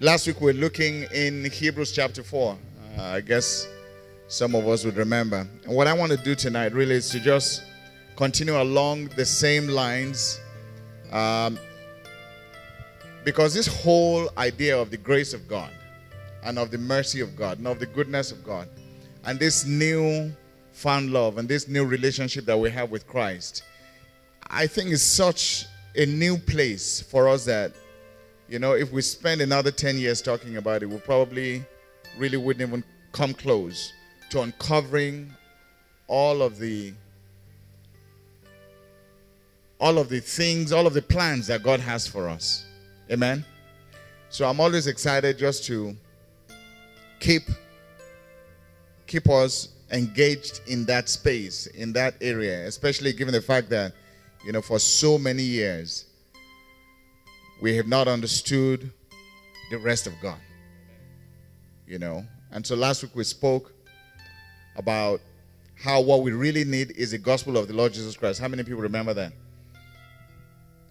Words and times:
Last 0.00 0.26
week 0.26 0.42
we 0.42 0.52
we're 0.52 0.60
looking 0.60 1.04
in 1.04 1.50
Hebrews 1.50 1.90
chapter 1.90 2.22
4. 2.22 2.58
Uh, 2.98 3.02
I 3.02 3.22
guess 3.22 3.66
some 4.28 4.54
of 4.54 4.68
us 4.68 4.84
would 4.84 4.98
remember. 4.98 5.48
And 5.64 5.74
what 5.74 5.86
I 5.86 5.94
want 5.94 6.12
to 6.12 6.18
do 6.18 6.34
tonight 6.34 6.74
really 6.74 6.96
is 6.96 7.08
to 7.12 7.20
just 7.20 7.62
continue 8.14 8.60
along 8.60 9.06
the 9.16 9.24
same 9.24 9.68
lines. 9.68 10.38
Um, 11.10 11.58
because 13.24 13.54
this 13.54 13.66
whole 13.66 14.28
idea 14.36 14.78
of 14.78 14.90
the 14.90 14.98
grace 14.98 15.32
of 15.32 15.48
God 15.48 15.70
and 16.44 16.58
of 16.58 16.70
the 16.70 16.78
mercy 16.78 17.22
of 17.22 17.34
God 17.34 17.56
and 17.56 17.66
of 17.66 17.78
the 17.78 17.86
goodness 17.86 18.30
of 18.32 18.44
God 18.44 18.68
and 19.24 19.38
this 19.38 19.64
new 19.64 20.30
found 20.72 21.10
love 21.10 21.38
and 21.38 21.48
this 21.48 21.68
new 21.68 21.86
relationship 21.86 22.44
that 22.44 22.58
we 22.58 22.68
have 22.70 22.90
with 22.90 23.06
Christ, 23.06 23.62
I 24.50 24.66
think 24.66 24.90
is 24.90 25.02
such 25.02 25.64
a 25.94 26.04
new 26.04 26.36
place 26.36 27.00
for 27.00 27.30
us 27.30 27.46
that 27.46 27.72
you 28.48 28.58
know, 28.58 28.74
if 28.74 28.92
we 28.92 29.02
spend 29.02 29.40
another 29.40 29.70
10 29.70 29.98
years 29.98 30.22
talking 30.22 30.56
about 30.56 30.82
it, 30.82 30.86
we 30.86 30.98
probably 30.98 31.64
really 32.16 32.36
wouldn't 32.36 32.66
even 32.66 32.84
come 33.12 33.34
close 33.34 33.92
to 34.30 34.42
uncovering 34.42 35.32
all 36.06 36.42
of 36.42 36.58
the 36.58 36.92
all 39.78 39.98
of 39.98 40.08
the 40.08 40.20
things, 40.20 40.72
all 40.72 40.86
of 40.86 40.94
the 40.94 41.02
plans 41.02 41.48
that 41.48 41.62
God 41.62 41.80
has 41.80 42.06
for 42.06 42.28
us. 42.28 42.64
Amen. 43.10 43.44
So 44.30 44.48
I'm 44.48 44.58
always 44.58 44.86
excited 44.86 45.38
just 45.38 45.64
to 45.64 45.94
keep 47.20 47.42
keep 49.06 49.28
us 49.28 49.68
engaged 49.92 50.60
in 50.66 50.84
that 50.86 51.08
space, 51.08 51.66
in 51.66 51.92
that 51.92 52.14
area, 52.20 52.66
especially 52.66 53.12
given 53.12 53.32
the 53.32 53.42
fact 53.42 53.68
that 53.70 53.92
you 54.44 54.52
know 54.52 54.62
for 54.62 54.78
so 54.78 55.18
many 55.18 55.42
years 55.42 56.06
we 57.60 57.76
have 57.76 57.86
not 57.86 58.08
understood 58.08 58.90
the 59.70 59.78
rest 59.78 60.06
of 60.06 60.12
God. 60.20 60.38
You 61.86 61.98
know, 61.98 62.24
and 62.50 62.66
so 62.66 62.74
last 62.74 63.02
week 63.02 63.14
we 63.14 63.24
spoke 63.24 63.72
about 64.76 65.20
how 65.78 66.00
what 66.00 66.22
we 66.22 66.32
really 66.32 66.64
need 66.64 66.92
is 66.92 67.10
the 67.12 67.18
gospel 67.18 67.56
of 67.56 67.68
the 67.68 67.74
Lord 67.74 67.92
Jesus 67.92 68.16
Christ. 68.16 68.40
How 68.40 68.48
many 68.48 68.62
people 68.62 68.80
remember 68.82 69.14
that? 69.14 69.32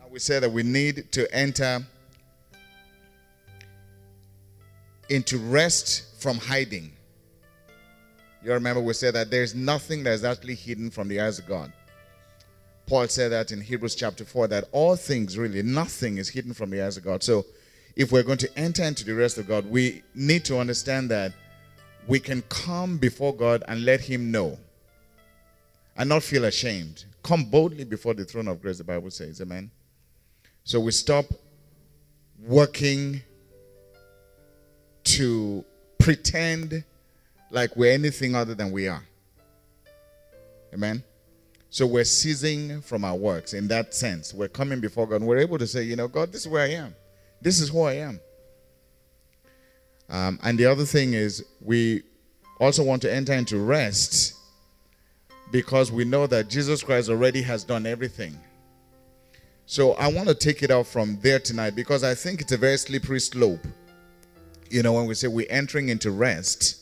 And 0.01 0.11
we 0.11 0.19
said 0.19 0.43
that 0.43 0.51
we 0.51 0.63
need 0.63 1.11
to 1.11 1.33
enter 1.35 1.85
into 5.09 5.37
rest 5.37 6.21
from 6.21 6.37
hiding. 6.37 6.91
You 8.43 8.53
remember 8.53 8.81
we 8.81 8.93
said 8.93 9.15
that 9.15 9.31
there's 9.31 9.55
nothing 9.55 10.03
that 10.03 10.13
is 10.13 10.23
actually 10.23 10.55
hidden 10.55 10.91
from 10.91 11.07
the 11.07 11.19
eyes 11.19 11.39
of 11.39 11.47
God. 11.47 11.73
Paul 12.87 13.07
said 13.07 13.31
that 13.31 13.51
in 13.51 13.61
Hebrews 13.61 13.95
chapter 13.95 14.23
4 14.23 14.47
that 14.49 14.65
all 14.71 14.95
things, 14.95 15.37
really, 15.37 15.63
nothing 15.63 16.17
is 16.17 16.29
hidden 16.29 16.53
from 16.53 16.69
the 16.69 16.81
eyes 16.81 16.97
of 16.97 17.03
God. 17.03 17.23
So, 17.23 17.45
if 17.95 18.11
we're 18.11 18.23
going 18.23 18.37
to 18.39 18.59
enter 18.59 18.83
into 18.83 19.05
the 19.05 19.15
rest 19.15 19.37
of 19.37 19.47
God, 19.47 19.65
we 19.65 20.03
need 20.13 20.43
to 20.45 20.59
understand 20.59 21.09
that 21.09 21.33
we 22.07 22.19
can 22.19 22.41
come 22.43 22.97
before 22.97 23.33
God 23.33 23.63
and 23.67 23.85
let 23.85 24.01
Him 24.01 24.31
know 24.31 24.59
and 25.97 26.09
not 26.09 26.21
feel 26.21 26.45
ashamed. 26.45 27.05
Come 27.23 27.45
boldly 27.45 27.85
before 27.85 28.13
the 28.13 28.25
throne 28.25 28.47
of 28.47 28.61
grace, 28.61 28.77
the 28.77 28.83
Bible 28.83 29.09
says. 29.09 29.41
Amen. 29.41 29.71
So, 30.63 30.79
we 30.79 30.91
stop 30.91 31.25
working 32.39 33.21
to 35.05 35.65
pretend 35.97 36.83
like 37.49 37.75
we're 37.75 37.93
anything 37.93 38.35
other 38.35 38.53
than 38.53 38.71
we 38.71 38.87
are. 38.87 39.03
Amen. 40.73 41.03
So 41.75 41.85
we're 41.85 42.05
ceasing 42.05 42.79
from 42.79 43.03
our 43.03 43.17
works 43.17 43.53
in 43.53 43.67
that 43.67 43.93
sense. 43.93 44.33
We're 44.33 44.47
coming 44.47 44.79
before 44.79 45.07
God. 45.07 45.21
We're 45.21 45.39
able 45.39 45.57
to 45.57 45.67
say, 45.67 45.83
you 45.83 45.97
know, 45.97 46.07
God, 46.07 46.31
this 46.31 46.43
is 46.43 46.47
where 46.47 46.63
I 46.63 46.69
am. 46.69 46.95
This 47.41 47.59
is 47.59 47.67
who 47.67 47.81
I 47.81 47.95
am. 47.95 48.21
Um, 50.09 50.39
and 50.41 50.57
the 50.57 50.67
other 50.67 50.85
thing 50.85 51.15
is, 51.15 51.43
we 51.59 52.03
also 52.61 52.81
want 52.81 53.01
to 53.01 53.13
enter 53.13 53.33
into 53.33 53.57
rest 53.57 54.35
because 55.51 55.91
we 55.91 56.05
know 56.05 56.27
that 56.27 56.47
Jesus 56.47 56.81
Christ 56.81 57.09
already 57.09 57.41
has 57.41 57.65
done 57.65 57.85
everything. 57.85 58.39
So 59.65 59.95
I 59.95 60.07
want 60.07 60.29
to 60.29 60.33
take 60.33 60.63
it 60.63 60.71
out 60.71 60.87
from 60.87 61.19
there 61.19 61.39
tonight 61.39 61.75
because 61.75 62.05
I 62.05 62.15
think 62.15 62.39
it's 62.39 62.53
a 62.53 62.57
very 62.57 62.77
slippery 62.77 63.19
slope. 63.19 63.67
You 64.69 64.81
know, 64.81 64.93
when 64.93 65.07
we 65.07 65.13
say 65.13 65.27
we're 65.27 65.45
entering 65.49 65.89
into 65.89 66.11
rest, 66.11 66.81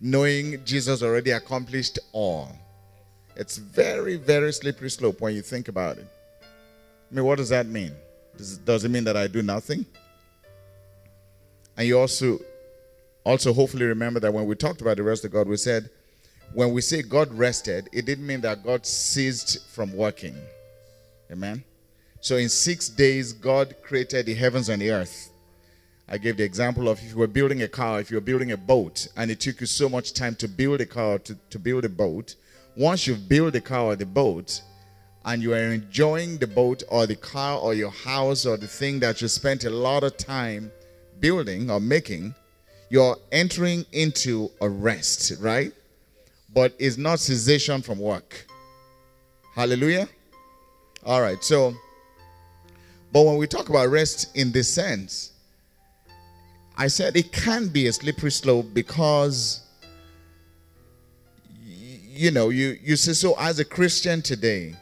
knowing 0.00 0.64
Jesus 0.64 1.02
already 1.02 1.32
accomplished 1.32 1.98
all. 2.12 2.52
It's 3.38 3.56
very, 3.56 4.16
very 4.16 4.52
slippery 4.52 4.90
slope 4.90 5.20
when 5.20 5.34
you 5.34 5.42
think 5.42 5.68
about 5.68 5.96
it. 5.98 6.06
I 6.42 7.14
mean, 7.14 7.24
what 7.24 7.38
does 7.38 7.48
that 7.50 7.66
mean? 7.66 7.92
Does, 8.36 8.58
does 8.58 8.84
it 8.84 8.90
mean 8.90 9.04
that 9.04 9.16
I 9.16 9.28
do 9.28 9.42
nothing? 9.42 9.86
And 11.76 11.86
you 11.86 11.98
also, 11.98 12.40
also 13.24 13.52
hopefully 13.52 13.86
remember 13.86 14.18
that 14.20 14.34
when 14.34 14.46
we 14.46 14.56
talked 14.56 14.80
about 14.80 14.96
the 14.96 15.04
rest 15.04 15.24
of 15.24 15.30
God, 15.30 15.46
we 15.46 15.56
said 15.56 15.88
when 16.52 16.72
we 16.72 16.80
say 16.80 17.02
God 17.02 17.32
rested, 17.32 17.88
it 17.92 18.06
didn't 18.06 18.26
mean 18.26 18.40
that 18.40 18.64
God 18.64 18.84
ceased 18.84 19.68
from 19.68 19.92
working. 19.92 20.36
Amen. 21.30 21.62
So 22.20 22.36
in 22.36 22.48
six 22.48 22.88
days, 22.88 23.32
God 23.32 23.76
created 23.82 24.26
the 24.26 24.34
heavens 24.34 24.68
and 24.68 24.82
the 24.82 24.90
earth. 24.90 25.30
I 26.08 26.18
gave 26.18 26.38
the 26.38 26.42
example 26.42 26.88
of 26.88 26.98
if 26.98 27.10
you 27.10 27.18
were 27.18 27.26
building 27.26 27.62
a 27.62 27.68
car, 27.68 28.00
if 28.00 28.10
you 28.10 28.16
were 28.16 28.22
building 28.22 28.50
a 28.50 28.56
boat, 28.56 29.06
and 29.16 29.30
it 29.30 29.40
took 29.40 29.60
you 29.60 29.66
so 29.66 29.88
much 29.88 30.14
time 30.14 30.34
to 30.36 30.48
build 30.48 30.80
a 30.80 30.86
car, 30.86 31.18
to, 31.18 31.36
to 31.50 31.58
build 31.58 31.84
a 31.84 31.88
boat, 31.88 32.34
once 32.78 33.08
you've 33.08 33.28
built 33.28 33.52
the 33.52 33.60
car 33.60 33.86
or 33.86 33.96
the 33.96 34.06
boat 34.06 34.62
and 35.24 35.42
you 35.42 35.52
are 35.52 35.72
enjoying 35.72 36.38
the 36.38 36.46
boat 36.46 36.84
or 36.88 37.08
the 37.08 37.16
car 37.16 37.58
or 37.58 37.74
your 37.74 37.90
house 37.90 38.46
or 38.46 38.56
the 38.56 38.68
thing 38.68 39.00
that 39.00 39.20
you 39.20 39.26
spent 39.26 39.64
a 39.64 39.70
lot 39.70 40.04
of 40.04 40.16
time 40.16 40.70
building 41.18 41.68
or 41.72 41.80
making, 41.80 42.32
you're 42.88 43.16
entering 43.32 43.84
into 43.90 44.48
a 44.60 44.68
rest, 44.68 45.32
right? 45.40 45.72
But 46.54 46.72
it's 46.78 46.96
not 46.96 47.18
cessation 47.18 47.82
from 47.82 47.98
work. 47.98 48.46
Hallelujah. 49.56 50.08
All 51.04 51.20
right, 51.20 51.42
so, 51.42 51.74
but 53.12 53.22
when 53.22 53.38
we 53.38 53.48
talk 53.48 53.68
about 53.68 53.88
rest 53.88 54.36
in 54.36 54.52
this 54.52 54.72
sense, 54.72 55.32
I 56.76 56.86
said 56.86 57.16
it 57.16 57.32
can 57.32 57.66
be 57.66 57.88
a 57.88 57.92
slippery 57.92 58.30
slope 58.30 58.66
because 58.72 59.67
you 62.18 62.32
know, 62.32 62.48
you, 62.48 62.76
you 62.82 62.96
say, 62.96 63.12
so 63.12 63.36
as 63.38 63.60
a 63.60 63.64
Christian 63.64 64.20
today, 64.20 64.74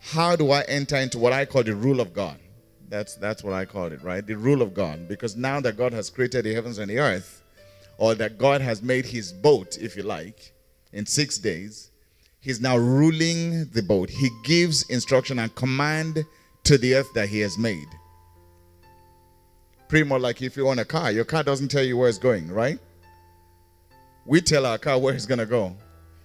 how 0.00 0.36
do 0.36 0.50
I 0.52 0.62
enter 0.62 0.96
into 0.96 1.18
what 1.18 1.34
I 1.34 1.44
call 1.44 1.62
the 1.62 1.74
rule 1.74 2.00
of 2.00 2.14
God? 2.14 2.38
That's, 2.88 3.16
that's 3.16 3.44
what 3.44 3.52
I 3.52 3.66
call 3.66 3.92
it, 3.92 4.02
right? 4.02 4.26
The 4.26 4.34
rule 4.34 4.62
of 4.62 4.72
God. 4.72 5.06
Because 5.06 5.36
now 5.36 5.60
that 5.60 5.76
God 5.76 5.92
has 5.92 6.08
created 6.08 6.46
the 6.46 6.54
heavens 6.54 6.78
and 6.78 6.90
the 6.90 6.98
earth, 6.98 7.42
or 7.98 8.14
that 8.14 8.38
God 8.38 8.62
has 8.62 8.80
made 8.82 9.04
his 9.04 9.34
boat, 9.34 9.76
if 9.76 9.98
you 9.98 10.02
like, 10.02 10.54
in 10.94 11.04
six 11.04 11.36
days, 11.36 11.90
he's 12.40 12.58
now 12.58 12.78
ruling 12.78 13.66
the 13.66 13.82
boat. 13.82 14.08
He 14.08 14.30
gives 14.44 14.88
instruction 14.88 15.38
and 15.38 15.54
command 15.54 16.24
to 16.64 16.78
the 16.78 16.94
earth 16.94 17.12
that 17.16 17.28
he 17.28 17.40
has 17.40 17.58
made. 17.58 17.88
Pretty 19.88 20.08
much 20.08 20.22
like 20.22 20.40
if 20.40 20.56
you 20.56 20.66
own 20.68 20.78
a 20.78 20.86
car, 20.86 21.12
your 21.12 21.26
car 21.26 21.42
doesn't 21.42 21.68
tell 21.68 21.84
you 21.84 21.98
where 21.98 22.08
it's 22.08 22.16
going, 22.16 22.50
right? 22.50 22.78
We 24.24 24.40
tell 24.40 24.64
our 24.64 24.78
car 24.78 24.98
where 24.98 25.12
it's 25.12 25.26
going 25.26 25.40
to 25.40 25.46
go 25.46 25.76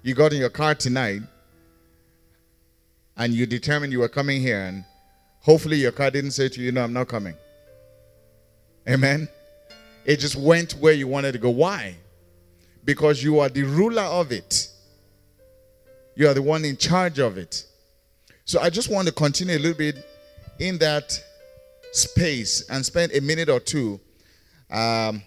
you 0.04 0.14
got 0.14 0.34
in 0.34 0.40
your 0.40 0.50
car 0.50 0.76
tonight 0.76 1.22
and 3.16 3.34
you 3.34 3.46
determined 3.46 3.94
you 3.94 4.00
were 4.00 4.10
coming 4.10 4.42
here, 4.42 4.62
and 4.66 4.84
hopefully 5.40 5.78
your 5.78 5.92
car 5.92 6.12
didn't 6.12 6.32
say 6.32 6.50
to 6.50 6.62
you, 6.62 6.72
No, 6.72 6.84
I'm 6.84 6.94
not 6.94 7.08
coming. 7.08 7.36
Amen. 8.88 9.30
It 10.06 10.20
just 10.20 10.36
went 10.36 10.74
where 10.74 10.94
you 10.94 11.08
wanted 11.08 11.32
to 11.32 11.38
go. 11.38 11.50
Why? 11.50 11.96
Because 12.84 13.24
you 13.24 13.40
are 13.40 13.48
the 13.48 13.64
ruler 13.64 14.02
of 14.02 14.32
it, 14.32 14.68
you 16.16 16.28
are 16.28 16.34
the 16.34 16.42
one 16.42 16.66
in 16.66 16.76
charge 16.76 17.20
of 17.20 17.38
it. 17.38 17.66
So 18.46 18.60
I 18.60 18.70
just 18.70 18.92
want 18.92 19.08
to 19.08 19.14
continue 19.14 19.56
a 19.56 19.60
little 19.60 19.78
bit 19.78 20.06
in 20.60 20.78
that 20.80 21.18
space 21.94 22.68
and 22.70 22.86
spend 22.86 23.14
a 23.14 23.22
minute 23.22 23.48
or 23.48 23.62
two 23.62 24.02
um, 24.70 25.24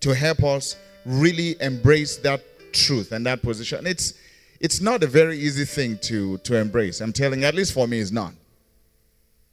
to 0.00 0.12
help 0.12 0.42
us 0.42 0.74
really 1.04 1.60
embrace 1.60 2.16
that 2.18 2.42
truth 2.72 3.12
and 3.12 3.26
that 3.26 3.42
position. 3.42 3.86
It's 3.86 4.14
it's 4.60 4.80
not 4.80 5.02
a 5.02 5.06
very 5.06 5.38
easy 5.38 5.64
thing 5.64 5.98
to 6.02 6.38
to 6.38 6.56
embrace. 6.56 7.00
I'm 7.00 7.12
telling 7.12 7.40
you, 7.40 7.46
at 7.46 7.54
least 7.54 7.72
for 7.72 7.86
me, 7.86 8.00
it's 8.00 8.10
not. 8.10 8.32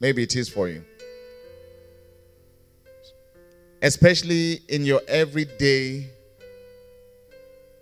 Maybe 0.00 0.22
it 0.22 0.36
is 0.36 0.48
for 0.48 0.68
you. 0.68 0.84
Especially 3.82 4.60
in 4.68 4.84
your 4.84 5.00
everyday 5.08 6.10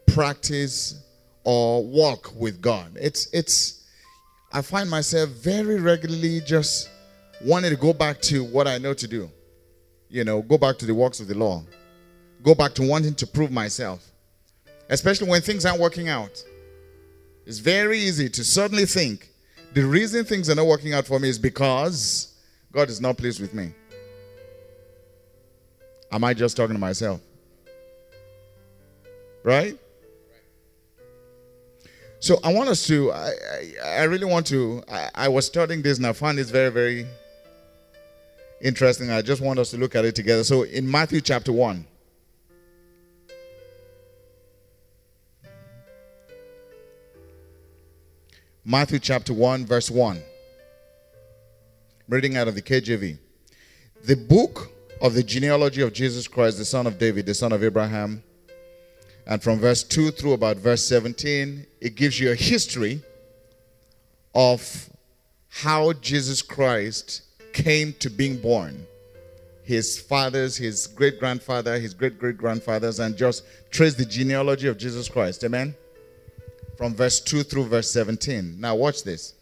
practice 0.07 1.03
or 1.45 1.85
walk 1.85 2.33
with 2.37 2.61
God. 2.61 2.97
It's 3.01 3.29
it's 3.33 3.85
I 4.53 4.63
find 4.63 4.89
myself 4.89 5.31
very 5.31 5.81
regularly 5.81 6.41
just 6.41 6.89
wanting 7.45 7.71
to 7.71 7.77
go 7.77 7.93
back 7.93 8.21
to 8.23 8.45
what 8.45 8.67
I 8.67 8.79
know 8.79 8.95
to 8.95 9.09
do. 9.09 9.31
You 10.09 10.25
know, 10.25 10.41
go 10.43 10.57
back 10.57 10.79
to 10.79 10.87
the 10.87 10.95
works 10.95 11.21
of 11.21 11.27
the 11.27 11.35
law 11.35 11.65
go 12.47 12.55
back 12.55 12.73
to 12.75 12.83
wanting 12.87 13.13
to 13.13 13.27
prove 13.27 13.51
myself, 13.51 14.09
especially 14.89 15.29
when 15.29 15.43
things 15.43 15.67
aren't 15.67 15.81
working 15.81 16.09
out. 16.09 16.45
It's 17.45 17.59
very 17.59 17.99
easy 17.99 18.29
to 18.29 18.45
suddenly 18.45 18.87
think 18.87 19.29
the 19.75 19.85
reason 19.85 20.25
things 20.25 20.49
are 20.49 20.55
not 20.55 20.67
working 20.67 20.95
out 20.95 21.07
for 21.07 21.19
me 21.19 21.29
is 21.29 21.41
because 21.41 22.35
God 22.71 22.89
is 22.89 23.01
not 23.01 23.19
pleased 23.19 23.41
with 23.41 23.53
me. 23.53 23.75
Am 26.13 26.23
I 26.23 26.35
just 26.35 26.57
talking 26.57 26.75
to 26.75 26.81
myself? 26.81 27.21
Right? 29.43 29.77
So 32.21 32.39
I 32.45 32.53
want 32.53 32.69
us 32.69 32.87
to, 32.87 33.11
I, 33.11 33.33
I, 33.85 33.89
I 33.89 34.03
really 34.05 34.25
want 34.25 34.47
to, 34.47 34.85
I, 34.89 35.11
I, 35.17 35.29
was 35.29 35.47
studying 35.47 35.83
this 35.83 35.99
and 35.99 36.07
I 36.07 36.13
found 36.13 36.39
this 36.39 36.51
very, 36.51 36.71
very 36.71 37.07
interesting. 38.63 39.11
I 39.11 39.21
just 39.21 39.43
want 39.43 39.59
us 39.59 39.71
to 39.73 39.79
look 39.79 39.97
at 39.97 40.05
it 40.05 40.15
together. 40.15 40.45
So 40.45 40.63
in 40.63 40.89
Matthew 40.89 41.21
chapter 41.21 41.53
1, 41.53 41.85
Matthew 48.69 48.99
chapter 48.99 49.33
1, 49.33 49.65
verse 49.65 49.93
1. 49.93 50.21
Reading 52.09 52.37
out 52.37 52.49
of 52.49 52.57
the 52.57 52.63
KJV. 52.63 53.17
The 54.03 54.17
book 54.17 54.73
of 55.01 55.15
the 55.15 55.23
genealogy 55.23 55.83
of 55.83 55.93
Jesus 55.93 56.27
Christ, 56.27 56.59
the 56.59 56.65
son 56.65 56.85
of 56.89 56.99
David, 56.99 57.27
the 57.27 57.35
son 57.35 57.53
of 57.53 57.63
Abraham. 57.63 58.25
And 59.25 59.41
from 59.41 59.61
verse 59.61 59.85
2 59.85 60.11
through 60.11 60.33
about 60.33 60.57
verse 60.57 60.83
17, 60.83 61.65
it 61.81 61.95
gives 61.95 62.19
you 62.19 62.33
a 62.33 62.35
history 62.35 63.03
of 64.35 64.91
how 65.49 65.93
Jesus 65.93 66.43
Christ 66.43 67.23
came 67.53 67.93
to 68.01 68.11
being 68.11 68.37
born. 68.37 68.85
His 69.63 69.97
fathers, 69.97 70.57
his 70.57 70.89
great 70.89 71.21
grandfather, 71.21 71.79
his 71.79 71.95
great 71.95 72.19
great 72.19 72.37
grandfathers, 72.37 72.99
and 72.99 73.17
just 73.17 73.45
trace 73.71 73.95
the 73.95 74.05
genealogy 74.05 74.67
of 74.67 74.77
Jesus 74.77 75.09
Christ. 75.09 75.45
Amen 75.45 75.77
from 76.77 76.95
verse 76.95 77.21
2 77.21 77.43
through 77.43 77.65
verse 77.65 77.91
17. 77.91 78.61
Now, 78.61 78.75
watch 78.75 79.03
this. 79.03 79.35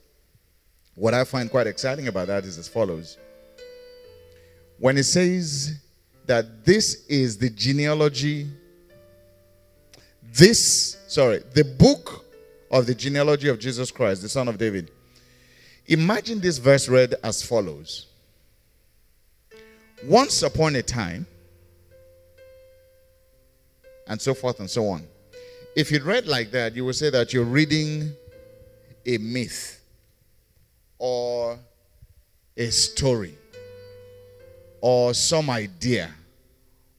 What 0.94 1.14
I 1.14 1.24
find 1.24 1.50
quite 1.50 1.66
exciting 1.66 2.08
about 2.08 2.28
that 2.28 2.44
is 2.44 2.56
as 2.58 2.68
follows. 2.68 3.18
When 4.78 4.96
it 4.96 5.04
says 5.04 5.80
that 6.26 6.64
this 6.64 7.06
is 7.06 7.36
the 7.36 7.50
genealogy, 7.50 8.46
this, 10.22 10.96
sorry, 11.08 11.42
the 11.52 11.64
book 11.64 12.24
of 12.70 12.86
the 12.86 12.94
genealogy 12.94 13.48
of 13.48 13.58
Jesus 13.58 13.90
Christ, 13.90 14.22
the 14.22 14.28
son 14.28 14.48
of 14.48 14.58
David. 14.58 14.90
Imagine 15.86 16.40
this 16.40 16.58
verse 16.58 16.88
read 16.88 17.14
as 17.22 17.42
follows 17.42 18.06
Once 20.04 20.42
upon 20.42 20.76
a 20.76 20.82
time, 20.82 21.26
and 24.06 24.20
so 24.20 24.34
forth 24.34 24.60
and 24.60 24.68
so 24.68 24.88
on. 24.88 25.06
If 25.76 25.90
you 25.90 26.02
read 26.02 26.26
like 26.26 26.52
that, 26.52 26.76
you 26.76 26.84
would 26.84 26.94
say 26.94 27.10
that 27.10 27.32
you're 27.32 27.44
reading 27.44 28.12
a 29.04 29.18
myth 29.18 29.80
or 30.98 31.58
a 32.56 32.70
story 32.70 33.34
or 34.80 35.14
some 35.14 35.50
idea 35.50 36.10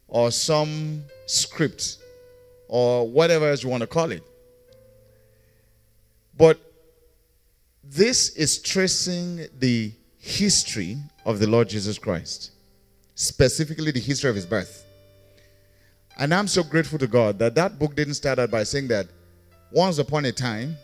or 0.07 0.29
some 0.29 1.03
script 1.25 1.97
or 2.67 3.07
whatever 3.07 3.49
else 3.49 3.63
you 3.63 3.69
want 3.69 3.81
to 3.81 3.87
call 3.87 4.11
it. 4.11 4.23
But 6.37 6.59
this 7.81 8.29
is 8.35 8.61
tracing 8.61 9.47
the 9.57 9.93
history 10.19 10.97
of 11.25 11.39
the 11.39 11.47
Lord 11.47 11.69
Jesus 11.69 11.97
Christ, 11.97 12.51
specifically 13.15 13.91
the 13.91 13.99
history 13.99 14.29
of 14.29 14.35
his 14.35 14.45
birth. 14.45 14.84
And 16.17 16.33
I'm 16.33 16.47
so 16.47 16.63
grateful 16.63 16.97
to 16.99 17.07
God 17.07 17.39
that 17.39 17.55
that 17.55 17.77
book 17.77 17.95
didn't 17.95 18.13
start 18.13 18.39
out 18.39 18.49
by 18.49 18.63
saying 18.63 18.87
that 18.87 19.07
once 19.71 19.97
upon 19.97 20.25
a 20.25 20.31
time, 20.31 20.77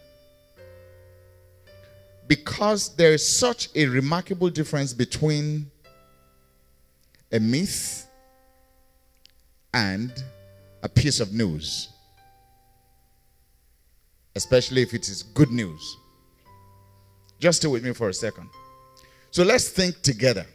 because 2.27 2.95
there 2.95 3.13
is 3.13 3.25
such 3.27 3.69
a 3.75 3.85
remarkable 3.85 4.49
difference 4.49 4.93
between 4.93 5.69
a 7.31 7.39
myth 7.39 8.07
and 9.73 10.11
a 10.83 10.89
piece 10.89 11.19
of 11.19 11.33
news, 11.33 11.89
especially 14.35 14.81
if 14.81 14.93
it 14.93 15.07
is 15.07 15.23
good 15.23 15.51
news. 15.51 15.97
Just 17.39 17.59
stay 17.61 17.67
with 17.67 17.83
me 17.83 17.93
for 17.93 18.09
a 18.09 18.13
second. 18.13 18.49
So 19.31 19.43
let's 19.43 19.69
think 19.69 20.01
together. 20.01 20.45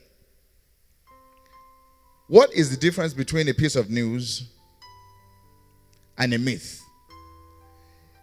What 2.29 2.53
is 2.53 2.71
the 2.71 2.77
difference 2.77 3.15
between 3.15 3.49
a 3.49 3.55
piece 3.55 3.77
of 3.77 3.91
news 3.91 4.51
and 6.19 6.35
a 6.35 6.39
myth. 6.39 6.83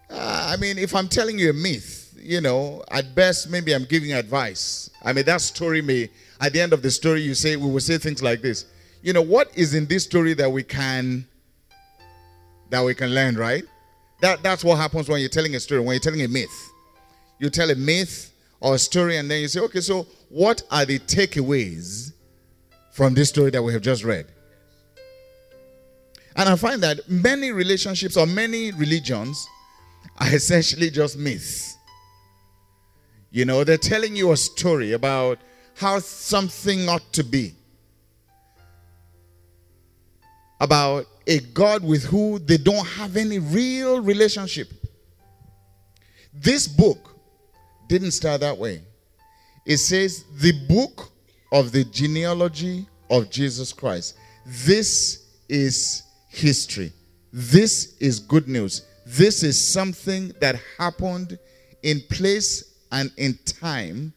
Uh, 0.09 0.53
I 0.53 0.57
mean, 0.57 0.77
if 0.77 0.95
I'm 0.95 1.07
telling 1.07 1.39
you 1.39 1.49
a 1.49 1.53
myth, 1.53 2.15
you 2.17 2.39
know, 2.41 2.83
at 2.91 3.15
best, 3.15 3.49
maybe 3.49 3.73
I'm 3.73 3.85
giving 3.85 4.13
advice. 4.13 4.89
I 5.03 5.13
mean, 5.13 5.25
that 5.25 5.41
story 5.41 5.81
may, 5.81 6.09
at 6.39 6.53
the 6.53 6.61
end 6.61 6.73
of 6.73 6.81
the 6.81 6.91
story, 6.91 7.21
you 7.21 7.33
say, 7.33 7.55
we 7.55 7.69
will 7.69 7.79
say 7.79 7.97
things 7.97 8.21
like 8.21 8.41
this. 8.41 8.65
You 9.01 9.13
know, 9.13 9.21
what 9.21 9.51
is 9.55 9.73
in 9.73 9.85
this 9.87 10.03
story 10.03 10.33
that 10.35 10.49
we 10.49 10.63
can, 10.63 11.27
that 12.69 12.83
we 12.83 12.95
can 12.95 13.13
learn, 13.13 13.35
right? 13.35 13.63
That, 14.21 14.41
that's 14.41 14.63
what 14.63 14.77
happens 14.77 15.09
when 15.09 15.19
you're 15.19 15.29
telling 15.29 15.55
a 15.55 15.59
story, 15.59 15.81
when 15.81 15.95
you're 15.95 15.99
telling 15.99 16.21
a 16.21 16.27
myth. 16.27 16.71
You 17.39 17.49
tell 17.49 17.69
a 17.69 17.75
myth 17.75 18.33
or 18.61 18.75
a 18.75 18.79
story, 18.79 19.17
and 19.17 19.29
then 19.29 19.41
you 19.41 19.47
say, 19.49 19.59
okay, 19.59 19.81
so 19.81 20.07
what 20.29 20.63
are 20.71 20.85
the 20.85 20.99
takeaways 20.99 22.13
from 22.93 23.13
this 23.13 23.29
story 23.29 23.49
that 23.51 23.61
we 23.61 23.73
have 23.73 23.81
just 23.81 24.05
read? 24.05 24.27
And 26.35 26.49
I 26.49 26.55
find 26.55 26.81
that 26.83 27.09
many 27.09 27.51
relationships 27.51 28.17
or 28.17 28.25
many 28.25 28.71
religions 28.71 29.47
are 30.17 30.33
essentially 30.33 30.89
just 30.89 31.17
myths. 31.17 31.77
You 33.31 33.45
know, 33.45 33.63
they're 33.63 33.77
telling 33.77 34.15
you 34.15 34.31
a 34.31 34.37
story 34.37 34.93
about 34.93 35.39
how 35.75 35.99
something 35.99 36.87
ought 36.87 37.13
to 37.13 37.23
be, 37.23 37.55
about 40.59 41.07
a 41.25 41.39
God 41.39 41.83
with 41.83 42.03
who 42.03 42.39
they 42.39 42.57
don't 42.57 42.85
have 42.85 43.17
any 43.17 43.39
real 43.39 44.01
relationship. 44.01 44.69
This 46.33 46.67
book 46.67 47.09
didn't 47.87 48.11
start 48.11 48.41
that 48.41 48.57
way. 48.57 48.81
It 49.65 49.77
says, 49.77 50.25
the 50.39 50.51
book 50.67 51.11
of 51.51 51.71
the 51.71 51.85
genealogy 51.85 52.87
of 53.09 53.29
Jesus 53.29 53.71
Christ. 53.71 54.17
This 54.45 55.25
is 55.47 56.03
history. 56.33 56.91
This 57.31 57.95
is 57.99 58.19
good 58.19 58.47
news. 58.47 58.81
This 59.05 59.43
is 59.43 59.59
something 59.59 60.33
that 60.39 60.55
happened 60.77 61.37
in 61.83 62.01
place 62.09 62.75
and 62.91 63.11
in 63.17 63.37
time 63.45 64.13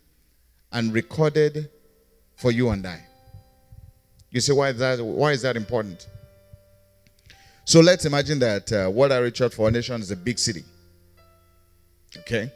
and 0.73 0.93
recorded 0.93 1.69
for 2.37 2.51
you 2.51 2.71
and 2.71 2.87
I. 2.87 3.03
You 4.31 4.41
see 4.41 4.53
why 4.53 4.73
that, 4.73 5.01
why 5.01 5.33
is 5.33 5.43
that 5.43 5.57
important? 5.57 6.07
So 7.65 7.81
let's 7.81 8.05
imagine 8.05 8.39
that 8.41 8.73
uh, 8.73 9.31
Church 9.31 9.55
for 9.55 9.71
Nation 9.71 10.01
is 10.01 10.11
a 10.11 10.17
big 10.17 10.39
city. 10.39 10.65
Okay? 12.19 12.51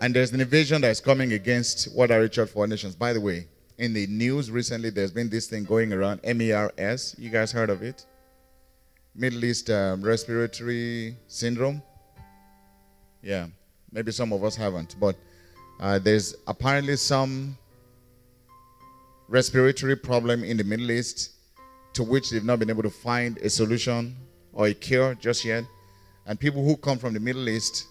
And 0.00 0.14
there's 0.14 0.32
an 0.32 0.40
invasion 0.40 0.80
that 0.82 0.90
is 0.90 1.00
coming 1.00 1.32
against 1.32 1.94
Church 1.96 2.50
for 2.50 2.66
Nations. 2.66 2.94
By 2.94 3.12
the 3.12 3.20
way, 3.20 3.46
in 3.78 3.92
the 3.92 4.06
news 4.08 4.50
recently, 4.50 4.90
there's 4.90 5.10
been 5.10 5.30
this 5.30 5.46
thing 5.46 5.64
going 5.64 5.92
around, 5.92 6.20
MERS. 6.24 7.14
You 7.18 7.30
guys 7.30 7.52
heard 7.52 7.70
of 7.70 7.82
it? 7.82 8.04
Middle 9.14 9.44
East 9.44 9.70
um, 9.70 10.02
respiratory 10.02 11.16
syndrome. 11.28 11.82
Yeah, 13.22 13.46
maybe 13.92 14.12
some 14.12 14.32
of 14.32 14.42
us 14.44 14.56
haven't, 14.56 14.96
but 14.98 15.16
uh, 15.80 15.98
there's 15.98 16.34
apparently 16.46 16.96
some 16.96 17.56
respiratory 19.28 19.96
problem 19.96 20.44
in 20.44 20.56
the 20.56 20.64
Middle 20.64 20.90
East 20.90 21.32
to 21.94 22.02
which 22.02 22.30
they've 22.30 22.44
not 22.44 22.58
been 22.58 22.70
able 22.70 22.82
to 22.82 22.90
find 22.90 23.38
a 23.38 23.48
solution 23.48 24.16
or 24.52 24.66
a 24.66 24.74
cure 24.74 25.14
just 25.14 25.44
yet. 25.44 25.64
And 26.26 26.38
people 26.38 26.64
who 26.64 26.76
come 26.76 26.98
from 26.98 27.14
the 27.14 27.20
Middle 27.20 27.48
East 27.48 27.86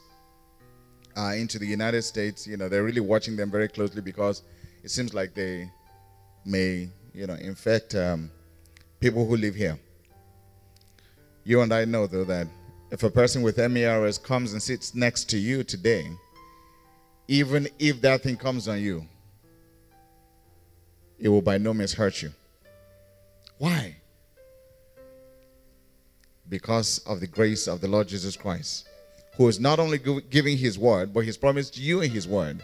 uh, 1.15 1.33
into 1.35 1.57
the 1.57 1.67
United 1.67 2.01
States, 2.03 2.45
you 2.45 2.57
know, 2.57 2.67
they're 2.67 2.83
really 2.83 3.01
watching 3.01 3.35
them 3.35 3.49
very 3.49 3.67
closely 3.67 4.01
because 4.01 4.43
it 4.83 4.89
seems 4.89 5.13
like 5.13 5.33
they 5.33 5.69
may, 6.45 6.89
you 7.13 7.27
know, 7.27 7.35
infect 7.35 7.95
um, 7.95 8.29
people 8.99 9.25
who 9.25 9.37
live 9.37 9.55
here. 9.55 9.77
You 11.43 11.61
and 11.61 11.73
I 11.73 11.85
know, 11.85 12.07
though, 12.07 12.23
that 12.25 12.47
if 12.91 13.03
a 13.03 13.09
person 13.09 13.41
with 13.41 13.57
MERS 13.57 14.17
comes 14.17 14.53
and 14.53 14.61
sits 14.61 14.95
next 14.95 15.29
to 15.31 15.37
you 15.37 15.63
today, 15.63 16.09
even 17.27 17.67
if 17.79 18.01
that 18.01 18.21
thing 18.21 18.37
comes 18.37 18.67
on 18.67 18.79
you, 18.79 19.05
it 21.19 21.29
will 21.29 21.41
by 21.41 21.57
no 21.57 21.73
means 21.73 21.93
hurt 21.93 22.21
you. 22.21 22.31
Why? 23.57 23.95
Because 26.49 26.99
of 26.99 27.19
the 27.19 27.27
grace 27.27 27.67
of 27.67 27.81
the 27.81 27.87
Lord 27.87 28.07
Jesus 28.07 28.35
Christ, 28.35 28.87
who 29.37 29.47
is 29.47 29.59
not 29.59 29.79
only 29.79 29.99
giving 30.29 30.57
his 30.57 30.77
word, 30.77 31.13
but 31.13 31.21
he's 31.21 31.37
promised 31.37 31.77
you 31.77 32.01
in 32.01 32.11
his 32.11 32.27
word 32.27 32.61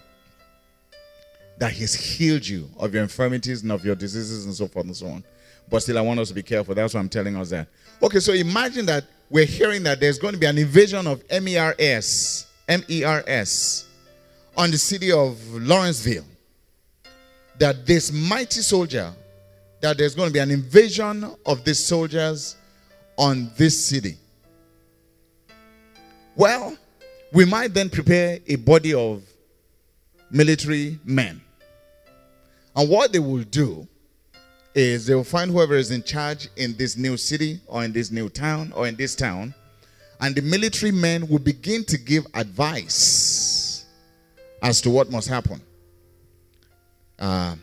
that 1.60 1.72
he's 1.72 1.94
healed 1.94 2.48
you 2.48 2.70
of 2.78 2.94
your 2.94 3.04
infirmities 3.04 3.62
and 3.64 3.72
of 3.72 3.86
your 3.86 3.96
diseases 3.96 4.46
and 4.46 4.54
so 4.54 4.68
forth 4.68 4.86
and 4.86 4.96
so 4.96 5.08
on. 5.08 5.24
But 5.70 5.82
still, 5.82 5.98
I 5.98 6.02
want 6.02 6.20
us 6.20 6.30
to 6.30 6.34
be 6.34 6.42
careful. 6.42 6.74
That's 6.74 6.94
why 6.94 7.00
I'm 7.00 7.10
telling 7.10 7.36
us 7.36 7.50
that. 7.52 7.68
Okay, 8.02 8.20
so 8.20 8.34
imagine 8.34 8.86
that 8.88 9.06
we're 9.30 9.46
hearing 9.46 9.84
that 9.84 10.00
there's 10.00 10.18
going 10.18 10.34
to 10.34 10.40
be 10.40 10.48
an 10.48 10.58
invasion 10.58 11.06
of 11.06 11.22
MERS, 11.30 12.48
MERS, 12.68 13.86
on 14.58 14.72
the 14.72 14.78
city 14.78 15.12
of 15.12 15.38
Lawrenceville. 15.54 16.26
that 17.60 17.86
this 17.86 18.12
mighty 18.12 18.62
soldier, 18.62 19.14
that 19.82 19.98
there's 19.98 20.16
going 20.16 20.30
to 20.30 20.34
be 20.34 20.40
an 20.40 20.50
invasion 20.50 21.36
of 21.46 21.64
these 21.64 21.80
soldiers 21.80 22.56
on 23.18 23.52
this 23.58 23.86
city. 23.86 24.18
Well, 26.36 26.76
we 27.34 27.46
might 27.46 27.74
then 27.74 27.90
prepare 27.90 28.40
a 28.48 28.56
body 28.56 28.94
of 28.94 29.22
military 30.32 30.98
men. 31.04 31.42
And 32.80 32.88
what 32.90 33.12
they 33.12 33.20
will 33.20 33.44
do 33.44 33.86
is 34.74 35.06
they 35.06 35.14
will 35.14 35.26
find 35.26 35.52
whoever 35.52 35.76
is 35.76 35.92
in 35.92 36.02
charge 36.02 36.48
in 36.56 36.78
this 36.78 36.96
new 36.96 37.18
city 37.18 37.60
or 37.68 37.84
in 37.84 37.92
this 37.92 38.10
new 38.10 38.30
town 38.30 38.72
or 38.74 38.88
in 38.88 38.96
this 38.96 39.16
town, 39.16 39.54
and 40.22 40.34
the 40.34 40.42
military 40.42 40.94
men 40.94 41.28
will 41.28 41.40
begin 41.40 41.84
to 41.84 41.98
give 41.98 42.26
advice 42.36 43.86
as 44.64 44.80
to 44.80 44.90
what 44.90 45.12
must 45.12 45.28
happen. 45.28 45.60
Uh, 47.20 47.58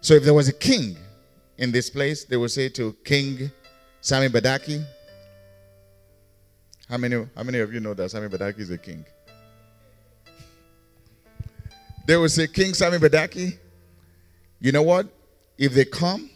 so 0.00 0.14
if 0.14 0.22
there 0.22 0.34
was 0.34 0.46
a 0.46 0.52
king 0.52 0.96
in 1.58 1.72
this 1.72 1.90
place, 1.90 2.24
they 2.24 2.36
will 2.36 2.48
say 2.48 2.68
to 2.68 2.92
King 3.04 3.50
Sami 4.02 4.28
Badaki, 4.28 4.86
how 6.88 6.96
many, 6.96 7.26
how 7.34 7.42
many 7.42 7.58
of 7.58 7.74
you 7.74 7.80
know 7.80 7.94
that 7.94 8.08
Sami 8.08 8.28
Badaki 8.28 8.60
is 8.60 8.70
a 8.70 8.78
king? 8.78 9.04
They 12.06 12.16
will 12.16 12.28
say, 12.28 12.46
King 12.46 12.72
Sami 12.72 12.98
Badaki, 12.98 13.58
you 14.64 14.72
know 14.72 14.82
what? 14.82 15.06
If 15.58 15.74
they 15.74 15.84
come, 15.84 16.30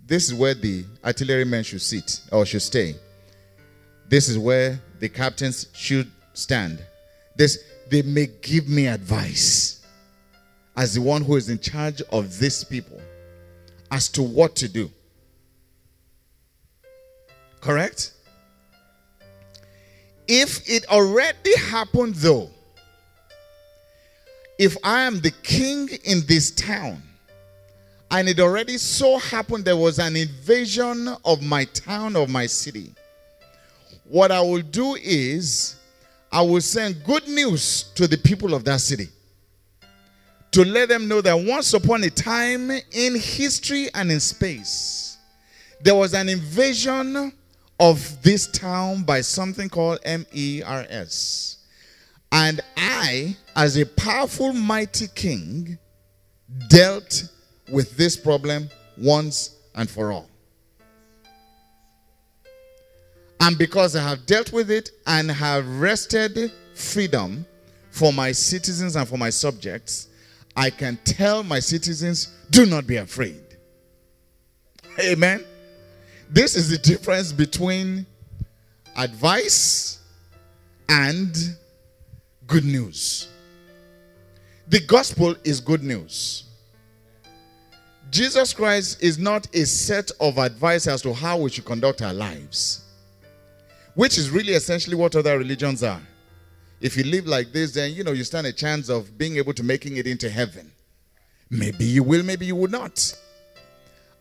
this 0.00 0.28
is 0.28 0.34
where 0.34 0.54
the 0.54 0.84
artillerymen 1.04 1.64
should 1.64 1.82
sit 1.82 2.20
or 2.30 2.46
should 2.46 2.62
stay. 2.62 2.94
This 4.08 4.28
is 4.28 4.38
where 4.38 4.80
the 5.00 5.08
captains 5.08 5.66
should 5.72 6.08
stand. 6.32 6.80
This 7.34 7.58
they 7.90 8.02
may 8.02 8.28
give 8.40 8.68
me 8.68 8.86
advice 8.86 9.84
as 10.76 10.94
the 10.94 11.00
one 11.00 11.22
who 11.22 11.34
is 11.34 11.48
in 11.48 11.58
charge 11.58 12.00
of 12.12 12.38
these 12.38 12.62
people 12.62 13.00
as 13.90 14.08
to 14.10 14.22
what 14.22 14.54
to 14.56 14.68
do. 14.68 14.88
Correct? 17.60 18.12
If 20.28 20.70
it 20.70 20.86
already 20.88 21.58
happened, 21.58 22.14
though, 22.14 22.48
if 24.56 24.76
I 24.84 25.00
am 25.00 25.18
the 25.20 25.32
king 25.42 25.88
in 26.04 26.24
this 26.28 26.52
town, 26.52 27.02
and 28.10 28.28
it 28.28 28.38
already 28.40 28.78
so 28.78 29.18
happened 29.18 29.64
there 29.64 29.76
was 29.76 29.98
an 29.98 30.16
invasion 30.16 31.08
of 31.24 31.42
my 31.42 31.64
town, 31.64 32.16
of 32.16 32.28
my 32.28 32.46
city, 32.46 32.92
what 34.04 34.30
I 34.30 34.40
will 34.40 34.62
do 34.62 34.96
is 35.02 35.76
I 36.30 36.42
will 36.42 36.60
send 36.60 37.02
good 37.04 37.26
news 37.26 37.84
to 37.94 38.06
the 38.06 38.16
people 38.16 38.54
of 38.54 38.64
that 38.64 38.80
city 38.80 39.08
to 40.52 40.64
let 40.64 40.88
them 40.88 41.08
know 41.08 41.20
that 41.20 41.34
once 41.34 41.74
upon 41.74 42.04
a 42.04 42.10
time 42.10 42.70
in 42.70 43.16
history 43.16 43.88
and 43.94 44.10
in 44.10 44.20
space, 44.20 45.18
there 45.82 45.94
was 45.94 46.14
an 46.14 46.28
invasion 46.28 47.32
of 47.78 48.22
this 48.22 48.46
town 48.46 49.02
by 49.02 49.20
something 49.20 49.68
called 49.68 49.98
MERS. 50.06 51.58
And 52.32 52.60
I, 52.76 53.36
as 53.54 53.76
a 53.76 53.84
powerful, 53.84 54.52
mighty 54.52 55.08
king, 55.14 55.78
dealt 56.68 57.28
with 57.70 57.96
this 57.96 58.16
problem 58.16 58.68
once 58.96 59.56
and 59.74 59.88
for 59.88 60.12
all. 60.12 60.28
And 63.40 63.58
because 63.58 63.94
I 63.94 64.02
have 64.02 64.26
dealt 64.26 64.52
with 64.52 64.70
it 64.70 64.90
and 65.06 65.30
have 65.30 65.66
wrested 65.80 66.52
freedom 66.74 67.46
for 67.90 68.12
my 68.12 68.32
citizens 68.32 68.96
and 68.96 69.06
for 69.08 69.16
my 69.18 69.30
subjects, 69.30 70.08
I 70.56 70.70
can 70.70 70.98
tell 71.04 71.42
my 71.42 71.60
citizens, 71.60 72.32
do 72.50 72.66
not 72.66 72.86
be 72.86 72.96
afraid. 72.96 73.42
Amen. 74.98 75.44
This 76.30 76.56
is 76.56 76.70
the 76.70 76.78
difference 76.78 77.32
between 77.32 78.06
advice 78.96 80.00
and 80.88 81.36
good 82.46 82.64
news. 82.64 83.28
The 84.68 84.80
gospel 84.80 85.36
is 85.44 85.60
good 85.60 85.82
news. 85.82 86.45
Jesus 88.10 88.52
Christ 88.52 89.02
is 89.02 89.18
not 89.18 89.48
a 89.54 89.64
set 89.64 90.10
of 90.20 90.38
advice 90.38 90.86
as 90.86 91.02
to 91.02 91.12
how 91.12 91.38
we 91.38 91.50
should 91.50 91.64
conduct 91.64 92.02
our 92.02 92.14
lives, 92.14 92.84
which 93.94 94.16
is 94.16 94.30
really 94.30 94.52
essentially 94.52 94.96
what 94.96 95.16
other 95.16 95.36
religions 95.38 95.82
are. 95.82 96.00
If 96.80 96.96
you 96.96 97.04
live 97.04 97.26
like 97.26 97.52
this, 97.52 97.72
then 97.74 97.92
you 97.92 98.04
know 98.04 98.12
you 98.12 98.24
stand 98.24 98.46
a 98.46 98.52
chance 98.52 98.88
of 98.88 99.16
being 99.18 99.36
able 99.36 99.54
to 99.54 99.62
making 99.62 99.96
it 99.96 100.06
into 100.06 100.28
heaven. 100.28 100.70
Maybe 101.50 101.84
you 101.84 102.02
will, 102.02 102.22
maybe 102.22 102.46
you 102.46 102.56
will 102.56 102.70
not. 102.70 103.14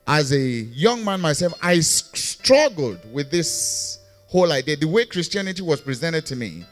As 0.07 0.31
a 0.31 0.39
young 0.39 1.03
man 1.03 1.19
myself, 1.21 1.53
I 1.61 1.79
struggled 1.79 2.99
with 3.11 3.31
this 3.31 3.99
whole 4.27 4.51
idea. 4.51 4.77
The 4.77 4.87
way 4.87 5.05
Christianity 5.05 5.61
was 5.61 5.81
presented 5.81 6.25
to 6.27 6.35
me 6.35 6.65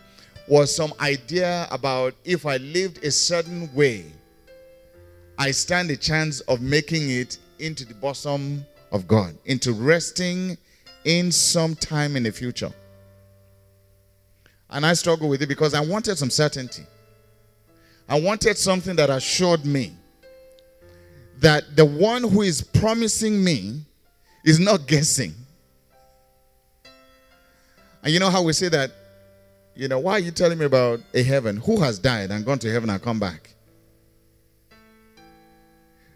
was 0.48 0.75
some 0.75 0.93
idea 1.00 1.67
about 1.72 2.13
if 2.24 2.46
I 2.46 2.58
lived 2.58 3.03
a 3.03 3.12
certain 3.12 3.74
way, 3.74 4.05
I 5.43 5.51
stand 5.51 5.91
a 5.91 5.97
chance 5.97 6.39
of 6.39 6.62
making 6.62 7.09
it 7.09 7.38
into 7.59 7.83
the 7.83 7.93
bosom 7.95 8.65
of 8.93 9.09
God, 9.09 9.35
into 9.43 9.73
resting 9.73 10.57
in 11.03 11.33
some 11.33 11.75
time 11.75 12.15
in 12.15 12.23
the 12.23 12.31
future. 12.31 12.71
And 14.69 14.85
I 14.85 14.93
struggle 14.93 15.27
with 15.27 15.41
it 15.41 15.47
because 15.47 15.73
I 15.73 15.81
wanted 15.81 16.17
some 16.17 16.29
certainty. 16.29 16.83
I 18.07 18.21
wanted 18.21 18.57
something 18.57 18.95
that 18.95 19.09
assured 19.09 19.65
me 19.65 19.91
that 21.39 21.75
the 21.75 21.83
one 21.83 22.23
who 22.23 22.43
is 22.43 22.62
promising 22.62 23.43
me 23.43 23.81
is 24.45 24.62
not 24.62 24.88
guessing. 24.88 25.33
And 28.01 28.13
you 28.13 28.19
know 28.21 28.29
how 28.29 28.43
we 28.43 28.53
say 28.53 28.69
that? 28.69 28.91
You 29.75 29.89
know, 29.89 30.00
why 30.00 30.13
are 30.13 30.19
you 30.19 30.31
telling 30.31 30.57
me 30.57 30.63
about 30.63 31.01
a 31.13 31.21
heaven? 31.21 31.57
Who 31.57 31.81
has 31.81 32.00
died 32.00 32.31
and 32.31 32.45
gone 32.45 32.59
to 32.59 32.71
heaven 32.71 32.89
and 32.89 33.01
come 33.01 33.19
back? 33.19 33.52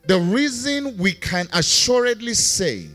The 0.08 0.20
reason 0.20 0.98
we 0.98 1.12
can 1.12 1.50
assuredly 1.52 2.34
say 2.34 2.88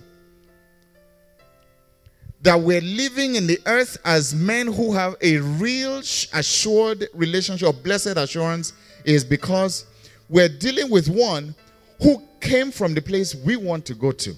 that 2.41 2.59
we're 2.59 2.81
living 2.81 3.35
in 3.35 3.47
the 3.47 3.59
earth 3.67 3.99
as 4.05 4.35
men 4.35 4.67
who 4.67 4.95
have 4.95 5.17
a 5.21 5.37
real 5.37 5.99
assured 5.99 7.07
relationship 7.13 7.69
of 7.69 7.85
blessed 7.85 8.17
assurance 8.17 8.73
is 9.05 9.25
because 9.25 9.85
we're 10.31 10.49
dealing 10.49 10.91
with 10.91 11.09
one 11.09 11.55
who 12.01 12.23
came 12.41 12.73
from 12.73 12.95
the 12.95 13.03
place 13.03 13.35
we 13.35 13.57
want 13.57 13.85
to 13.85 13.95
go 13.95 14.11
to. 14.11 14.35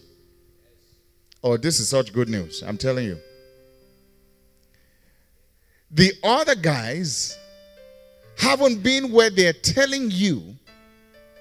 Oh, 1.45 1.57
this 1.57 1.79
is 1.79 1.89
such 1.89 2.13
good 2.13 2.29
news. 2.29 2.63
I'm 2.67 2.77
telling 2.77 3.07
you. 3.07 3.19
The 5.93 6.13
other 6.25 6.57
guys 6.57 7.39
haven't 8.37 8.83
been 8.83 9.13
where 9.13 9.31
they're 9.31 9.53
telling 9.53 10.11
you 10.11 10.57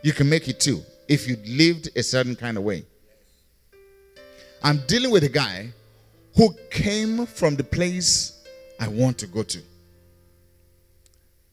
you 0.03 0.13
can 0.13 0.29
make 0.29 0.47
it 0.47 0.59
to 0.61 0.83
if 1.07 1.27
you 1.27 1.37
lived 1.45 1.89
a 1.95 2.03
certain 2.03 2.35
kind 2.35 2.57
of 2.57 2.63
way. 2.63 2.85
I'm 4.63 4.81
dealing 4.87 5.11
with 5.11 5.23
a 5.23 5.29
guy 5.29 5.69
who 6.35 6.55
came 6.71 7.25
from 7.25 7.55
the 7.55 7.63
place 7.63 8.41
I 8.79 8.87
want 8.87 9.17
to 9.19 9.27
go 9.27 9.43
to. 9.43 9.61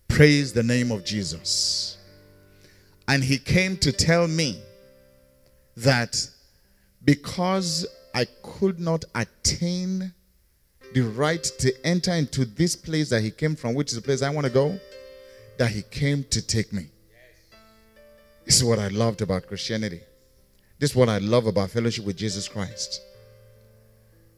Praise 0.08 0.52
the 0.52 0.62
name 0.62 0.90
of 0.90 1.04
Jesus. 1.04 1.98
And 3.08 3.24
he 3.24 3.38
came 3.38 3.76
to 3.78 3.92
tell 3.92 4.28
me 4.28 4.60
that 5.76 6.28
because 7.04 7.86
I 8.14 8.26
could 8.42 8.78
not 8.78 9.04
attain 9.14 10.12
the 10.94 11.02
right 11.02 11.42
to 11.42 11.86
enter 11.86 12.12
into 12.12 12.44
this 12.44 12.76
place 12.76 13.10
that 13.10 13.22
he 13.22 13.30
came 13.30 13.56
from, 13.56 13.74
which 13.74 13.90
is 13.90 13.96
the 13.96 14.02
place 14.02 14.22
I 14.22 14.30
want 14.30 14.46
to 14.46 14.52
go, 14.52 14.78
that 15.58 15.70
he 15.70 15.82
came 15.82 16.24
to 16.30 16.42
take 16.46 16.72
me. 16.72 16.88
This 18.50 18.56
is 18.56 18.64
what 18.64 18.80
I 18.80 18.88
loved 18.88 19.22
about 19.22 19.46
Christianity. 19.46 20.00
This 20.80 20.90
is 20.90 20.96
what 20.96 21.08
I 21.08 21.18
love 21.18 21.46
about 21.46 21.70
fellowship 21.70 22.04
with 22.04 22.16
Jesus 22.16 22.48
Christ. 22.48 23.00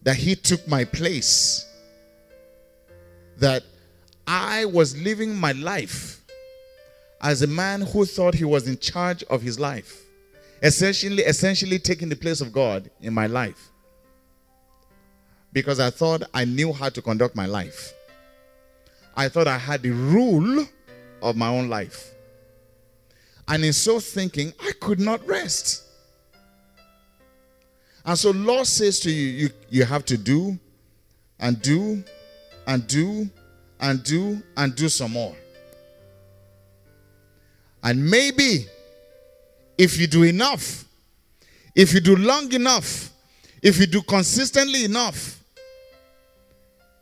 That 0.02 0.16
he 0.16 0.35
took 0.35 0.69
my 0.69 0.85
place. 0.85 1.66
That 3.38 3.62
I 4.26 4.66
was 4.66 4.95
living 5.00 5.35
my 5.35 5.52
life 5.52 6.21
as 7.23 7.40
a 7.40 7.47
man 7.47 7.81
who 7.81 8.04
thought 8.04 8.35
he 8.35 8.45
was 8.45 8.69
in 8.69 8.76
charge 8.76 9.25
of 9.31 9.40
his 9.40 9.59
life. 9.59 10.02
Essentially, 10.62 11.23
essentially 11.23 11.78
taking 11.78 12.11
the 12.11 12.16
place 12.16 12.42
of 12.42 12.52
God 12.52 12.90
in 13.00 13.14
my 13.14 13.26
life. 13.26 13.71
Because 15.54 15.81
I 15.81 15.88
thought 15.88 16.25
I 16.35 16.45
knew 16.45 16.75
how 16.75 16.90
to 16.90 17.00
conduct 17.00 17.35
my 17.35 17.47
life. 17.47 17.95
I 19.16 19.31
thought 19.31 19.49
I 19.49 19.57
had 19.57 19.81
the 19.81 19.92
rule 19.92 20.66
of 21.23 21.35
my 21.35 21.49
own 21.49 21.71
life. 21.71 22.12
And 23.49 23.65
in 23.65 23.73
so 23.73 24.01
thinking, 24.01 24.53
I 24.61 24.73
could 24.81 25.01
not 25.01 25.27
rest. 25.27 25.83
And 28.05 28.19
so 28.19 28.31
Lord 28.31 28.67
says 28.67 29.01
to 29.01 29.11
you, 29.11 29.27
you, 29.29 29.51
you 29.71 29.85
have 29.85 30.05
to 30.07 30.19
do 30.19 30.59
and 31.39 31.61
do 31.61 32.03
and 32.67 32.87
do 32.87 33.31
and 33.81 34.03
do 34.03 34.43
and 34.57 34.75
do 34.75 34.89
some 34.89 35.13
more. 35.13 35.37
And 37.83 38.09
maybe 38.09 38.67
if 39.77 39.99
you 39.99 40.07
do 40.07 40.23
enough, 40.23 40.85
if 41.75 41.93
you 41.93 42.01
do 42.01 42.17
long 42.17 42.53
enough, 42.53 43.11
if 43.61 43.79
you 43.79 43.87
do 43.87 44.03
consistently 44.03 44.85
enough, 44.85 45.41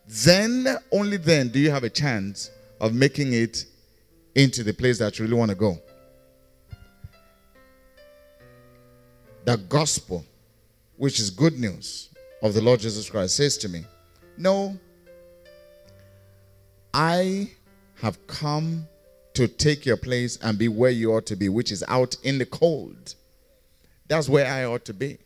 then 0.07 0.67
only 0.91 1.17
then 1.17 1.49
do 1.49 1.59
you 1.59 1.71
have 1.71 1.85
a 1.85 1.91
chance 1.91 2.51
of 2.81 2.95
making 2.95 3.33
it 3.33 3.67
into 4.35 4.63
the 4.63 4.73
place 4.73 4.99
that 4.99 5.19
you 5.19 5.25
really 5.25 5.37
want 5.37 5.51
to 5.51 5.55
go. 5.55 5.79
The 9.51 9.57
gospel, 9.57 10.25
which 10.97 11.19
is 11.19 11.29
good 11.29 11.59
news 11.59 12.11
of 12.41 12.55
the 12.55 12.61
Lord 12.61 12.79
Jesus 12.79 13.11
Christ, 13.11 13.35
says 13.35 13.59
to 13.59 13.69
me, 13.69 13.85
No, 14.37 14.79
I 16.95 17.51
have 17.97 18.25
come 18.29 18.87
to 19.35 19.49
take 19.49 19.85
your 19.85 19.97
place 19.97 20.39
and 20.41 20.57
be 20.57 20.69
where 20.69 20.93
you 20.93 21.13
ought 21.13 21.27
to 21.27 21.35
be, 21.35 21.49
which 21.49 21.73
is 21.73 21.83
out 21.89 22.15
in 22.23 22.39
the 22.39 22.47
cold. 22.47 23.17
That's 24.07 24.29
where 24.29 24.47
I 24.47 24.67
ought 24.67 24.85
to 24.85 24.95
be. 24.95 25.19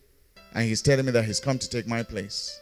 And 0.55 0.65
he's 0.67 0.81
telling 0.81 1.05
me 1.05 1.13
that 1.13 1.27
he's 1.27 1.39
come 1.39 1.59
to 1.59 1.69
take 1.69 1.87
my 1.87 2.03
place. 2.03 2.59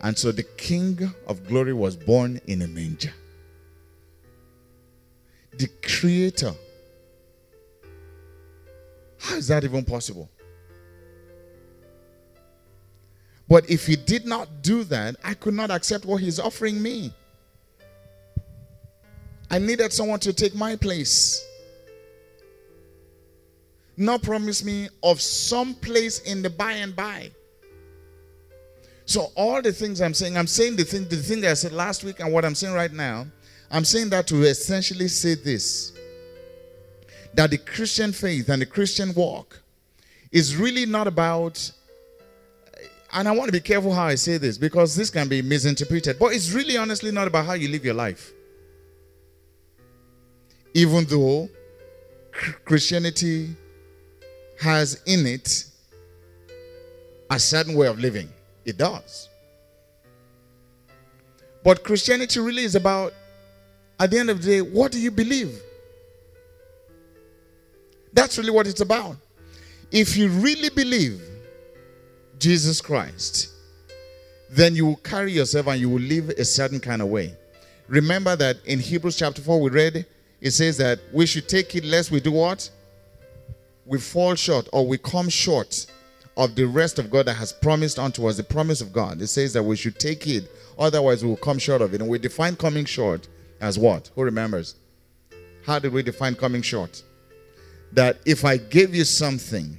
And 0.00 0.16
so 0.16 0.32
the 0.32 0.44
King 0.56 1.12
of 1.26 1.46
glory 1.46 1.74
was 1.74 1.96
born 1.96 2.40
in 2.46 2.62
a 2.62 2.66
manger. 2.66 3.12
The 5.58 5.68
Creator. 5.82 6.54
How 9.24 9.36
is 9.36 9.48
that 9.48 9.64
even 9.64 9.86
possible? 9.86 10.28
But 13.48 13.70
if 13.70 13.86
he 13.86 13.96
did 13.96 14.26
not 14.26 14.62
do 14.62 14.84
that, 14.84 15.16
I 15.24 15.32
could 15.32 15.54
not 15.54 15.70
accept 15.70 16.04
what 16.04 16.20
he's 16.20 16.38
offering 16.38 16.82
me. 16.82 17.10
I 19.50 19.58
needed 19.58 19.94
someone 19.94 20.20
to 20.20 20.34
take 20.34 20.54
my 20.54 20.76
place. 20.76 21.42
Not 23.96 24.22
promise 24.22 24.62
me 24.62 24.90
of 25.02 25.22
some 25.22 25.74
place 25.74 26.18
in 26.18 26.42
the 26.42 26.50
by 26.50 26.72
and 26.72 26.94
by. 26.94 27.30
So 29.06 29.32
all 29.36 29.62
the 29.62 29.72
things 29.72 30.02
I'm 30.02 30.12
saying, 30.12 30.36
I'm 30.36 30.46
saying 30.46 30.76
the 30.76 30.84
thing, 30.84 31.08
the 31.08 31.16
thing 31.16 31.40
that 31.42 31.50
I 31.52 31.54
said 31.54 31.72
last 31.72 32.04
week 32.04 32.20
and 32.20 32.30
what 32.30 32.44
I'm 32.44 32.54
saying 32.54 32.74
right 32.74 32.92
now, 32.92 33.26
I'm 33.70 33.86
saying 33.86 34.10
that 34.10 34.26
to 34.26 34.42
essentially 34.42 35.08
say 35.08 35.34
this. 35.34 35.94
That 37.34 37.50
the 37.50 37.58
Christian 37.58 38.12
faith 38.12 38.48
and 38.48 38.62
the 38.62 38.66
Christian 38.66 39.12
walk 39.14 39.60
is 40.30 40.56
really 40.56 40.86
not 40.86 41.06
about 41.06 41.72
and 43.14 43.28
I 43.28 43.30
want 43.30 43.46
to 43.46 43.52
be 43.52 43.60
careful 43.60 43.94
how 43.94 44.06
I 44.06 44.16
say 44.16 44.38
this 44.38 44.58
because 44.58 44.96
this 44.96 45.08
can 45.08 45.28
be 45.28 45.40
misinterpreted, 45.40 46.18
but 46.18 46.34
it's 46.34 46.50
really 46.50 46.76
honestly 46.76 47.12
not 47.12 47.28
about 47.28 47.46
how 47.46 47.52
you 47.52 47.68
live 47.68 47.84
your 47.84 47.94
life. 47.94 48.32
Even 50.74 51.04
though 51.04 51.48
Christianity 52.64 53.54
has 54.60 55.00
in 55.06 55.26
it 55.26 55.64
a 57.30 57.38
certain 57.38 57.76
way 57.76 57.86
of 57.86 58.00
living, 58.00 58.28
it 58.64 58.76
does. 58.76 59.28
But 61.62 61.84
Christianity 61.84 62.40
really 62.40 62.64
is 62.64 62.74
about, 62.74 63.14
at 64.00 64.10
the 64.10 64.18
end 64.18 64.28
of 64.28 64.42
the 64.42 64.50
day, 64.50 64.60
what 64.60 64.90
do 64.90 65.00
you 65.00 65.12
believe? 65.12 65.56
That's 68.14 68.38
really 68.38 68.50
what 68.50 68.66
it's 68.66 68.80
about. 68.80 69.16
If 69.90 70.16
you 70.16 70.28
really 70.28 70.70
believe 70.70 71.20
Jesus 72.38 72.80
Christ, 72.80 73.50
then 74.50 74.74
you 74.74 74.86
will 74.86 74.96
carry 74.96 75.32
yourself 75.32 75.66
and 75.66 75.80
you 75.80 75.90
will 75.90 76.00
live 76.00 76.30
a 76.30 76.44
certain 76.44 76.80
kind 76.80 77.02
of 77.02 77.08
way. 77.08 77.34
Remember 77.88 78.36
that 78.36 78.64
in 78.64 78.78
Hebrews 78.78 79.16
chapter 79.16 79.42
4, 79.42 79.60
we 79.60 79.70
read, 79.70 80.06
it 80.40 80.50
says 80.52 80.76
that 80.78 81.00
we 81.12 81.26
should 81.26 81.48
take 81.48 81.74
it 81.74 81.84
lest 81.84 82.10
we 82.10 82.20
do 82.20 82.32
what? 82.32 82.70
We 83.84 83.98
fall 83.98 84.34
short 84.36 84.68
or 84.72 84.86
we 84.86 84.96
come 84.96 85.28
short 85.28 85.86
of 86.36 86.54
the 86.54 86.64
rest 86.66 86.98
of 86.98 87.10
God 87.10 87.26
that 87.26 87.34
has 87.34 87.52
promised 87.52 87.98
unto 87.98 88.26
us, 88.26 88.36
the 88.36 88.44
promise 88.44 88.80
of 88.80 88.92
God. 88.92 89.20
It 89.20 89.26
says 89.26 89.52
that 89.52 89.62
we 89.62 89.76
should 89.76 89.98
take 89.98 90.26
it, 90.26 90.50
otherwise 90.78 91.22
we 91.22 91.30
will 91.30 91.36
come 91.36 91.58
short 91.58 91.82
of 91.82 91.94
it. 91.94 92.00
And 92.00 92.08
we 92.08 92.18
define 92.18 92.56
coming 92.56 92.84
short 92.84 93.28
as 93.60 93.78
what? 93.78 94.10
Who 94.14 94.22
remembers? 94.22 94.76
How 95.66 95.78
did 95.78 95.92
we 95.92 96.02
define 96.02 96.34
coming 96.34 96.62
short? 96.62 97.02
That 97.94 98.18
if 98.24 98.44
I 98.44 98.56
gave 98.56 98.94
you 98.94 99.04
something 99.04 99.78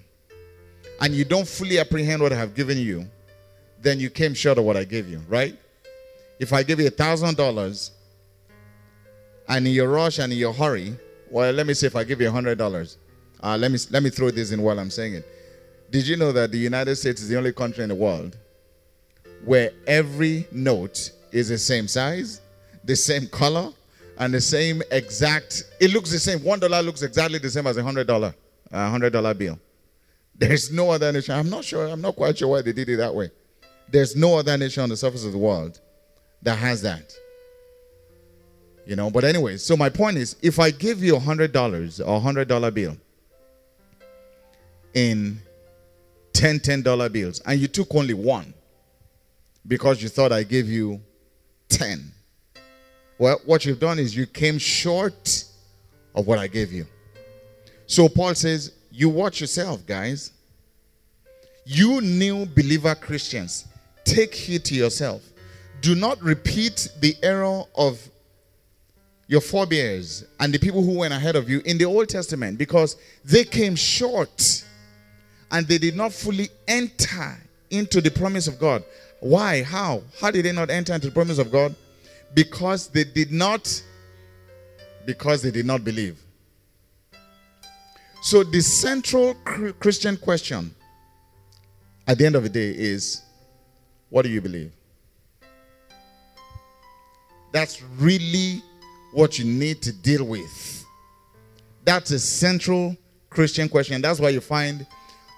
and 1.01 1.13
you 1.13 1.25
don't 1.25 1.47
fully 1.47 1.79
apprehend 1.79 2.21
what 2.21 2.31
I 2.33 2.37
have 2.37 2.55
given 2.55 2.77
you, 2.77 3.05
then 3.81 3.99
you 3.99 4.09
came 4.09 4.33
short 4.33 4.57
of 4.57 4.63
what 4.63 4.77
I 4.77 4.83
gave 4.83 5.07
you, 5.09 5.21
right? 5.27 5.57
If 6.39 6.53
I 6.53 6.63
give 6.63 6.79
you 6.79 6.87
a 6.87 6.91
thousand 6.91 7.37
dollars 7.37 7.91
and 9.47 9.67
in 9.67 9.73
your 9.73 9.89
rush 9.89 10.19
and 10.19 10.31
in 10.31 10.39
your 10.39 10.53
hurry, 10.53 10.97
well, 11.29 11.51
let 11.51 11.67
me 11.67 11.73
say 11.73 11.87
if 11.87 11.95
I 11.95 12.03
give 12.03 12.19
you 12.21 12.27
a 12.27 12.31
hundred 12.31 12.57
dollars, 12.57 12.97
uh, 13.43 13.57
let 13.57 13.71
me 13.71 13.77
let 13.91 14.01
me 14.01 14.09
throw 14.09 14.31
this 14.31 14.51
in 14.51 14.61
while 14.61 14.79
I'm 14.79 14.89
saying 14.89 15.15
it. 15.15 15.27
Did 15.91 16.07
you 16.07 16.17
know 16.17 16.31
that 16.31 16.51
the 16.51 16.57
United 16.57 16.95
States 16.95 17.21
is 17.21 17.29
the 17.29 17.37
only 17.37 17.53
country 17.53 17.83
in 17.83 17.89
the 17.89 17.95
world 17.95 18.37
where 19.43 19.71
every 19.85 20.47
note 20.51 21.11
is 21.31 21.49
the 21.49 21.57
same 21.57 21.87
size, 21.87 22.41
the 22.83 22.95
same 22.95 23.27
color, 23.27 23.71
and 24.17 24.33
the 24.33 24.41
same 24.41 24.81
exact? 24.91 25.63
It 25.79 25.91
looks 25.91 26.11
the 26.11 26.19
same. 26.19 26.43
One 26.43 26.59
dollar 26.59 26.81
looks 26.81 27.01
exactly 27.01 27.39
the 27.39 27.49
same 27.49 27.67
as 27.67 27.77
a 27.77 27.83
hundred 27.83 28.07
dollar, 28.07 28.33
a 28.71 28.89
hundred 28.89 29.13
dollar 29.13 29.33
bill. 29.33 29.59
There's 30.37 30.71
no 30.71 30.91
other 30.91 31.11
nation. 31.11 31.35
I'm 31.35 31.49
not 31.49 31.63
sure. 31.63 31.87
I'm 31.87 32.01
not 32.01 32.15
quite 32.15 32.37
sure 32.37 32.49
why 32.49 32.61
they 32.61 32.73
did 32.73 32.89
it 32.89 32.97
that 32.97 33.13
way. 33.13 33.31
There's 33.89 34.15
no 34.15 34.37
other 34.37 34.57
nation 34.57 34.83
on 34.83 34.89
the 34.89 34.97
surface 34.97 35.25
of 35.25 35.31
the 35.31 35.37
world 35.37 35.79
that 36.41 36.57
has 36.57 36.81
that. 36.81 37.13
You 38.85 38.95
know, 38.95 39.09
but 39.09 39.23
anyway, 39.23 39.57
so 39.57 39.75
my 39.75 39.89
point 39.89 40.17
is 40.17 40.35
if 40.41 40.59
I 40.59 40.71
give 40.71 41.03
you 41.03 41.15
a 41.15 41.19
hundred 41.19 41.51
dollars 41.51 41.99
or 41.99 42.17
a 42.17 42.19
hundred 42.19 42.47
dollar 42.47 42.69
bill 42.69 42.97
in 44.93 45.39
10 46.33 46.59
10 46.59 46.81
dollar 46.81 47.09
bills 47.09 47.41
and 47.45 47.59
you 47.59 47.67
took 47.67 47.93
only 47.95 48.13
one 48.13 48.53
because 49.67 50.03
you 50.03 50.09
thought 50.09 50.31
I 50.31 50.43
gave 50.43 50.69
you 50.69 51.01
10. 51.69 52.11
Well, 53.17 53.39
what 53.45 53.65
you've 53.65 53.79
done 53.79 53.99
is 53.99 54.15
you 54.15 54.25
came 54.25 54.57
short 54.57 55.45
of 56.13 56.27
what 56.27 56.39
I 56.39 56.47
gave 56.47 56.71
you. 56.71 56.85
So 57.87 58.09
Paul 58.09 58.35
says, 58.35 58.71
you 58.91 59.09
watch 59.09 59.41
yourself, 59.41 59.85
guys. 59.85 60.31
You 61.65 62.01
new 62.01 62.45
believer 62.45 62.93
Christians, 62.95 63.67
take 64.03 64.33
heed 64.33 64.65
to 64.65 64.75
yourself. 64.75 65.21
Do 65.81 65.95
not 65.95 66.21
repeat 66.21 66.89
the 66.99 67.15
error 67.23 67.63
of 67.75 67.99
your 69.27 69.41
forebears 69.41 70.23
and 70.39 70.53
the 70.53 70.59
people 70.59 70.83
who 70.83 70.99
went 70.99 71.13
ahead 71.13 71.35
of 71.35 71.49
you 71.49 71.61
in 71.65 71.77
the 71.77 71.85
Old 71.85 72.09
Testament 72.09 72.57
because 72.57 72.95
they 73.23 73.43
came 73.43 73.75
short 73.75 74.63
and 75.51 75.67
they 75.67 75.77
did 75.77 75.95
not 75.95 76.13
fully 76.13 76.49
enter 76.67 77.37
into 77.71 78.01
the 78.01 78.11
promise 78.11 78.47
of 78.47 78.59
God. 78.59 78.83
Why? 79.19 79.63
How? 79.63 80.03
How 80.19 80.31
did 80.31 80.45
they 80.45 80.51
not 80.51 80.69
enter 80.69 80.93
into 80.93 81.07
the 81.07 81.13
promise 81.13 81.39
of 81.39 81.51
God? 81.51 81.75
Because 82.33 82.87
they 82.87 83.03
did 83.03 83.31
not 83.31 83.81
because 85.05 85.41
they 85.41 85.51
did 85.51 85.65
not 85.65 85.83
believe. 85.83 86.19
So, 88.21 88.43
the 88.43 88.61
central 88.61 89.35
Christian 89.79 90.17
question 90.17 90.73
at 92.07 92.17
the 92.17 92.25
end 92.25 92.35
of 92.35 92.43
the 92.43 92.49
day 92.49 92.71
is 92.71 93.21
what 94.09 94.23
do 94.23 94.29
you 94.29 94.41
believe? 94.41 94.71
That's 97.51 97.81
really 97.97 98.63
what 99.13 99.39
you 99.39 99.45
need 99.45 99.81
to 99.83 99.93
deal 99.93 100.25
with. 100.25 100.85
That's 101.83 102.11
a 102.11 102.19
central 102.19 102.97
Christian 103.29 103.69
question. 103.69 104.01
That's 104.01 104.19
why 104.19 104.29
you 104.29 104.41
find 104.41 104.85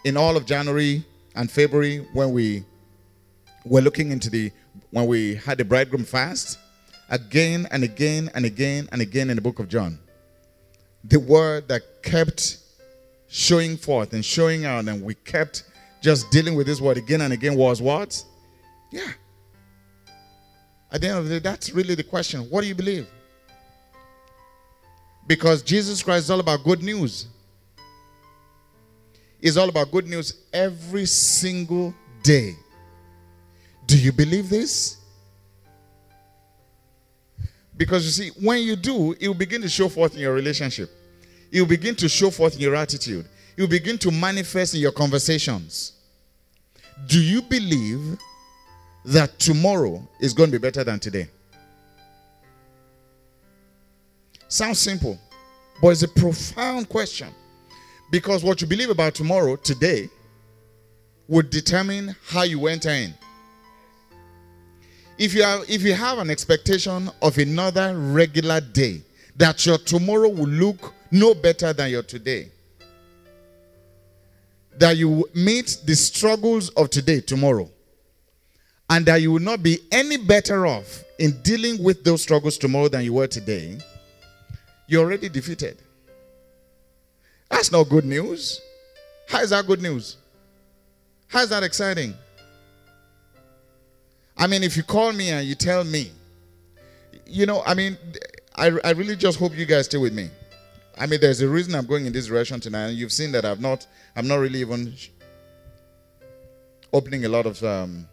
in 0.06 0.16
all 0.16 0.38
of 0.38 0.46
January 0.46 1.04
and 1.36 1.52
February 1.52 2.08
when 2.14 2.32
we 2.32 2.64
were 3.66 3.82
looking 3.82 4.12
into 4.12 4.30
the 4.30 4.52
when 4.92 5.08
we 5.08 5.36
had 5.36 5.58
the 5.58 5.66
bridegroom 5.66 6.06
fast 6.06 6.58
again 7.10 7.68
and 7.72 7.84
again 7.84 8.30
and 8.34 8.46
again 8.46 8.88
and 8.92 9.02
again 9.02 9.30
in 9.30 9.36
the 9.36 9.42
book 9.42 9.60
of 9.60 9.68
John. 9.70 10.00
The 11.04 11.20
word 11.20 11.68
that 11.70 11.82
kept 12.04 12.58
showing 13.28 13.78
forth 13.78 14.14
and 14.14 14.24
showing 14.24 14.66
out, 14.66 14.88
and 14.88 15.02
we 15.02 15.16
kept 15.16 15.64
just 16.02 16.30
dealing 16.32 16.56
with 16.56 16.68
this 16.68 16.82
word 16.82 16.98
again 16.98 17.22
and 17.22 17.34
again 17.34 17.56
was 17.56 17.82
what? 17.82 18.24
Yeah. 18.92 19.12
At 20.92 21.02
the 21.02 21.10
end 21.10 21.18
of 21.18 21.28
the 21.28 21.36
day, 21.36 21.40
that's 21.40 21.72
really 21.72 21.96
the 21.96 22.04
question. 22.04 22.42
What 22.50 22.62
do 22.62 22.68
you 22.68 22.76
believe? 22.76 23.08
Because 25.28 25.62
Jesus 25.62 26.02
Christ 26.02 26.26
is 26.26 26.32
all 26.32 26.40
about 26.40 26.64
good 26.64 26.82
news. 26.82 27.28
It's 29.42 29.58
all 29.58 29.70
about 29.70 29.92
good 29.92 30.08
news 30.08 30.34
every 30.54 31.06
single 31.06 31.94
day. 32.24 32.56
Do 33.86 33.98
you 33.98 34.12
believe 34.12 34.50
this? 34.50 34.98
Because 37.78 38.06
you 38.06 38.12
see, 38.12 38.32
when 38.44 38.64
you 38.64 38.76
do, 38.76 39.14
it 39.20 39.28
will 39.28 39.36
begin 39.36 39.62
to 39.62 39.70
show 39.70 39.88
forth 39.88 40.16
in 40.16 40.22
your 40.22 40.34
relationship. 40.34 40.90
It 41.52 41.62
will 41.62 41.68
begin 41.68 41.96
to 41.96 42.10
show 42.10 42.32
forth 42.32 42.56
in 42.56 42.62
your 42.62 42.76
attitude. 42.76 43.26
It 43.56 43.62
will 43.62 43.70
begin 43.70 43.98
to 44.00 44.12
manifest 44.12 44.74
in 44.74 44.82
your 44.82 44.92
conversations. 44.92 45.94
Do 47.06 47.22
you 47.22 47.42
believe 47.44 48.18
that 49.06 49.38
tomorrow 49.40 50.08
is 50.20 50.34
going 50.34 50.52
to 50.52 50.60
be 50.60 50.62
better 50.62 50.84
than 50.84 51.00
today? 51.00 51.30
Sounds 54.48 54.80
simple, 54.80 55.20
but 55.82 55.90
it's 55.90 56.04
a 56.04 56.08
profound 56.08 56.90
question. 56.90 57.30
Because 58.10 58.44
what 58.44 58.62
you 58.62 58.68
believe 58.68 58.90
about 58.90 59.14
tomorrow, 59.14 59.56
today, 59.58 60.10
would 61.28 61.50
determine 61.50 62.16
how 62.26 62.44
you 62.44 62.68
enter 62.68 62.90
in. 62.90 63.14
If 65.18 65.34
you 65.34 65.42
have 65.44 65.70
if 65.70 65.82
you 65.82 65.94
have 65.94 66.20
an 66.20 66.30
expectation 66.30 67.10
of 67.22 67.38
another 67.38 67.98
regular 67.98 68.62
day, 68.62 69.02
that 69.36 69.66
your 69.66 69.78
tomorrow 69.78 70.30
will 70.30 70.48
look 70.48 70.94
no 71.12 71.34
better 71.34 71.74
than 71.74 71.90
your 71.90 72.04
today. 72.04 72.52
That 74.78 74.96
you 74.98 75.28
meet 75.34 75.78
the 75.86 75.96
struggles 75.96 76.70
of 76.70 76.90
today 76.92 77.22
tomorrow. 77.22 77.70
And 78.90 79.06
that 79.08 79.22
you 79.22 79.34
will 79.34 79.42
not 79.42 79.64
be 79.64 79.80
any 79.92 80.18
better 80.18 80.66
off 80.66 81.04
in 81.20 81.42
dealing 81.42 81.84
with 81.84 82.04
those 82.04 82.22
struggles 82.22 82.58
tomorrow 82.58 82.88
than 82.88 83.04
you 83.04 83.14
were 83.14 83.28
today. 83.28 83.80
You're 84.88 85.04
already 85.04 85.30
defeated. 85.30 85.78
That's 87.50 87.72
not 87.72 87.90
good 87.90 88.06
news. 88.06 88.62
How 89.28 89.42
is 89.42 89.50
that 89.50 89.66
good 89.66 89.82
news? 89.82 90.18
How 91.28 91.42
is 91.42 91.50
that 91.50 91.64
exciting? 91.64 92.14
I 94.38 94.48
mean, 94.48 94.64
if 94.64 94.78
you 94.78 94.84
call 94.84 95.14
me 95.14 95.30
and 95.30 95.48
you 95.48 95.56
tell 95.56 95.84
me, 95.84 96.12
you 97.26 97.46
know, 97.46 97.64
I 97.66 97.74
mean, 97.74 97.98
I, 98.56 98.72
I 98.84 98.92
really 98.92 99.16
just 99.16 99.40
hope 99.40 99.56
you 99.56 99.66
guys 99.66 99.86
stay 99.86 99.98
with 99.98 100.14
me. 100.14 100.30
I 100.98 101.06
mean, 101.06 101.20
there's 101.20 101.42
a 101.42 101.48
reason 101.48 101.76
I'm 101.76 101.86
going 101.86 102.06
in 102.06 102.14
this 102.14 102.28
direction 102.28 102.60
tonight. 102.60 102.90
You've 102.90 103.12
seen 103.12 103.32
that 103.34 103.46
I've 103.46 103.62
not, 103.62 103.86
I'm 104.16 104.28
not 104.28 104.36
really 104.36 104.62
even 104.62 104.96
opening 106.94 107.26
a 107.26 107.30
lot 107.30 107.46
of 107.46 107.64
um, 107.64 108.08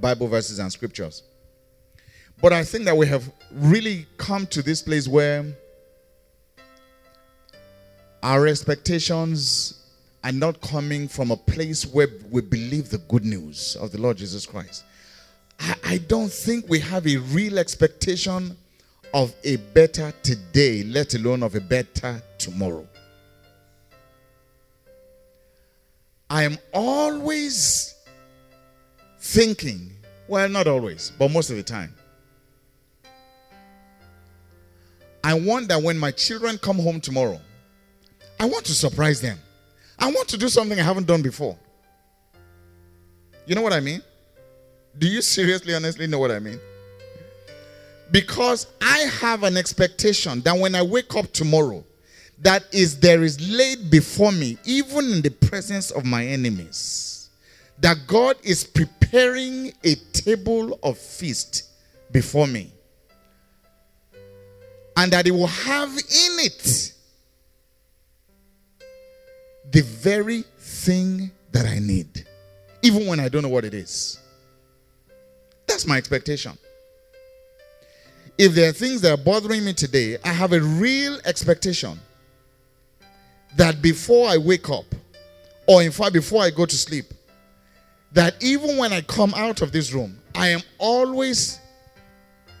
Bible 0.00 0.28
verses 0.28 0.58
and 0.58 0.70
scriptures. 0.70 1.22
But 2.40 2.52
I 2.52 2.64
think 2.64 2.84
that 2.84 2.96
we 2.96 3.06
have 3.06 3.30
really 3.52 4.06
come 4.16 4.46
to 4.48 4.62
this 4.62 4.82
place 4.82 5.06
where 5.06 5.44
our 8.22 8.46
expectations 8.46 9.81
are 10.24 10.32
not 10.32 10.60
coming 10.60 11.08
from 11.08 11.30
a 11.30 11.36
place 11.36 11.84
where 11.84 12.08
we 12.30 12.40
believe 12.40 12.90
the 12.90 12.98
good 12.98 13.24
news 13.24 13.76
of 13.76 13.90
the 13.90 14.00
Lord 14.00 14.16
Jesus 14.16 14.46
Christ. 14.46 14.84
I, 15.58 15.74
I 15.84 15.98
don't 15.98 16.32
think 16.32 16.68
we 16.68 16.78
have 16.80 17.06
a 17.06 17.16
real 17.16 17.58
expectation 17.58 18.56
of 19.14 19.34
a 19.44 19.56
better 19.56 20.12
today, 20.22 20.84
let 20.84 21.14
alone 21.14 21.42
of 21.42 21.54
a 21.54 21.60
better 21.60 22.22
tomorrow. 22.38 22.86
I 26.30 26.44
am 26.44 26.56
always 26.72 27.94
thinking, 29.20 29.90
well, 30.28 30.48
not 30.48 30.66
always, 30.66 31.12
but 31.18 31.30
most 31.30 31.50
of 31.50 31.56
the 31.56 31.62
time. 31.62 31.94
I 35.24 35.34
want 35.34 35.68
that 35.68 35.82
when 35.82 35.98
my 35.98 36.10
children 36.10 36.58
come 36.58 36.78
home 36.78 37.00
tomorrow, 37.00 37.40
I 38.40 38.46
want 38.46 38.64
to 38.64 38.72
surprise 38.72 39.20
them. 39.20 39.38
I 40.02 40.06
want 40.10 40.26
to 40.30 40.36
do 40.36 40.48
something 40.48 40.80
I 40.80 40.82
haven't 40.82 41.06
done 41.06 41.22
before. 41.22 41.56
You 43.46 43.54
know 43.54 43.62
what 43.62 43.72
I 43.72 43.78
mean? 43.78 44.02
Do 44.98 45.06
you 45.06 45.22
seriously, 45.22 45.76
honestly 45.76 46.08
know 46.08 46.18
what 46.18 46.32
I 46.32 46.40
mean? 46.40 46.58
Because 48.10 48.66
I 48.82 48.98
have 49.20 49.44
an 49.44 49.56
expectation 49.56 50.40
that 50.40 50.58
when 50.58 50.74
I 50.74 50.82
wake 50.82 51.14
up 51.14 51.30
tomorrow, 51.32 51.84
that 52.40 52.64
is 52.72 52.98
there 52.98 53.22
is 53.22 53.48
laid 53.48 53.92
before 53.92 54.32
me, 54.32 54.58
even 54.64 55.04
in 55.12 55.22
the 55.22 55.30
presence 55.30 55.92
of 55.92 56.04
my 56.04 56.26
enemies, 56.26 57.30
that 57.78 57.98
God 58.08 58.36
is 58.42 58.64
preparing 58.64 59.72
a 59.84 59.94
table 60.12 60.80
of 60.82 60.98
feast 60.98 61.70
before 62.10 62.48
me. 62.48 62.72
And 64.96 65.12
that 65.12 65.26
He 65.26 65.30
will 65.30 65.46
have 65.46 65.90
in 65.90 65.96
it 66.40 66.92
the 69.70 69.82
very 69.82 70.44
thing 70.58 71.30
that 71.52 71.66
I 71.66 71.78
need, 71.78 72.26
even 72.82 73.06
when 73.06 73.20
I 73.20 73.28
don't 73.28 73.42
know 73.42 73.48
what 73.48 73.64
it 73.64 73.74
is. 73.74 74.18
That's 75.66 75.86
my 75.86 75.96
expectation. 75.96 76.58
If 78.38 78.54
there 78.54 78.70
are 78.70 78.72
things 78.72 79.00
that 79.02 79.12
are 79.12 79.22
bothering 79.22 79.64
me 79.64 79.72
today, 79.72 80.18
I 80.24 80.28
have 80.28 80.52
a 80.52 80.60
real 80.60 81.18
expectation 81.24 81.98
that 83.56 83.82
before 83.82 84.28
I 84.28 84.38
wake 84.38 84.70
up, 84.70 84.86
or 85.66 85.82
in 85.82 85.92
fact, 85.92 86.12
before 86.12 86.42
I 86.42 86.50
go 86.50 86.66
to 86.66 86.76
sleep, 86.76 87.06
that 88.12 88.42
even 88.42 88.76
when 88.76 88.92
I 88.92 89.00
come 89.02 89.32
out 89.34 89.62
of 89.62 89.72
this 89.72 89.92
room, 89.92 90.18
I 90.34 90.48
am 90.48 90.60
always 90.78 91.58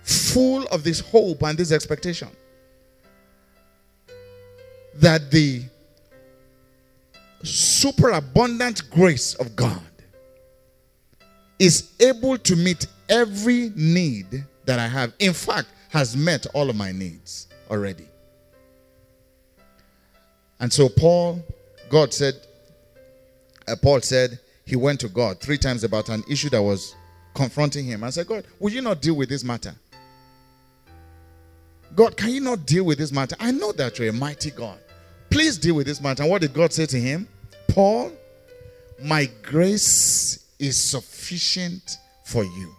full 0.02 0.66
of 0.68 0.84
this 0.84 1.00
hope 1.00 1.42
and 1.42 1.56
this 1.56 1.72
expectation 1.72 2.28
that 4.94 5.30
the 5.30 5.62
superabundant 7.42 8.90
grace 8.90 9.34
of 9.34 9.56
God 9.56 9.80
is 11.58 11.92
able 12.00 12.38
to 12.38 12.56
meet 12.56 12.86
every 13.08 13.70
need 13.76 14.44
that 14.64 14.78
I 14.78 14.88
have. 14.88 15.12
In 15.18 15.32
fact, 15.32 15.68
has 15.90 16.16
met 16.16 16.46
all 16.54 16.70
of 16.70 16.76
my 16.76 16.90
needs 16.90 17.48
already. 17.70 18.06
And 20.58 20.72
so 20.72 20.88
Paul, 20.88 21.44
God 21.90 22.14
said, 22.14 22.34
uh, 23.68 23.76
Paul 23.82 24.00
said 24.00 24.38
he 24.64 24.76
went 24.76 25.00
to 25.00 25.08
God 25.08 25.40
three 25.40 25.58
times 25.58 25.84
about 25.84 26.08
an 26.08 26.24
issue 26.30 26.48
that 26.50 26.62
was 26.62 26.94
confronting 27.34 27.84
him. 27.84 28.04
I 28.04 28.10
said, 28.10 28.26
God, 28.26 28.44
will 28.58 28.70
you 28.72 28.80
not 28.80 29.02
deal 29.02 29.14
with 29.14 29.28
this 29.28 29.44
matter? 29.44 29.74
God, 31.94 32.16
can 32.16 32.30
you 32.30 32.40
not 32.40 32.64
deal 32.64 32.84
with 32.84 32.98
this 32.98 33.12
matter? 33.12 33.36
I 33.38 33.50
know 33.50 33.72
that 33.72 33.98
you're 33.98 34.08
a 34.08 34.12
mighty 34.12 34.50
God. 34.50 34.78
Please 35.30 35.58
deal 35.58 35.74
with 35.74 35.86
this 35.86 36.00
matter. 36.00 36.22
And 36.22 36.30
what 36.30 36.40
did 36.40 36.54
God 36.54 36.72
say 36.72 36.86
to 36.86 36.98
him? 36.98 37.28
Paul, 37.72 38.12
my 39.02 39.30
grace 39.42 40.44
is 40.58 40.76
sufficient 40.78 41.96
for 42.22 42.44
you. 42.44 42.76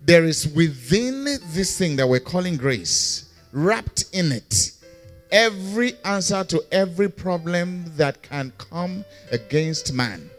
There 0.00 0.24
is 0.24 0.48
within 0.48 1.24
this 1.48 1.76
thing 1.76 1.96
that 1.96 2.08
we're 2.08 2.18
calling 2.18 2.56
grace, 2.56 3.30
wrapped 3.52 4.06
in 4.14 4.32
it, 4.32 4.70
every 5.30 5.96
answer 6.02 6.42
to 6.44 6.64
every 6.72 7.10
problem 7.10 7.84
that 7.98 8.22
can 8.22 8.54
come 8.56 9.04
against 9.32 9.92
man. 9.92 10.30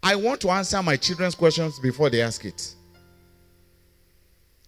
I 0.00 0.14
want 0.14 0.40
to 0.42 0.50
answer 0.50 0.80
my 0.80 0.96
children's 0.96 1.34
questions 1.34 1.80
before 1.80 2.08
they 2.08 2.22
ask 2.22 2.44
it. 2.44 2.72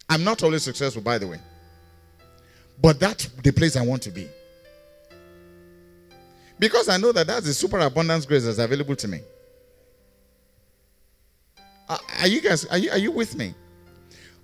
I'm 0.08 0.24
not 0.24 0.42
always 0.42 0.64
successful, 0.64 1.02
by 1.02 1.18
the 1.18 1.28
way. 1.28 1.38
But 2.82 2.98
that's 2.98 3.26
the 3.26 3.52
place 3.52 3.76
I 3.76 3.82
want 3.82 4.02
to 4.02 4.10
be. 4.10 4.28
Because 6.62 6.88
I 6.88 6.96
know 6.96 7.10
that 7.10 7.26
that's 7.26 7.44
the 7.44 7.54
super 7.54 7.80
abundance 7.80 8.24
grace 8.24 8.44
that's 8.44 8.58
available 8.58 8.94
to 8.94 9.08
me. 9.08 9.18
Uh, 11.88 11.98
are 12.20 12.28
you 12.28 12.40
guys, 12.40 12.64
are 12.66 12.78
you, 12.78 12.88
are 12.92 12.98
you 12.98 13.10
with 13.10 13.36
me? 13.36 13.52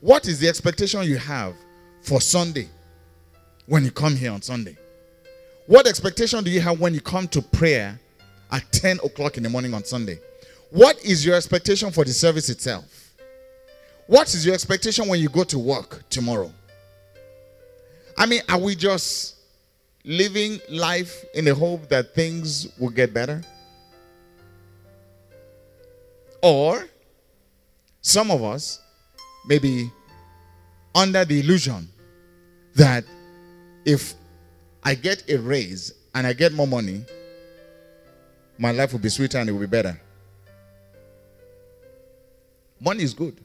What 0.00 0.26
is 0.26 0.40
the 0.40 0.48
expectation 0.48 1.04
you 1.04 1.16
have 1.16 1.54
for 2.02 2.20
Sunday 2.20 2.68
when 3.66 3.84
you 3.84 3.92
come 3.92 4.16
here 4.16 4.32
on 4.32 4.42
Sunday? 4.42 4.76
What 5.68 5.86
expectation 5.86 6.42
do 6.42 6.50
you 6.50 6.60
have 6.60 6.80
when 6.80 6.92
you 6.92 7.00
come 7.00 7.28
to 7.28 7.40
prayer 7.40 8.00
at 8.50 8.64
10 8.72 8.98
o'clock 9.04 9.36
in 9.36 9.44
the 9.44 9.48
morning 9.48 9.72
on 9.72 9.84
Sunday? 9.84 10.18
What 10.70 11.00
is 11.04 11.24
your 11.24 11.36
expectation 11.36 11.92
for 11.92 12.04
the 12.04 12.12
service 12.12 12.48
itself? 12.48 13.12
What 14.08 14.34
is 14.34 14.44
your 14.44 14.56
expectation 14.56 15.06
when 15.06 15.20
you 15.20 15.28
go 15.28 15.44
to 15.44 15.56
work 15.60 16.02
tomorrow? 16.10 16.50
I 18.16 18.26
mean, 18.26 18.40
are 18.48 18.58
we 18.58 18.74
just 18.74 19.37
living 20.04 20.60
life 20.68 21.24
in 21.34 21.44
the 21.44 21.54
hope 21.54 21.88
that 21.88 22.14
things 22.14 22.68
will 22.78 22.90
get 22.90 23.12
better? 23.12 23.42
Or 26.42 26.86
some 28.00 28.30
of 28.30 28.42
us 28.42 28.80
may 29.46 29.58
be 29.58 29.90
under 30.94 31.24
the 31.24 31.40
illusion 31.40 31.88
that 32.74 33.04
if 33.84 34.14
I 34.82 34.94
get 34.94 35.28
a 35.28 35.36
raise 35.36 35.92
and 36.14 36.26
I 36.26 36.32
get 36.32 36.52
more 36.52 36.66
money, 36.66 37.04
my 38.58 38.72
life 38.72 38.92
will 38.92 39.00
be 39.00 39.08
sweeter 39.08 39.38
and 39.38 39.48
it 39.48 39.52
will 39.52 39.60
be 39.60 39.66
better. 39.66 40.00
Money 42.80 43.02
is 43.02 43.14
good. 43.14 43.40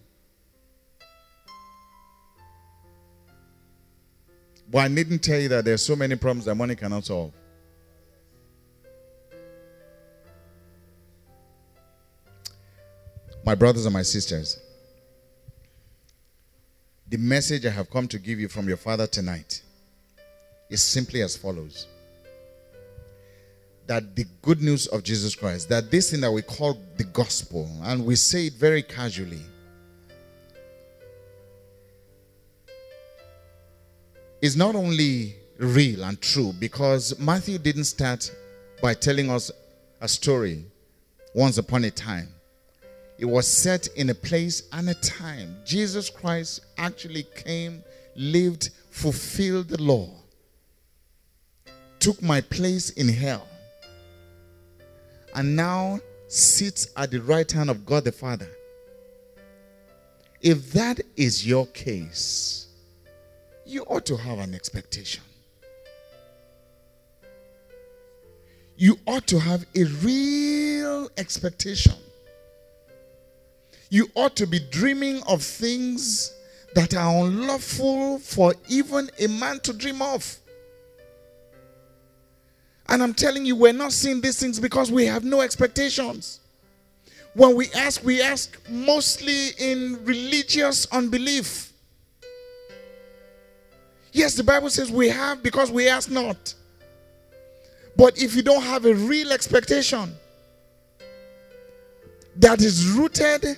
But 4.70 4.80
I 4.80 4.88
needn't 4.88 5.24
tell 5.24 5.40
you 5.40 5.50
that 5.50 5.66
there 5.66 5.74
are 5.74 5.78
so 5.78 5.96
many 5.96 6.16
problems 6.16 6.46
that 6.46 6.56
money 6.56 6.76
cannot 6.76 7.06
solve. 7.06 7.32
My 13.46 13.56
brothers 13.56 13.86
and 13.86 13.94
my 13.94 14.04
sisters, 14.04 14.60
the 17.08 17.18
message 17.18 17.66
I 17.66 17.70
have 17.70 17.90
come 17.90 18.08
to 18.08 18.18
give 18.18 18.40
you 18.40 18.48
from 18.48 18.68
your 18.68 18.78
father 18.78 19.06
tonight 19.06 19.62
is 20.70 20.82
simply 20.82 21.22
as 21.22 21.36
follows 21.36 21.88
that 23.86 24.16
the 24.16 24.26
good 24.42 24.62
news 24.62 24.88
of 24.88 25.04
Jesus 25.04 25.36
Christ, 25.36 25.70
that 25.70 25.92
this 25.92 26.12
thing 26.12 26.22
that 26.22 26.32
we 26.32 26.42
call 26.42 26.78
the 26.98 27.04
gospel, 27.04 27.70
and 27.84 28.06
we 28.06 28.16
say 28.16 28.48
it 28.48 28.54
very 28.54 28.82
casually, 28.82 29.42
is 34.44 34.58
not 34.58 34.76
only 34.76 35.34
real 35.58 36.04
and 36.04 36.20
true 36.20 36.52
because 36.60 37.18
Matthew 37.18 37.58
didn't 37.58 37.86
start 37.86 38.30
by 38.82 38.94
telling 38.94 39.30
us 39.30 39.50
a 40.02 40.08
story 40.10 40.66
once 41.34 41.58
upon 41.58 41.86
a 41.86 41.92
time. 41.92 42.28
It 43.18 43.24
was 43.24 43.48
set 43.48 43.88
in 43.96 44.10
a 44.10 44.14
place 44.14 44.64
and 44.74 44.90
a 44.90 44.96
time. 44.96 45.56
Jesus 45.66 46.10
Christ 46.10 46.60
actually 46.78 47.26
came, 47.38 47.86
lived, 48.18 48.72
fulfilled 48.90 49.70
the 49.70 49.82
law, 49.82 50.10
took 52.00 52.22
my 52.22 52.42
place 52.42 52.90
in 52.90 53.08
hell, 53.08 53.48
and 55.36 55.56
now 55.56 56.02
sits 56.28 56.90
at 56.98 57.12
the 57.12 57.22
right 57.22 57.50
hand 57.50 57.70
of 57.70 57.86
God 57.86 58.04
the 58.04 58.12
Father. 58.12 58.50
If 60.42 60.74
that 60.74 61.00
is 61.16 61.48
your 61.48 61.66
case, 61.68 62.63
you 63.66 63.84
ought 63.84 64.06
to 64.06 64.18
have 64.18 64.40
an 64.40 64.54
expectation. 64.54 65.24
You 68.76 68.98
ought 69.06 69.28
to 69.28 69.40
have 69.40 69.66
a 69.76 69.84
real 69.84 71.10
expectation. 71.18 71.94
You 73.90 74.10
ought 74.16 74.36
to 74.38 74.48
be 74.48 74.60
dreaming 74.60 75.22
of 75.28 75.44
things 75.44 76.36
that 76.74 76.96
are 76.96 77.26
unlawful 77.26 78.20
for 78.20 78.56
even 78.68 79.10
a 79.20 79.28
man 79.28 79.60
to 79.62 79.74
dream 79.74 80.02
of. 80.02 80.38
And 82.90 83.02
I'm 83.02 83.14
telling 83.14 83.46
you, 83.46 83.56
we're 83.56 83.74
not 83.74 83.92
seeing 83.92 84.22
these 84.22 84.40
things 84.40 84.60
because 84.60 84.92
we 84.92 85.06
have 85.06 85.24
no 85.24 85.42
expectations. 85.42 86.40
When 87.36 87.56
we 87.56 87.72
ask, 87.74 88.04
we 88.04 88.22
ask 88.22 88.60
mostly 88.70 89.50
in 89.60 90.04
religious 90.06 90.86
unbelief. 90.92 91.73
Yes, 94.14 94.36
the 94.36 94.44
Bible 94.44 94.70
says 94.70 94.92
we 94.92 95.10
have 95.10 95.42
because 95.42 95.72
we 95.72 95.90
ask 95.90 96.10
not. 96.10 96.54
But 97.98 98.18
if 98.18 98.36
you 98.36 98.44
don't 98.44 98.62
have 98.62 98.86
a 98.86 98.94
real 98.94 99.32
expectation 99.32 100.14
that 102.36 102.62
is 102.62 102.88
rooted 102.92 103.58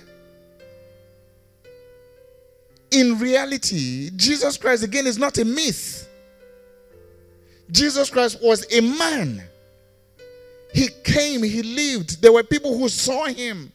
in 2.90 3.18
reality, 3.18 4.10
Jesus 4.16 4.56
Christ 4.56 4.82
again 4.82 5.06
is 5.06 5.18
not 5.18 5.36
a 5.36 5.44
myth. 5.44 6.08
Jesus 7.70 8.08
Christ 8.08 8.38
was 8.42 8.66
a 8.72 8.80
man. 8.80 9.42
He 10.72 10.88
came, 11.04 11.42
he 11.42 11.62
lived. 11.62 12.22
There 12.22 12.32
were 12.32 12.42
people 12.42 12.78
who 12.78 12.88
saw 12.88 13.26
him. 13.26 13.72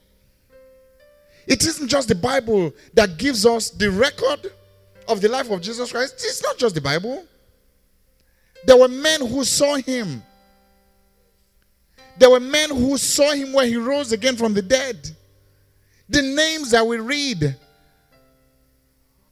It 1.45 1.63
isn't 1.63 1.89
just 1.89 2.07
the 2.07 2.15
Bible 2.15 2.73
that 2.93 3.17
gives 3.17 3.45
us 3.45 3.69
the 3.69 3.91
record 3.91 4.51
of 5.11 5.19
the 5.19 5.27
life 5.27 5.49
of 5.51 5.61
Jesus 5.61 5.91
Christ. 5.91 6.15
It's 6.15 6.41
not 6.41 6.57
just 6.57 6.73
the 6.73 6.81
Bible. 6.81 7.25
There 8.65 8.77
were 8.77 8.87
men 8.87 9.19
who 9.27 9.43
saw 9.43 9.75
him. 9.75 10.23
There 12.17 12.29
were 12.29 12.39
men 12.39 12.69
who 12.69 12.97
saw 12.97 13.33
him 13.33 13.51
when 13.53 13.67
he 13.67 13.75
rose 13.75 14.11
again 14.11 14.37
from 14.37 14.53
the 14.53 14.61
dead. 14.61 15.09
The 16.07 16.21
names 16.21 16.71
that 16.71 16.85
we 16.85 16.97
read 16.97 17.55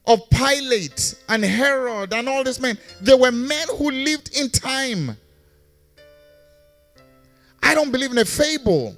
of 0.06 0.28
Pilate 0.30 1.14
and 1.28 1.44
Herod 1.44 2.12
and 2.12 2.28
all 2.28 2.44
these 2.44 2.60
men, 2.60 2.78
they 3.00 3.14
were 3.14 3.32
men 3.32 3.68
who 3.76 3.90
lived 3.90 4.36
in 4.36 4.50
time. 4.50 5.16
I 7.62 7.74
don't 7.74 7.92
believe 7.92 8.10
in 8.10 8.18
a 8.18 8.24
fable. 8.24 8.96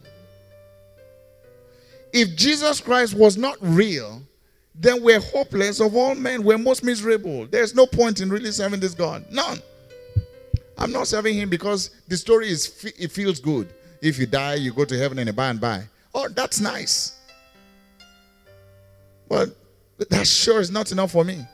If 2.13 2.37
Jesus 2.37 2.81
Christ 2.81 3.15
was 3.15 3.37
not 3.37 3.57
real, 3.61 4.23
then 4.75 5.03
we're 5.03 5.21
hopeless 5.21 5.81
of 5.81 5.95
all 5.95 6.15
men. 6.15 6.43
We're 6.43 6.59
most 6.59 6.83
miserable. 6.83 7.47
There's 7.47 7.75
no 7.75 7.87
point 7.87 8.21
in 8.21 8.31
really 8.31 8.51
serving 8.51 8.81
this 8.81 8.95
God. 8.95 9.25
None. 9.31 9.61
I'm 10.79 10.93
not 10.93 11.07
serving 11.07 11.35
him 11.35 11.49
because 11.49 11.91
the 12.09 12.17
story 12.17 12.49
is 12.49 12.85
it 12.99 13.13
feels 13.13 13.39
good. 13.39 13.73
If 14.01 14.19
you 14.19 14.27
die, 14.27 14.55
you 14.55 14.73
go 14.73 14.85
to 14.85 14.99
heaven 14.99 15.19
and 15.19 15.37
by 15.37 15.51
and 15.51 15.61
by. 15.61 15.85
Oh, 16.15 16.29
that's 16.29 16.61
nice. 16.61 17.19
But 19.29 19.51
that 20.11 20.27
sure 20.27 20.61
is 20.61 20.71
not 20.71 20.91
enough 20.91 21.13
for 21.13 21.25
me. 21.25 21.47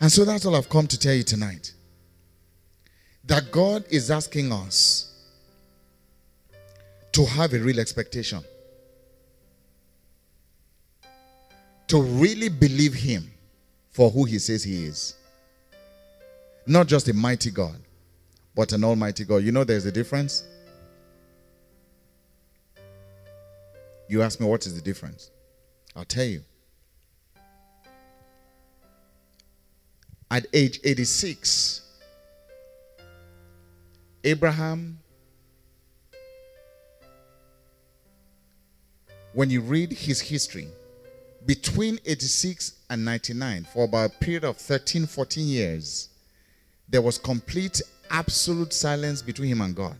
And 0.00 0.10
so 0.10 0.24
that's 0.24 0.46
all 0.46 0.56
I've 0.56 0.68
come 0.70 0.86
to 0.86 0.98
tell 0.98 1.12
you 1.12 1.22
tonight. 1.22 1.74
That 3.24 3.52
God 3.52 3.84
is 3.90 4.10
asking 4.10 4.50
us 4.52 5.12
to 7.12 7.26
have 7.26 7.52
a 7.52 7.58
real 7.58 7.78
expectation, 7.78 8.42
to 11.90 12.00
really 12.00 12.48
believe 12.48 12.94
Him 12.94 13.28
for 13.90 14.10
who 14.10 14.24
He 14.24 14.38
says 14.38 14.62
He 14.62 14.84
is. 14.84 15.16
Not 16.64 16.86
just 16.86 17.08
a 17.08 17.12
mighty 17.12 17.50
God, 17.50 17.76
but 18.54 18.72
an 18.72 18.84
almighty 18.84 19.24
God. 19.24 19.38
You 19.38 19.50
know 19.50 19.64
there's 19.64 19.86
a 19.86 19.92
difference? 19.92 20.44
You 24.08 24.22
ask 24.22 24.38
me 24.38 24.46
what 24.46 24.66
is 24.66 24.74
the 24.76 24.80
difference? 24.80 25.32
I'll 25.96 26.04
tell 26.04 26.24
you. 26.24 26.42
At 30.30 30.46
age 30.52 30.78
86, 30.84 31.82
Abraham, 34.22 35.00
when 39.32 39.50
you 39.50 39.60
read 39.60 39.90
his 39.90 40.20
history, 40.20 40.68
between 41.46 41.98
86 42.04 42.74
and 42.90 43.04
99, 43.04 43.66
for 43.72 43.84
about 43.84 44.10
a 44.10 44.14
period 44.14 44.44
of 44.44 44.56
13, 44.56 45.06
14 45.06 45.46
years, 45.46 46.08
there 46.88 47.02
was 47.02 47.18
complete, 47.18 47.80
absolute 48.10 48.72
silence 48.72 49.22
between 49.22 49.48
him 49.48 49.60
and 49.60 49.74
God. 49.74 49.96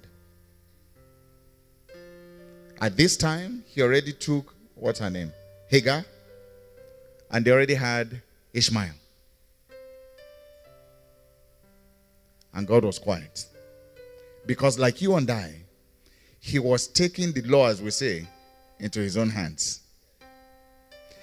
At 2.81 2.97
this 2.97 3.17
time, 3.17 3.65
he 3.67 3.83
already 3.83 4.13
took, 4.13 4.55
what's 4.75 4.99
her 4.99 5.11
name? 5.11 5.33
Hagar. 5.69 6.05
And 7.31 7.45
they 7.45 7.53
already 7.53 7.75
had 7.75 8.23
Ishmael. 8.53 8.95
And 12.53 12.67
God 12.67 12.85
was 12.85 12.99
quiet. 12.99 13.47
Because, 14.47 14.79
like 14.79 15.01
you 15.01 15.15
and 15.15 15.31
I, 15.31 15.55
he 16.41 16.59
was 16.59 16.89
taking 16.89 17.33
the 17.33 17.43
law, 17.43 17.69
as 17.69 17.81
we 17.81 17.91
say, 17.91 18.27
into 18.79 18.99
his 19.01 19.17
own 19.17 19.29
hands. 19.29 19.80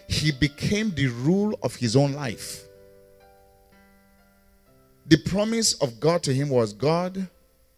He 0.08 0.32
became 0.32 0.91
the 0.91 1.08
rule 1.08 1.58
of 1.63 1.76
his 1.76 1.96
own 1.96 2.13
life. 2.13 2.63
The 5.06 5.17
promise 5.17 5.74
of 5.82 6.00
God 6.00 6.24
to 6.24 6.34
him 6.34 6.50
was 6.50 6.74
God, 6.74 7.28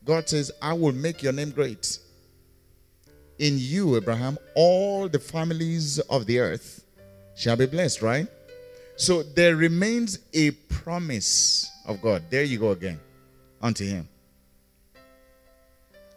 God 0.03 0.27
says, 0.29 0.51
I 0.61 0.73
will 0.73 0.93
make 0.93 1.21
your 1.21 1.33
name 1.33 1.51
great 1.51 1.99
in 3.39 3.55
you, 3.57 3.95
Abraham, 3.95 4.37
all 4.53 5.07
the 5.07 5.17
families 5.17 5.97
of 5.99 6.25
the 6.25 6.39
earth 6.39 6.85
shall 7.35 7.55
be 7.55 7.65
blessed, 7.65 8.01
right? 8.01 8.27
So 8.97 9.23
there 9.23 9.55
remains 9.55 10.19
a 10.33 10.51
promise 10.51 11.71
of 11.87 12.01
God. 12.01 12.23
There 12.29 12.43
you 12.43 12.59
go 12.59 12.71
again, 12.71 12.99
unto 13.61 13.85
him. 13.85 14.07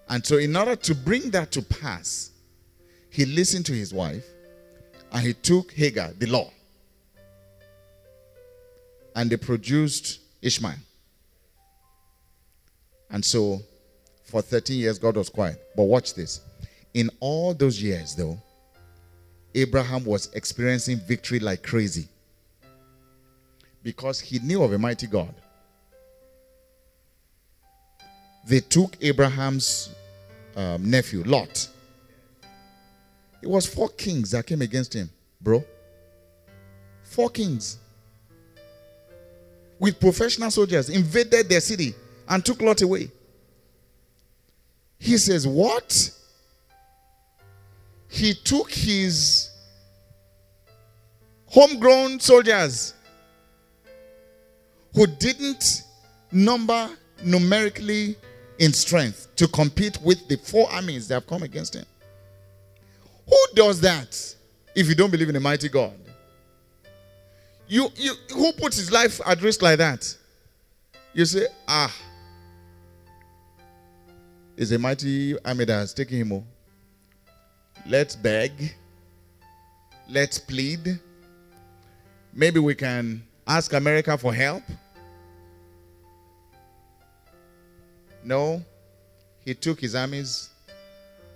And 0.09 0.27
so, 0.27 0.37
in 0.37 0.55
order 0.57 0.77
to 0.77 0.95
bring 0.95 1.31
that 1.31 1.53
to 1.53 1.63
pass, 1.63 2.33
he 3.09 3.25
listened 3.25 3.65
to 3.67 3.73
his 3.73 3.95
wife 3.95 4.27
and 5.13 5.27
he 5.27 5.35
took 5.35 5.73
Hagar, 5.73 6.13
the 6.19 6.27
law, 6.27 6.51
and 9.15 9.31
they 9.31 9.37
produced 9.37 10.21
Ishmael. 10.41 10.75
And 13.11 13.23
so, 13.23 13.61
for 14.25 14.41
13 14.41 14.79
years, 14.79 14.99
God 14.99 15.17
was 15.17 15.29
quiet. 15.29 15.61
But 15.77 15.85
watch 15.85 16.15
this. 16.15 16.41
In 16.95 17.11
all 17.21 17.53
those 17.53 17.81
years, 17.83 18.15
though, 18.15 18.39
Abraham 19.55 20.05
was 20.05 20.33
experiencing 20.33 20.99
victory 21.07 21.39
like 21.39 21.63
crazy 21.63 22.09
because 23.83 24.19
he 24.19 24.39
knew 24.39 24.63
of 24.63 24.73
a 24.73 24.79
mighty 24.79 25.07
God. 25.07 25.35
They 28.47 28.61
took 28.61 28.97
Abraham's 29.03 29.91
um, 30.57 30.91
nephew, 30.91 31.23
Lot. 31.25 31.69
It 33.43 33.49
was 33.49 33.67
four 33.67 33.89
kings 33.91 34.31
that 34.31 34.47
came 34.47 34.63
against 34.63 34.95
him, 34.95 35.11
bro. 35.41 35.65
Four 37.03 37.29
kings 37.29 37.79
with 39.79 39.99
professional 39.99 40.51
soldiers 40.51 40.89
invaded 40.89 41.49
their 41.49 41.61
city 41.61 41.95
and 42.29 42.45
took 42.45 42.63
Lot 42.63 42.81
away. 42.83 43.11
He 44.99 45.19
says, 45.19 45.47
What? 45.47 46.13
he 48.13 48.35
took 48.35 48.71
his 48.71 49.49
homegrown 51.47 52.21
soldiers 52.21 52.93
who 54.95 55.07
didn't 55.07 55.85
number 56.31 56.91
numerically 57.25 58.15
in 58.59 58.71
strength 58.75 59.29
to 59.37 59.49
compete 59.49 59.99
with 60.03 60.29
the 60.29 60.37
four 60.37 60.71
armies 60.71 61.09
that 61.09 61.15
have 61.15 61.27
come 61.27 61.43
against 61.43 61.75
him. 61.75 61.87
Who 63.33 63.47
does 63.55 63.81
that 63.81 64.37
if 64.75 64.87
you 64.89 64.95
don't 64.95 65.11
believe 65.11 65.31
in 65.31 65.37
a 65.37 65.41
mighty 65.41 65.71
God? 65.71 65.95
You, 67.67 67.89
you, 67.97 68.13
who 68.31 68.53
puts 68.53 68.77
his 68.77 68.93
life 68.93 69.23
at 69.25 69.41
risk 69.41 69.63
like 69.63 69.79
that? 69.79 70.15
You 71.15 71.25
say, 71.25 71.47
ah, 71.67 71.95
is 74.55 74.71
a 74.73 74.79
mighty 74.79 75.35
has 75.47 75.95
taken 75.95 76.19
him. 76.19 76.45
Let's 77.87 78.15
beg. 78.15 78.53
Let's 80.11 80.39
plead. 80.39 81.01
Maybe 82.35 82.61
we 82.61 82.75
can 82.75 83.23
ask 83.47 83.73
America 83.73 84.19
for 84.19 84.35
help. 84.35 84.63
No. 88.23 88.63
He 89.43 89.55
took 89.55 89.81
his 89.81 89.95
armies, 89.95 90.51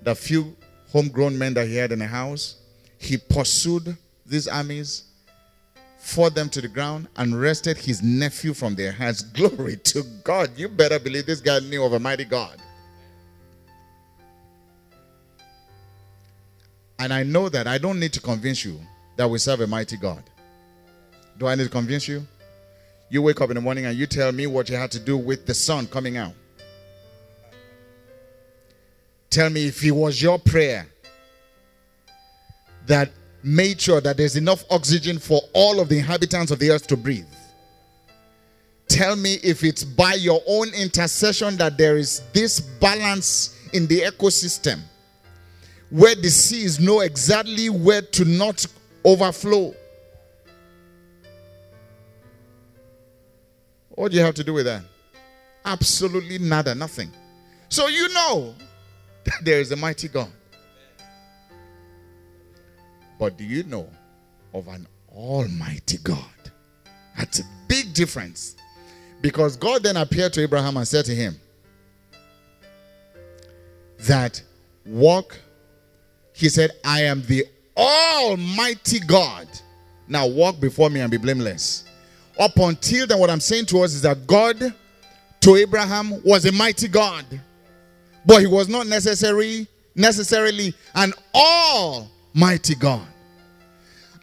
the 0.03 0.15
few 0.15 0.55
homegrown 0.93 1.39
men 1.39 1.55
that 1.55 1.67
he 1.67 1.77
had 1.77 1.93
in 1.93 1.99
the 1.99 2.07
house, 2.07 2.57
he 2.99 3.17
pursued 3.17 3.97
these 4.25 4.49
armies, 4.49 5.05
fought 5.99 6.35
them 6.35 6.49
to 6.51 6.61
the 6.61 6.69
ground, 6.69 7.09
and 7.17 7.41
wrested 7.41 7.77
his 7.77 8.03
nephew 8.03 8.55
from 8.55 8.75
their 8.75 8.93
hands. 8.93 9.23
Glory 9.35 9.77
to 9.77 10.03
God. 10.25 10.51
You 10.57 10.69
better 10.69 10.99
believe 10.99 11.27
this 11.27 11.41
guy 11.41 11.61
knew 11.61 11.85
of 11.85 11.93
a 11.93 11.99
mighty 11.99 12.25
God. 12.25 12.61
And 16.99 17.13
I 17.13 17.23
know 17.23 17.49
that 17.49 17.67
I 17.67 17.79
don't 17.79 18.01
need 18.01 18.13
to 18.15 18.21
convince 18.21 18.65
you 18.65 18.81
that 19.17 19.29
we 19.29 19.39
serve 19.39 19.61
a 19.61 19.67
mighty 19.67 19.97
God. 19.97 20.23
Do 21.39 21.47
I 21.47 21.55
need 21.55 21.65
to 21.65 21.71
convince 21.71 22.09
you? 22.09 22.27
You 23.11 23.23
wake 23.23 23.41
up 23.41 23.51
in 23.51 23.55
the 23.55 23.61
morning 23.61 23.87
and 23.87 23.97
you 23.97 24.07
tell 24.07 24.33
me 24.33 24.47
what 24.47 24.69
you 24.69 24.77
had 24.77 24.91
to 24.93 24.99
do 24.99 25.17
with 25.17 25.47
the 25.47 25.55
sun 25.55 25.87
coming 25.87 26.17
out. 26.17 26.33
Tell 29.37 29.51
me 29.51 29.67
if 29.67 29.85
it 29.85 29.91
was 29.91 30.23
your 30.23 30.39
prayer 30.39 30.87
that 32.87 33.11
made 33.43 33.79
sure 33.79 34.01
that 34.01 34.17
there's 34.17 34.35
enough 34.35 34.65
oxygen 34.71 35.19
for 35.19 35.43
all 35.53 35.79
of 35.79 35.91
the 35.91 35.99
inhabitants 35.99 36.51
of 36.51 36.59
the 36.59 36.71
earth 36.71 36.87
to 36.87 36.97
breathe. 36.97 37.27
Tell 38.89 39.15
me 39.15 39.35
if 39.45 39.63
it's 39.63 39.85
by 39.85 40.15
your 40.15 40.41
own 40.47 40.73
intercession 40.73 41.59
that 41.59 41.77
there 41.77 41.99
is 41.99 42.23
this 42.33 42.61
balance 42.61 43.69
in 43.75 43.87
the 43.89 44.01
ecosystem 44.01 44.81
where 45.91 46.15
the 46.15 46.31
seas 46.31 46.81
know 46.81 47.01
exactly 47.01 47.69
where 47.69 48.01
to 48.01 48.25
not 48.25 48.65
overflow. 49.05 49.75
What 53.91 54.13
do 54.13 54.17
you 54.17 54.25
have 54.25 54.37
to 54.37 54.45
do 54.45 54.55
with 54.55 54.65
that? 54.65 54.83
Absolutely 55.67 56.39
nada, 56.39 56.75
nothing. 56.75 57.11
So 57.69 57.89
you 57.89 58.09
know 58.15 58.55
that 59.27 59.35
there 59.45 59.61
is 59.61 59.71
a 59.73 59.77
mighty 59.77 60.09
God. 60.09 60.31
But 63.19 63.37
do 63.37 63.45
you 63.45 63.63
know 63.65 63.89
of 64.53 64.69
an 64.69 64.87
almighty 65.15 65.99
God? 66.03 66.21
That's 67.17 67.41
a 67.41 67.45
big 67.69 67.95
difference. 67.95 68.57
Because 69.21 69.57
God 69.57 69.83
then 69.83 69.97
appeared 69.97 70.33
to 70.35 70.43
Abraham 70.43 70.77
and 70.77 70.87
said 70.87 71.05
to 71.07 71.15
him, 71.15 71.37
That 74.01 74.43
walk, 74.85 75.39
he 76.33 76.49
said, 76.49 76.73
I 76.85 77.03
am 77.05 77.23
the 77.23 77.47
almighty 77.77 79.01
God. 79.01 79.49
Now 80.09 80.27
walk 80.27 80.61
before 80.61 80.91
me 80.91 81.01
and 81.01 81.11
be 81.11 81.17
blameless. 81.17 81.85
Up 82.39 82.57
until 82.59 83.07
then, 83.07 83.19
what 83.19 83.31
I'm 83.31 83.41
saying 83.41 83.67
to 83.67 83.81
us 83.81 83.95
is 83.95 84.03
that 84.03 84.27
God 84.27 84.75
to 85.41 85.57
Abraham 85.57 86.23
was 86.23 86.45
a 86.45 86.53
mighty 86.53 86.89
God. 86.89 87.25
But 88.27 88.41
he 88.41 88.47
was 88.47 88.69
not 88.69 88.87
necessary, 88.89 89.69
necessarily 89.95 90.75
an 90.95 91.13
almighty 91.35 92.75
God. 92.75 93.07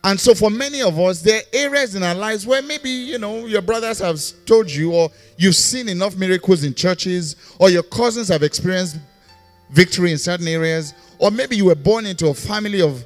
And 0.05 0.19
so, 0.19 0.35
for 0.35 0.49
many 0.49 0.81
of 0.81 0.99
us, 0.99 1.21
there 1.21 1.39
are 1.39 1.43
areas 1.53 1.95
in 1.95 2.03
our 2.03 2.13
lives 2.13 2.45
where 2.45 2.61
maybe, 2.61 2.89
you 2.89 3.17
know, 3.17 3.45
your 3.45 3.61
brothers 3.61 3.99
have 3.99 4.19
told 4.45 4.69
you, 4.69 4.93
or 4.93 5.09
you've 5.37 5.55
seen 5.55 5.87
enough 5.87 6.17
miracles 6.17 6.65
in 6.65 6.73
churches, 6.73 7.37
or 7.57 7.69
your 7.69 7.83
cousins 7.83 8.27
have 8.27 8.43
experienced 8.43 8.97
victory 9.71 10.11
in 10.11 10.17
certain 10.17 10.47
areas, 10.47 10.93
or 11.19 11.31
maybe 11.31 11.55
you 11.55 11.65
were 11.65 11.75
born 11.75 12.05
into 12.05 12.27
a 12.27 12.33
family 12.33 12.81
of 12.81 13.05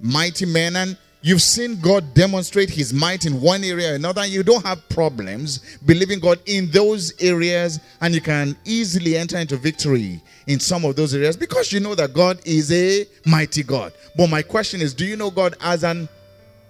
mighty 0.00 0.46
men 0.46 0.74
and 0.74 0.98
You've 1.26 1.42
seen 1.42 1.80
God 1.80 2.14
demonstrate 2.14 2.70
his 2.70 2.94
might 2.94 3.26
in 3.26 3.40
one 3.40 3.64
area 3.64 3.90
or 3.90 3.94
another, 3.96 4.24
you 4.24 4.44
don't 4.44 4.64
have 4.64 4.88
problems 4.88 5.76
believing 5.84 6.20
God 6.20 6.38
in 6.46 6.70
those 6.70 7.20
areas, 7.20 7.80
and 8.00 8.14
you 8.14 8.20
can 8.20 8.56
easily 8.64 9.16
enter 9.16 9.36
into 9.36 9.56
victory 9.56 10.22
in 10.46 10.60
some 10.60 10.84
of 10.84 10.94
those 10.94 11.16
areas 11.16 11.36
because 11.36 11.72
you 11.72 11.80
know 11.80 11.96
that 11.96 12.14
God 12.14 12.38
is 12.44 12.70
a 12.70 13.08
mighty 13.28 13.64
God. 13.64 13.92
But 14.16 14.28
my 14.28 14.40
question 14.40 14.80
is 14.80 14.94
do 14.94 15.04
you 15.04 15.16
know 15.16 15.32
God 15.32 15.56
as 15.60 15.82
an 15.82 16.08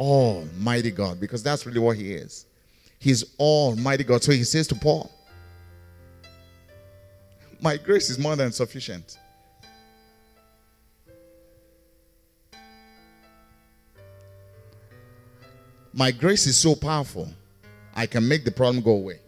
almighty 0.01 0.91
God? 0.91 1.21
Because 1.21 1.43
that's 1.43 1.67
really 1.67 1.81
what 1.81 1.99
he 1.99 2.15
is. 2.15 2.47
He's 2.99 3.37
almighty 3.39 4.05
God. 4.05 4.23
So 4.23 4.33
he 4.33 4.43
says 4.43 4.67
to 4.69 4.75
Paul, 4.75 5.11
My 7.61 7.77
grace 7.77 8.09
is 8.09 8.19
more 8.19 8.37
than 8.37 8.53
sufficient. 8.53 9.19
My 15.97 16.11
grace 16.11 16.47
is 16.47 16.59
so 16.59 16.75
powerful, 16.75 17.27
I 17.95 18.05
can 18.05 18.29
make 18.29 18.45
the 18.45 18.51
problem 18.51 18.85
go 18.85 18.91
away. 18.91 19.19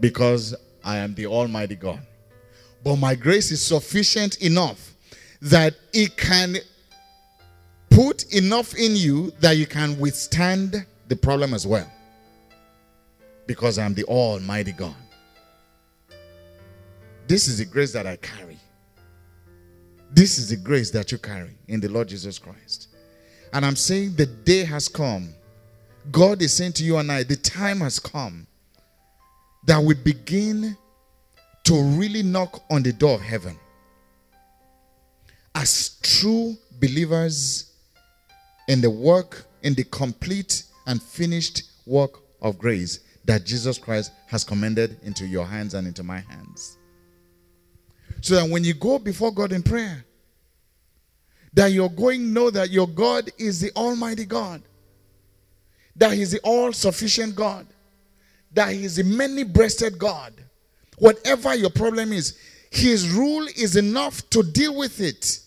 Because 0.00 0.52
I 0.82 0.96
am 0.96 1.14
the 1.14 1.26
Almighty 1.26 1.76
God. 1.76 2.00
But 2.82 2.96
my 2.96 3.14
grace 3.14 3.52
is 3.52 3.64
sufficient 3.64 4.42
enough 4.42 4.96
that 5.42 5.76
it 5.92 6.16
can 6.16 6.56
put 7.88 8.34
enough 8.34 8.74
in 8.74 8.96
you 8.96 9.32
that 9.38 9.52
you 9.52 9.66
can 9.66 9.96
withstand 10.00 10.86
the 11.06 11.14
problem 11.14 11.54
as 11.54 11.64
well. 11.64 11.88
Because 13.46 13.78
I'm 13.78 13.94
the 13.94 14.04
Almighty 14.04 14.72
God. 14.72 14.96
This 17.28 17.46
is 17.46 17.58
the 17.58 17.64
grace 17.64 17.92
that 17.92 18.08
I 18.08 18.16
carry. 18.16 18.58
This 20.10 20.36
is 20.38 20.48
the 20.48 20.56
grace 20.56 20.90
that 20.90 21.12
you 21.12 21.18
carry 21.18 21.56
in 21.68 21.78
the 21.78 21.88
Lord 21.88 22.08
Jesus 22.08 22.40
Christ. 22.40 22.88
And 23.52 23.66
I'm 23.66 23.76
saying 23.76 24.14
the 24.16 24.26
day 24.26 24.64
has 24.64 24.88
come. 24.88 25.34
God 26.10 26.42
is 26.42 26.52
saying 26.52 26.72
to 26.74 26.84
you 26.84 26.96
and 26.96 27.12
I, 27.12 27.22
the 27.22 27.36
time 27.36 27.80
has 27.80 27.98
come 27.98 28.46
that 29.66 29.82
we 29.82 29.94
begin 29.94 30.76
to 31.64 31.82
really 31.96 32.22
knock 32.22 32.62
on 32.70 32.82
the 32.82 32.92
door 32.92 33.14
of 33.14 33.20
heaven. 33.20 33.56
As 35.54 35.98
true 36.02 36.56
believers 36.80 37.72
in 38.68 38.80
the 38.80 38.90
work, 38.90 39.44
in 39.62 39.74
the 39.74 39.84
complete 39.84 40.64
and 40.86 41.00
finished 41.00 41.64
work 41.86 42.20
of 42.40 42.58
grace 42.58 43.00
that 43.24 43.44
Jesus 43.44 43.78
Christ 43.78 44.12
has 44.26 44.42
commended 44.42 44.98
into 45.02 45.26
your 45.26 45.46
hands 45.46 45.74
and 45.74 45.86
into 45.86 46.02
my 46.02 46.18
hands. 46.18 46.78
So 48.20 48.34
that 48.34 48.48
when 48.48 48.64
you 48.64 48.74
go 48.74 48.98
before 48.98 49.32
God 49.32 49.52
in 49.52 49.62
prayer, 49.62 50.04
that 51.54 51.72
you're 51.72 51.88
going 51.88 52.32
know 52.32 52.50
that 52.50 52.70
your 52.70 52.88
God 52.88 53.30
is 53.38 53.60
the 53.60 53.70
Almighty 53.76 54.24
God, 54.24 54.62
that 55.96 56.12
He's 56.12 56.30
the 56.32 56.40
all 56.40 56.72
sufficient 56.72 57.34
God, 57.34 57.66
that 58.52 58.72
He 58.72 58.84
is 58.84 58.96
the 58.96 59.04
many 59.04 59.44
breasted 59.44 59.98
God. 59.98 60.32
Whatever 60.98 61.54
your 61.54 61.70
problem 61.70 62.12
is, 62.12 62.38
His 62.70 63.10
rule 63.10 63.46
is 63.56 63.76
enough 63.76 64.28
to 64.30 64.42
deal 64.42 64.76
with 64.76 65.00
it, 65.00 65.40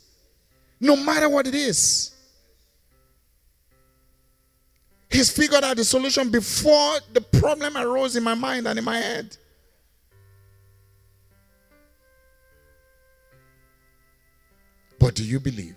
no 0.79 0.95
matter 0.95 1.29
what 1.29 1.47
it 1.47 1.55
is. 1.55 2.11
He's 5.09 5.31
figured 5.31 5.63
out 5.63 5.77
the 5.77 5.85
solution 5.85 6.29
before 6.29 6.97
the 7.13 7.21
problem 7.21 7.77
arose 7.77 8.15
in 8.15 8.23
my 8.23 8.33
mind 8.33 8.67
and 8.67 8.77
in 8.77 8.83
my 8.83 8.97
head. 8.97 9.37
But 14.99 15.15
do 15.15 15.23
you 15.23 15.39
believe? 15.39 15.75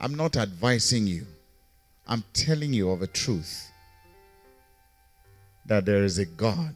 I'm 0.00 0.14
not 0.14 0.36
advising 0.36 1.06
you. 1.06 1.26
I'm 2.06 2.24
telling 2.32 2.72
you 2.72 2.90
of 2.90 3.02
a 3.02 3.06
truth 3.06 3.70
that 5.66 5.84
there 5.84 6.04
is 6.04 6.18
a 6.18 6.24
God 6.24 6.74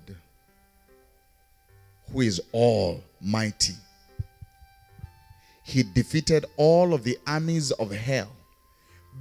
who 2.10 2.20
is 2.20 2.40
almighty. 2.52 3.74
He 5.64 5.82
defeated 5.82 6.44
all 6.56 6.92
of 6.92 7.04
the 7.04 7.18
armies 7.26 7.70
of 7.70 7.90
hell 7.92 8.28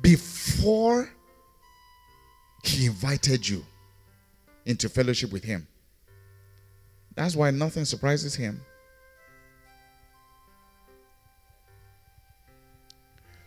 before 0.02 1.10
he 2.64 2.88
invited 2.88 3.48
you 3.48 3.64
into 4.66 4.90
fellowship 4.90 5.32
with 5.32 5.44
him. 5.44 5.68
That's 7.16 7.36
why 7.36 7.52
nothing 7.52 7.86
surprises 7.86 8.36
him. 8.36 8.62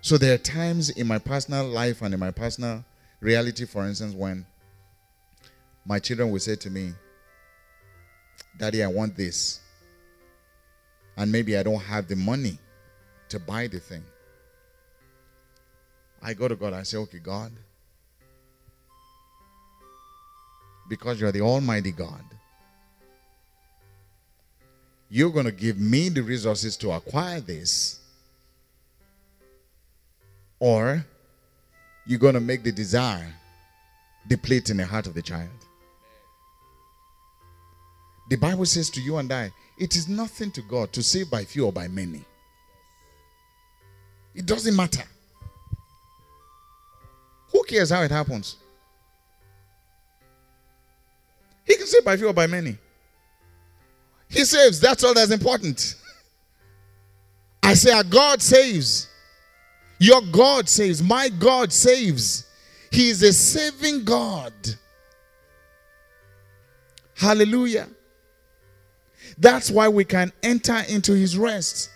So 0.04 0.18
there 0.18 0.34
are 0.34 0.38
times 0.38 0.90
in 0.90 1.06
my 1.06 1.18
personal 1.18 1.66
life 1.66 2.02
and 2.02 2.12
in 2.12 2.20
my 2.20 2.30
personal 2.30 2.84
reality, 3.20 3.64
for 3.64 3.86
instance, 3.86 4.14
when 4.14 4.44
my 5.86 5.98
children 5.98 6.30
will 6.30 6.40
say 6.40 6.56
to 6.56 6.68
me, 6.68 6.92
Daddy, 8.58 8.84
I 8.84 8.86
want 8.86 9.16
this. 9.16 9.60
And 11.16 11.32
maybe 11.32 11.56
I 11.56 11.62
don't 11.62 11.80
have 11.80 12.06
the 12.06 12.16
money 12.16 12.58
to 13.30 13.40
buy 13.40 13.66
the 13.66 13.80
thing. 13.80 14.04
I 16.20 16.34
go 16.34 16.48
to 16.48 16.54
God, 16.54 16.74
I 16.74 16.82
say, 16.82 16.98
okay, 16.98 17.18
God, 17.18 17.52
because 20.86 21.18
you're 21.18 21.32
the 21.32 21.40
Almighty 21.40 21.92
God, 21.92 22.24
you're 25.08 25.30
going 25.30 25.46
to 25.46 25.52
give 25.52 25.78
me 25.78 26.10
the 26.10 26.22
resources 26.22 26.76
to 26.76 26.90
acquire 26.92 27.40
this, 27.40 28.00
or 30.64 31.04
you're 32.06 32.18
going 32.18 32.32
to 32.32 32.40
make 32.40 32.62
the 32.62 32.72
desire 32.72 33.30
deplete 34.28 34.70
in 34.70 34.78
the 34.78 34.86
heart 34.86 35.06
of 35.06 35.12
the 35.12 35.20
child. 35.20 35.50
The 38.30 38.36
Bible 38.36 38.64
says 38.64 38.88
to 38.90 39.00
you 39.02 39.18
and 39.18 39.30
I, 39.30 39.52
it 39.78 39.94
is 39.94 40.08
nothing 40.08 40.50
to 40.52 40.62
God 40.62 40.90
to 40.94 41.02
save 41.02 41.30
by 41.30 41.44
few 41.44 41.66
or 41.66 41.72
by 41.72 41.86
many. 41.88 42.24
It 44.34 44.46
doesn't 44.46 44.74
matter. 44.74 45.02
Who 47.52 47.62
cares 47.64 47.90
how 47.90 48.00
it 48.00 48.10
happens? 48.10 48.56
He 51.66 51.76
can 51.76 51.86
save 51.86 52.06
by 52.06 52.16
few 52.16 52.28
or 52.28 52.32
by 52.32 52.46
many. 52.46 52.78
He 54.30 54.46
saves. 54.46 54.80
That's 54.80 55.04
all 55.04 55.12
that's 55.12 55.30
important. 55.30 55.96
I 57.62 57.74
say, 57.74 57.92
our 57.92 58.02
God 58.02 58.40
saves. 58.40 59.08
Your 59.98 60.20
God 60.32 60.68
saves. 60.68 61.02
My 61.02 61.28
God 61.28 61.72
saves. 61.72 62.46
He 62.90 63.08
is 63.10 63.22
a 63.22 63.32
saving 63.32 64.04
God. 64.04 64.52
Hallelujah. 67.14 67.88
That's 69.38 69.70
why 69.70 69.88
we 69.88 70.04
can 70.04 70.32
enter 70.42 70.82
into 70.88 71.12
his 71.12 71.36
rest. 71.36 71.90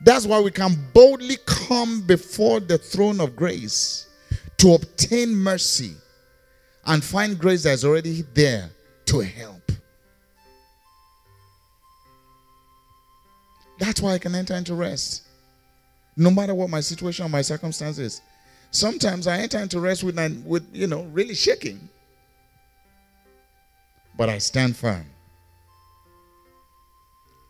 That's 0.00 0.26
why 0.26 0.40
we 0.40 0.50
can 0.50 0.76
boldly 0.92 1.38
come 1.44 2.02
before 2.02 2.60
the 2.60 2.78
throne 2.78 3.20
of 3.20 3.34
grace 3.34 4.06
to 4.58 4.74
obtain 4.74 5.34
mercy 5.34 5.94
and 6.86 7.02
find 7.02 7.38
grace 7.38 7.64
that 7.64 7.72
is 7.72 7.84
already 7.84 8.22
there 8.34 8.70
to 9.06 9.20
help. 9.20 9.72
That's 13.78 14.00
why 14.00 14.14
I 14.14 14.18
can 14.18 14.34
enter 14.34 14.54
into 14.54 14.74
rest. 14.74 15.27
No 16.18 16.30
matter 16.30 16.54
what 16.54 16.68
my 16.68 16.80
situation 16.80 17.24
or 17.24 17.28
my 17.28 17.42
circumstances. 17.42 18.20
Sometimes 18.72 19.26
I 19.26 19.38
enter 19.38 19.58
into 19.58 19.80
rest 19.80 20.02
with, 20.04 20.18
with 20.44 20.66
you 20.74 20.88
know, 20.88 21.04
really 21.04 21.34
shaking. 21.34 21.88
But 24.16 24.28
I 24.28 24.38
stand 24.38 24.76
firm. 24.76 25.06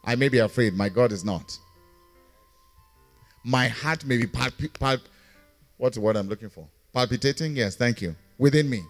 I 0.04 0.14
may 0.14 0.28
be 0.28 0.38
afraid, 0.38 0.74
my 0.74 0.90
God 0.90 1.12
is 1.12 1.24
not. 1.24 1.58
My 3.42 3.68
heart 3.68 4.04
may 4.04 4.18
be 4.18 4.24
palp- 4.24 4.70
palp- 4.72 5.00
what's 5.78 5.96
the 5.96 6.02
word 6.02 6.16
I'm 6.16 6.28
looking 6.28 6.50
for? 6.50 6.68
Palpitating? 6.92 7.56
Yes, 7.56 7.74
thank 7.74 8.02
you. 8.02 8.14
Within 8.36 8.68
me. 8.68 8.82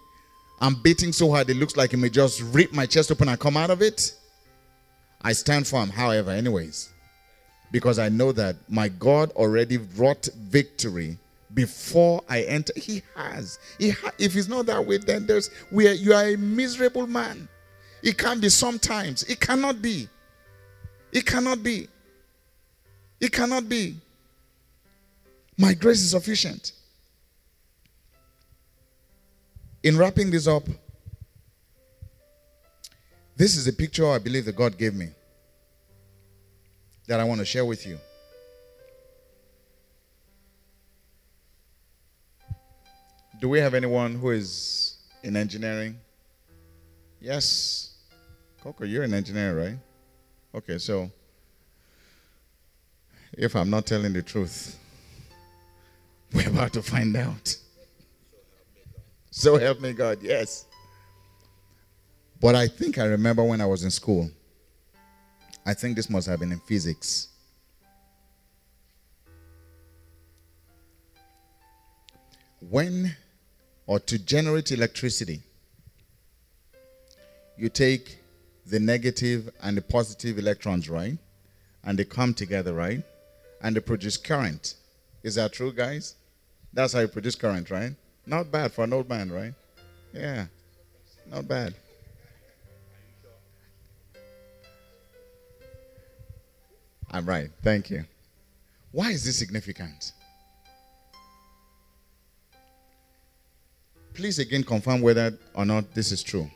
I'm 0.60 0.74
beating 0.82 1.12
so 1.12 1.30
hard 1.30 1.48
it 1.50 1.56
looks 1.56 1.76
like 1.76 1.94
it 1.94 1.98
may 1.98 2.08
just 2.08 2.42
rip 2.42 2.72
my 2.72 2.84
chest 2.84 3.12
open 3.12 3.28
and 3.28 3.38
come 3.38 3.56
out 3.56 3.70
of 3.70 3.80
it. 3.80 4.12
I 5.22 5.32
stand 5.32 5.68
firm, 5.68 5.88
however, 5.88 6.32
anyways, 6.32 6.90
because 7.70 7.98
I 7.98 8.08
know 8.08 8.32
that 8.32 8.56
my 8.68 8.88
God 8.88 9.30
already 9.32 9.78
wrought 9.78 10.28
victory 10.36 11.18
before 11.54 12.22
I 12.28 12.42
enter. 12.42 12.72
He 12.76 13.02
has. 13.14 13.58
He 13.78 13.90
ha- 13.90 14.12
if 14.18 14.36
it's 14.36 14.48
not 14.48 14.66
that 14.66 14.84
way, 14.84 14.98
then 14.98 15.26
there's 15.26 15.50
we 15.70 15.88
are, 15.88 15.92
you 15.92 16.14
are 16.14 16.24
a 16.28 16.36
miserable 16.36 17.06
man. 17.06 17.48
It 18.02 18.16
can 18.16 18.40
be 18.40 18.48
sometimes. 18.48 19.24
It 19.24 19.40
cannot 19.40 19.82
be. 19.82 20.08
It 21.12 21.26
cannot 21.26 21.62
be. 21.62 21.88
It 23.20 23.32
cannot 23.32 23.68
be. 23.68 23.96
My 25.56 25.74
grace 25.74 26.00
is 26.00 26.10
sufficient. 26.10 26.72
In 29.82 29.96
wrapping 29.96 30.30
this 30.30 30.46
up, 30.46 30.64
this 33.36 33.56
is 33.56 33.66
a 33.66 33.72
picture 33.72 34.08
I 34.08 34.18
believe 34.18 34.44
that 34.44 34.56
God 34.56 34.76
gave 34.78 34.94
me 34.94 35.08
that 37.08 37.18
I 37.18 37.24
want 37.24 37.40
to 37.40 37.44
share 37.44 37.64
with 37.64 37.86
you. 37.86 37.98
Do 43.40 43.48
we 43.48 43.58
have 43.60 43.72
anyone 43.72 44.14
who 44.14 44.30
is 44.30 44.98
in 45.22 45.34
engineering? 45.34 45.98
Yes. 47.20 47.96
Coco, 48.62 48.84
you're 48.84 49.04
an 49.04 49.14
engineer, 49.14 49.58
right? 49.58 49.78
Okay, 50.54 50.76
so 50.76 51.10
if 53.32 53.56
I'm 53.56 53.70
not 53.70 53.86
telling 53.86 54.12
the 54.12 54.22
truth, 54.22 54.78
we're 56.34 56.48
about 56.48 56.74
to 56.74 56.82
find 56.82 57.16
out. 57.16 57.56
So 59.30 59.56
help 59.56 59.80
me 59.80 59.94
God, 59.94 60.18
yes. 60.20 60.66
But 62.40 62.54
I 62.54 62.68
think 62.68 62.98
I 62.98 63.04
remember 63.04 63.42
when 63.44 63.62
I 63.62 63.66
was 63.66 63.82
in 63.82 63.90
school. 63.90 64.30
I 65.68 65.74
think 65.74 65.96
this 65.96 66.08
must 66.08 66.26
have 66.28 66.40
been 66.40 66.50
in 66.50 66.60
physics. 66.60 67.28
When 72.70 73.14
or 73.86 74.00
to 74.00 74.18
generate 74.18 74.72
electricity, 74.72 75.42
you 77.58 77.68
take 77.68 78.18
the 78.64 78.80
negative 78.80 79.50
and 79.62 79.76
the 79.76 79.82
positive 79.82 80.38
electrons, 80.38 80.88
right? 80.88 81.18
And 81.84 81.98
they 81.98 82.04
come 82.06 82.32
together, 82.32 82.72
right? 82.72 83.02
And 83.60 83.76
they 83.76 83.80
produce 83.80 84.16
current. 84.16 84.74
Is 85.22 85.34
that 85.34 85.52
true, 85.52 85.74
guys? 85.74 86.14
That's 86.72 86.94
how 86.94 87.00
you 87.00 87.08
produce 87.08 87.34
current, 87.34 87.70
right? 87.70 87.92
Not 88.24 88.50
bad 88.50 88.72
for 88.72 88.84
an 88.84 88.94
old 88.94 89.10
man, 89.10 89.30
right? 89.30 89.52
Yeah, 90.14 90.46
not 91.30 91.46
bad. 91.46 91.74
I'm 97.10 97.26
right. 97.26 97.50
Thank 97.62 97.90
you. 97.90 98.04
Why 98.92 99.10
is 99.10 99.24
this 99.24 99.38
significant? 99.38 100.12
Please 104.14 104.38
again 104.38 104.64
confirm 104.64 105.00
whether 105.00 105.38
or 105.54 105.64
not 105.64 105.94
this 105.94 106.10
is 106.12 106.22
true 106.22 106.50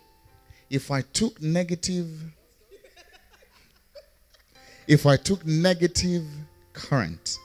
if 0.72 0.90
I 0.90 1.02
took 1.02 1.40
negative, 1.42 2.08
if 4.88 5.04
I 5.04 5.18
took 5.18 5.44
negative 5.44 6.24
current, 6.72 7.36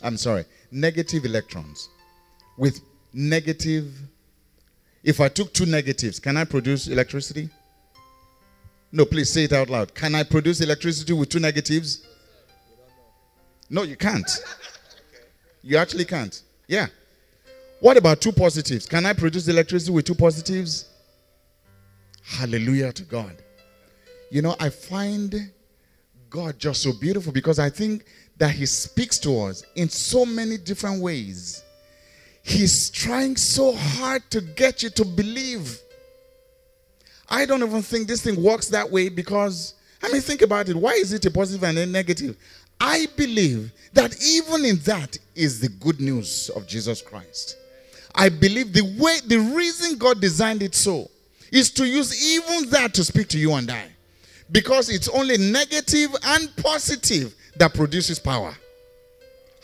I'm 0.00 0.16
sorry, 0.16 0.44
negative 0.70 1.24
electrons 1.24 1.88
with 2.56 2.80
negative, 3.12 3.92
if 5.02 5.20
I 5.20 5.28
took 5.28 5.52
two 5.52 5.66
negatives, 5.66 6.20
can 6.20 6.36
I 6.36 6.44
produce 6.44 6.86
electricity? 6.86 7.50
No, 8.92 9.06
please 9.06 9.32
say 9.32 9.44
it 9.44 9.52
out 9.52 9.70
loud. 9.70 9.94
Can 9.94 10.14
I 10.14 10.22
produce 10.22 10.60
electricity 10.60 11.14
with 11.14 11.30
two 11.30 11.40
negatives? 11.40 12.06
No, 13.70 13.82
you 13.82 13.96
can't. 13.96 14.30
You 15.62 15.78
actually 15.78 16.04
can't. 16.04 16.42
Yeah. 16.68 16.88
What 17.80 17.96
about 17.96 18.20
two 18.20 18.32
positives? 18.32 18.86
Can 18.86 19.06
I 19.06 19.12
produce 19.12 19.48
electricity 19.48 19.92
with 19.92 20.04
two 20.04 20.14
positives? 20.14 20.88
Hallelujah 22.22 22.92
to 22.92 23.02
God. 23.04 23.36
You 24.30 24.42
know, 24.42 24.56
I 24.60 24.68
find 24.70 25.50
God 26.28 26.58
just 26.58 26.82
so 26.82 26.92
beautiful 26.92 27.32
because 27.32 27.58
I 27.58 27.70
think 27.70 28.04
that 28.36 28.50
He 28.50 28.66
speaks 28.66 29.18
to 29.20 29.40
us 29.42 29.64
in 29.74 29.88
so 29.88 30.26
many 30.26 30.58
different 30.58 31.02
ways. 31.02 31.62
He's 32.42 32.90
trying 32.90 33.36
so 33.36 33.72
hard 33.74 34.22
to 34.30 34.40
get 34.40 34.82
you 34.82 34.90
to 34.90 35.04
believe. 35.04 35.78
I 37.32 37.46
don't 37.46 37.62
even 37.62 37.80
think 37.80 38.06
this 38.06 38.20
thing 38.20 38.40
works 38.40 38.68
that 38.68 38.88
way 38.88 39.08
because, 39.08 39.72
I 40.02 40.12
mean, 40.12 40.20
think 40.20 40.42
about 40.42 40.68
it. 40.68 40.76
Why 40.76 40.92
is 40.92 41.14
it 41.14 41.24
a 41.24 41.30
positive 41.30 41.64
and 41.64 41.78
a 41.78 41.86
negative? 41.86 42.36
I 42.78 43.06
believe 43.16 43.72
that 43.94 44.14
even 44.22 44.66
in 44.66 44.76
that 44.80 45.16
is 45.34 45.58
the 45.58 45.70
good 45.70 45.98
news 45.98 46.50
of 46.50 46.66
Jesus 46.66 47.00
Christ. 47.00 47.56
I 48.14 48.28
believe 48.28 48.74
the 48.74 48.82
way, 49.00 49.18
the 49.26 49.38
reason 49.38 49.96
God 49.96 50.20
designed 50.20 50.62
it 50.62 50.74
so 50.74 51.08
is 51.50 51.70
to 51.70 51.86
use 51.86 52.36
even 52.36 52.68
that 52.68 52.92
to 52.94 53.04
speak 53.04 53.28
to 53.28 53.38
you 53.38 53.54
and 53.54 53.70
I. 53.70 53.86
Because 54.50 54.90
it's 54.90 55.08
only 55.08 55.38
negative 55.38 56.14
and 56.24 56.54
positive 56.56 57.34
that 57.56 57.72
produces 57.72 58.18
power. 58.18 58.54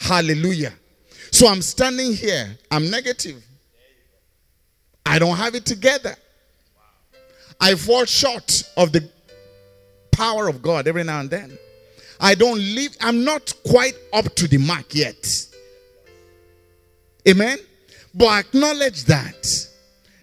Hallelujah. 0.00 0.72
So 1.32 1.48
I'm 1.48 1.60
standing 1.60 2.14
here, 2.14 2.56
I'm 2.70 2.90
negative. 2.90 3.44
I 5.04 5.18
don't 5.18 5.36
have 5.36 5.54
it 5.54 5.66
together. 5.66 6.16
I 7.60 7.74
fall 7.74 8.04
short 8.04 8.62
of 8.76 8.92
the 8.92 9.08
power 10.12 10.48
of 10.48 10.62
God 10.62 10.86
every 10.86 11.04
now 11.04 11.20
and 11.20 11.30
then. 11.30 11.58
I 12.20 12.34
don't 12.34 12.58
live, 12.58 12.96
I'm 13.00 13.24
not 13.24 13.52
quite 13.66 13.94
up 14.12 14.34
to 14.36 14.48
the 14.48 14.58
mark 14.58 14.94
yet. 14.94 15.46
Amen. 17.28 17.58
But 18.14 18.46
acknowledge 18.46 19.04
that, 19.04 19.46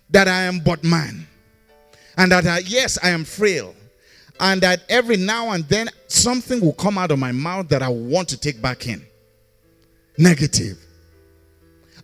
that 0.10 0.28
I 0.28 0.44
am 0.44 0.60
but 0.60 0.84
man. 0.84 1.28
And 2.18 2.32
that, 2.32 2.46
I, 2.46 2.60
yes, 2.60 2.98
I 3.02 3.10
am 3.10 3.24
frail. 3.24 3.76
And 4.40 4.62
that 4.62 4.84
every 4.90 5.16
now 5.16 5.52
and 5.52 5.64
then 5.66 5.90
something 6.08 6.60
will 6.60 6.74
come 6.74 6.98
out 6.98 7.12
of 7.12 7.20
my 7.20 7.32
mouth 7.32 7.70
that 7.70 7.82
I 7.82 7.90
want 7.90 8.28
to 8.30 8.38
take 8.38 8.62
back 8.62 8.88
in. 8.88 9.06
Negative. 10.18 10.78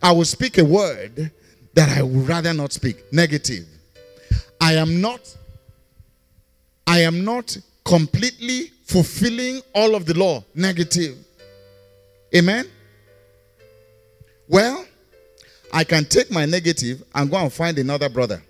I 0.02 0.12
will 0.12 0.24
speak 0.24 0.58
a 0.58 0.64
word 0.64 1.30
that 1.74 1.88
I 1.96 2.02
would 2.02 2.28
rather 2.28 2.54
not 2.54 2.72
speak. 2.72 3.12
Negative. 3.12 3.66
I 4.62 4.74
am 4.74 5.00
not 5.00 5.36
I 6.86 7.00
am 7.00 7.24
not 7.24 7.56
completely 7.84 8.70
fulfilling 8.84 9.60
all 9.74 9.96
of 9.96 10.06
the 10.06 10.14
law. 10.14 10.44
Negative. 10.54 11.16
Amen. 12.34 12.70
Well, 14.48 14.86
I 15.72 15.82
can 15.82 16.04
take 16.04 16.30
my 16.30 16.46
negative 16.46 17.02
and 17.12 17.28
go 17.28 17.38
and 17.38 17.52
find 17.52 17.76
another 17.78 18.08
brother 18.08 18.40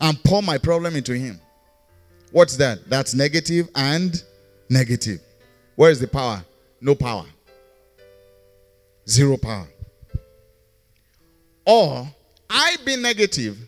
and 0.00 0.22
pour 0.24 0.42
my 0.42 0.58
problem 0.58 0.96
into 0.96 1.14
him. 1.14 1.40
What's 2.32 2.56
that? 2.56 2.88
That's 2.90 3.14
negative 3.14 3.68
and 3.76 4.20
negative. 4.68 5.20
Where 5.76 5.90
is 5.92 6.00
the 6.00 6.08
power? 6.08 6.44
No 6.80 6.96
power. 6.96 7.26
Zero 9.08 9.36
power. 9.36 9.68
Or 11.64 12.08
I 12.50 12.76
be 12.84 12.96
negative 12.96 13.67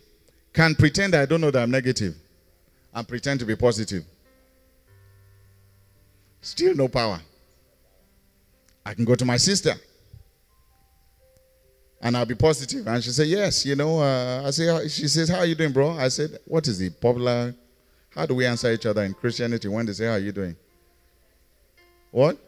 can 0.53 0.75
pretend 0.75 1.15
I 1.15 1.27
don't 1.27 1.41
know 1.41 1.51
that 1.51 1.63
I'm 1.63 1.71
negative 1.71 2.15
and 2.93 3.07
pretend 3.07 3.41
to 3.41 3.47
be 3.47 3.57
positive. 3.57 4.05
Still 6.41 6.75
no 6.75 6.89
power. 6.89 7.21
I 8.85 8.95
can 8.95 9.05
go 9.05 9.15
to 9.15 9.25
my 9.25 9.37
sister 9.37 9.75
and 12.03 12.17
I'll 12.17 12.27
be 12.27 12.35
positive. 12.35 12.87
And 12.87 13.03
she 13.03 13.11
said, 13.11 13.27
Yes, 13.27 13.67
you 13.67 13.77
know. 13.77 14.01
Uh, 14.01 14.43
I 14.47 14.51
say, 14.51 14.89
She 14.89 15.07
says, 15.09 15.29
How 15.29 15.39
are 15.39 15.47
you 15.47 15.55
doing, 15.55 15.73
bro? 15.73 15.91
I 15.91 16.09
said, 16.09 16.39
What 16.47 16.67
is 16.67 16.79
the 16.79 16.91
popular? 16.91 17.55
How 18.15 18.27
do 18.27 18.35
we 18.35 18.47
answer 18.47 18.73
each 18.73 18.87
other 18.87 19.03
in 19.05 19.15
Christianity 19.15 19.69
when 19.69 19.87
they 19.87 19.93
say, 19.93 20.07
How 20.07 20.13
are 20.13 20.19
you 20.19 20.33
doing? 20.33 20.57
What? 22.11 22.39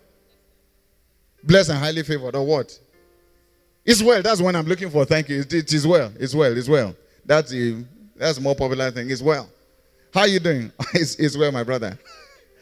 Blessed 1.45 1.71
and 1.71 1.79
highly 1.79 2.03
favored, 2.03 2.35
or 2.35 2.45
what? 2.47 2.79
It's 3.85 4.03
well. 4.03 4.23
That's 4.23 4.41
when 4.41 4.57
I'm 4.57 4.67
looking 4.67 4.91
for. 4.91 5.05
Thank 5.05 5.29
you. 5.29 5.41
It, 5.41 5.53
it 5.53 5.73
is 5.73 5.87
well. 5.87 6.13
It's 6.19 6.35
well. 6.35 6.57
It's 6.57 6.69
well. 6.69 6.95
That's 7.25 7.51
the 7.51 7.85
that's 8.17 8.41
more 8.41 8.55
popular 8.55 8.91
thing. 8.91 9.11
It's 9.11 9.23
well. 9.23 9.49
How 10.13 10.25
you 10.25 10.41
doing? 10.41 10.73
it's, 10.95 11.17
it's 11.17 11.37
well, 11.37 11.53
my 11.53 11.63
brother. 11.63 11.99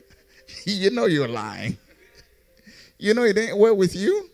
you 0.65 0.91
know 0.91 1.07
you're 1.07 1.29
lying. 1.29 1.77
You 2.99 3.15
know 3.15 3.25
it 3.25 3.37
ain't 3.37 3.57
well 3.57 3.77
with 3.77 3.95
you. 3.95 4.29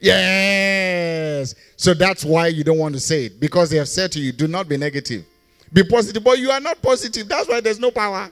Yes. 0.00 1.54
So 1.76 1.94
that's 1.94 2.24
why 2.24 2.48
you 2.48 2.64
don't 2.64 2.78
want 2.78 2.94
to 2.94 3.00
say 3.00 3.26
it 3.26 3.40
because 3.40 3.70
they 3.70 3.76
have 3.78 3.88
said 3.88 4.12
to 4.12 4.20
you, 4.20 4.32
do 4.32 4.46
not 4.46 4.68
be 4.68 4.76
negative. 4.76 5.24
Be 5.72 5.84
positive. 5.84 6.22
But 6.24 6.38
you 6.38 6.50
are 6.50 6.60
not 6.60 6.80
positive. 6.80 7.28
That's 7.28 7.48
why 7.48 7.60
there's 7.60 7.80
no 7.80 7.90
power. 7.90 8.30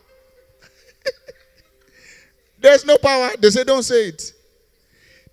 there's 2.61 2.85
no 2.85 2.99
power. 2.99 3.31
They 3.39 3.51
say, 3.51 3.65
don't 3.65 3.83
say 3.83 4.09
it. 4.09 4.33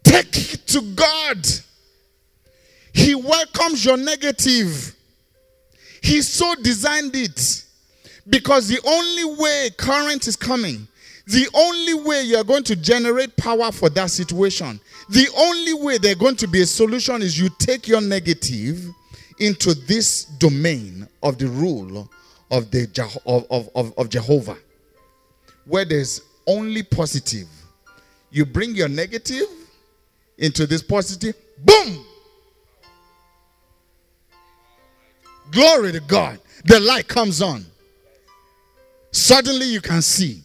Take 0.03 0.53
it 0.53 0.67
to 0.67 0.81
God. 0.81 1.47
He 2.93 3.15
welcomes 3.15 3.83
your 3.83 3.97
negative. 3.97 4.95
He 6.03 6.21
so 6.21 6.53
designed 6.55 7.15
it 7.15 7.65
because 8.29 8.67
the 8.67 8.79
only 8.85 9.41
way 9.41 9.69
current 9.75 10.27
is 10.27 10.35
coming, 10.35 10.87
the 11.25 11.47
only 11.55 11.95
way 11.95 12.21
you 12.23 12.37
are 12.37 12.43
going 12.43 12.63
to 12.65 12.75
generate 12.75 13.35
power 13.37 13.71
for 13.71 13.89
that 13.89 14.11
situation 14.11 14.79
the 15.09 15.27
only 15.37 15.73
way 15.73 15.97
there's 15.97 16.15
going 16.15 16.35
to 16.37 16.47
be 16.47 16.61
a 16.61 16.65
solution 16.65 17.21
is 17.21 17.39
you 17.39 17.49
take 17.59 17.87
your 17.87 18.01
negative 18.01 18.85
into 19.39 19.73
this 19.73 20.25
domain 20.25 21.07
of 21.21 21.37
the 21.37 21.47
rule 21.47 22.09
of 22.51 22.71
the 22.71 22.87
of, 23.25 23.45
of, 23.49 23.69
of, 23.75 23.93
of 23.97 24.09
Jehovah, 24.09 24.57
where 25.65 25.85
there's 25.85 26.21
only 26.47 26.83
positive. 26.83 27.47
You 28.31 28.45
bring 28.45 28.75
your 28.75 28.89
negative 28.89 29.47
into 30.37 30.65
this 30.65 30.81
positive, 30.81 31.35
boom! 31.59 32.05
Glory 35.53 35.91
to 35.91 35.99
God. 36.01 36.39
The 36.65 36.79
light 36.79 37.07
comes 37.07 37.41
on. 37.41 37.65
Suddenly 39.11 39.67
you 39.67 39.81
can 39.81 40.01
see. 40.01 40.41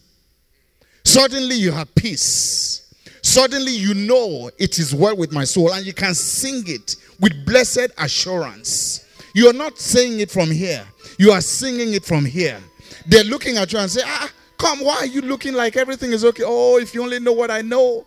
Suddenly 1.03 1.55
you 1.55 1.71
have 1.71 1.93
peace. 1.95 2.93
Suddenly 3.21 3.71
you 3.71 3.93
know 3.93 4.49
it 4.57 4.77
is 4.79 4.93
well 4.93 5.17
with 5.17 5.31
my 5.31 5.43
soul 5.43 5.73
and 5.73 5.85
you 5.85 5.93
can 5.93 6.13
sing 6.13 6.63
it 6.67 6.95
with 7.19 7.45
blessed 7.45 7.89
assurance. 7.97 9.05
You 9.33 9.49
are 9.49 9.53
not 9.53 9.77
saying 9.77 10.19
it 10.19 10.31
from 10.31 10.51
here, 10.51 10.85
you 11.17 11.31
are 11.31 11.41
singing 11.41 11.93
it 11.93 12.05
from 12.05 12.25
here. 12.25 12.59
They're 13.07 13.23
looking 13.23 13.57
at 13.57 13.73
you 13.73 13.79
and 13.79 13.89
say, 13.89 14.01
Ah, 14.05 14.31
come, 14.57 14.79
why 14.83 14.97
are 14.97 15.05
you 15.05 15.21
looking 15.21 15.53
like 15.53 15.77
everything 15.77 16.11
is 16.11 16.23
okay? 16.25 16.43
Oh, 16.45 16.77
if 16.77 16.93
you 16.93 17.03
only 17.03 17.19
know 17.19 17.33
what 17.33 17.51
I 17.51 17.61
know. 17.61 18.05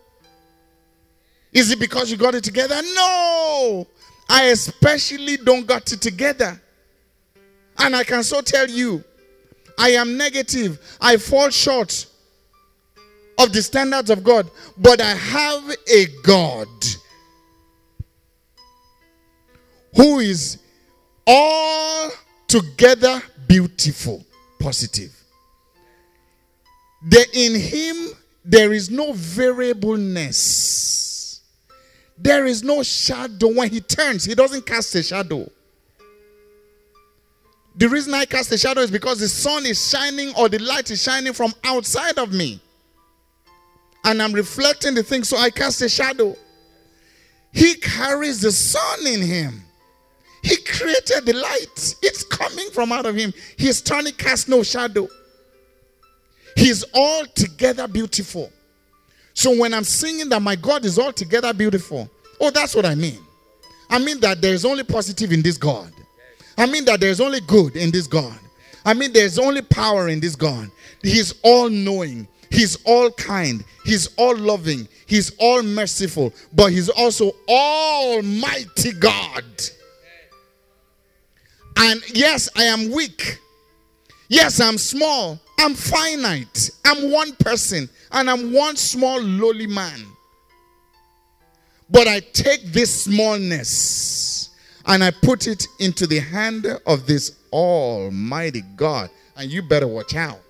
Is 1.51 1.71
it 1.71 1.79
because 1.79 2.09
you 2.09 2.17
got 2.17 2.35
it 2.35 2.43
together? 2.43 2.81
No. 2.95 3.87
I 4.29 4.45
especially 4.45 5.37
don't 5.37 5.67
got 5.67 5.91
it 5.91 6.01
together. 6.01 6.59
And 7.77 7.95
I 7.95 8.03
can 8.03 8.23
so 8.23 8.41
tell 8.41 8.69
you, 8.69 9.03
I 9.77 9.91
am 9.91 10.17
negative. 10.17 10.79
I 11.01 11.17
fall 11.17 11.49
short 11.49 12.05
of 13.37 13.51
the 13.51 13.61
standards 13.61 14.09
of 14.09 14.23
God, 14.23 14.49
but 14.77 15.01
I 15.01 15.15
have 15.15 15.75
a 15.91 16.05
God 16.23 16.67
who 19.95 20.19
is 20.19 20.59
all 21.25 22.11
together 22.47 23.21
beautiful, 23.47 24.23
positive. 24.59 25.11
There 27.03 27.25
in 27.33 27.55
him 27.55 28.09
there 28.45 28.73
is 28.73 28.89
no 28.89 29.13
variableness. 29.13 31.41
There 32.17 32.45
is 32.45 32.63
no 32.63 32.83
shadow. 32.83 33.53
When 33.53 33.69
he 33.69 33.81
turns, 33.81 34.25
he 34.25 34.35
doesn't 34.35 34.65
cast 34.65 34.95
a 34.95 35.03
shadow. 35.03 35.49
The 37.75 37.89
reason 37.89 38.13
I 38.13 38.25
cast 38.25 38.51
a 38.51 38.57
shadow 38.57 38.81
is 38.81 38.91
because 38.91 39.19
the 39.19 39.27
sun 39.27 39.65
is 39.65 39.89
shining 39.89 40.33
or 40.35 40.47
the 40.47 40.59
light 40.59 40.91
is 40.91 41.01
shining 41.01 41.33
from 41.33 41.53
outside 41.63 42.17
of 42.17 42.31
me 42.31 42.61
and 44.03 44.21
I'm 44.21 44.33
reflecting 44.33 44.93
the 44.95 45.03
thing, 45.03 45.23
so 45.23 45.37
I 45.37 45.49
cast 45.49 45.81
a 45.81 45.89
shadow. 45.89 46.35
He 47.53 47.75
carries 47.75 48.41
the 48.41 48.51
sun 48.51 49.07
in 49.07 49.21
him. 49.21 49.61
He 50.41 50.57
created 50.57 51.25
the 51.25 51.33
light. 51.33 51.95
It's 52.01 52.23
coming 52.23 52.69
from 52.71 52.91
out 52.91 53.05
of 53.05 53.15
him. 53.15 53.33
His 53.57 53.81
turning 53.81 54.13
casts 54.13 54.49
no 54.49 54.61
shadow. 54.61 55.07
He's 56.57 56.83
altogether 56.93 57.87
beautiful. 57.87 58.51
So 59.33 59.57
when 59.57 59.73
I'm 59.73 59.85
singing 59.85 60.29
that 60.29 60.41
my 60.41 60.55
God 60.55 60.83
is 60.83 60.99
altogether 60.99 61.53
beautiful, 61.53 62.09
oh, 62.41 62.51
that's 62.51 62.75
what 62.75 62.85
I 62.85 62.95
mean. 62.95 63.19
I 63.89 63.99
mean 63.99 64.19
that 64.19 64.41
there's 64.41 64.65
only 64.65 64.83
positive 64.83 65.31
in 65.31 65.41
this 65.41 65.57
God. 65.57 65.91
I 66.57 66.65
mean 66.65 66.85
that 66.85 66.99
there's 66.99 67.19
only 67.19 67.41
good 67.41 67.75
in 67.75 67.91
this 67.91 68.07
God. 68.07 68.37
I 68.85 68.93
mean 68.93 69.13
there's 69.13 69.39
only 69.39 69.61
power 69.61 70.09
in 70.09 70.19
this 70.19 70.35
God. 70.35 70.69
He's 71.01 71.33
all 71.43 71.69
knowing. 71.69 72.27
He's 72.53 72.77
all 72.85 73.09
kind, 73.09 73.63
He's 73.83 74.07
all 74.15 74.37
loving, 74.37 74.87
He's 75.07 75.31
all 75.39 75.63
merciful, 75.63 76.31
but 76.53 76.71
He's 76.71 76.87
also 76.87 77.31
Almighty 77.49 78.91
God. 78.91 79.43
And 81.75 82.01
yes, 82.13 82.49
I 82.55 82.65
am 82.65 82.91
weak. 82.91 83.39
Yes, 84.29 84.59
I'm 84.59 84.77
small. 84.77 85.39
I'm 85.59 85.73
finite. 85.73 86.69
I'm 86.85 87.11
one 87.11 87.33
person, 87.37 87.89
and 88.11 88.29
I'm 88.29 88.53
one 88.53 88.75
small, 88.75 89.19
lowly 89.19 89.67
man. 89.67 90.05
But 91.89 92.07
I 92.07 92.19
take 92.19 92.65
this 92.65 93.05
smallness 93.05 94.32
and 94.85 95.03
I 95.03 95.11
put 95.11 95.47
it 95.47 95.67
into 95.79 96.07
the 96.07 96.19
hand 96.19 96.65
of 96.85 97.05
this 97.05 97.39
Almighty 97.51 98.61
God. 98.75 99.09
And 99.35 99.51
you 99.51 99.63
better 99.63 99.87
watch 99.87 100.15
out 100.15 100.41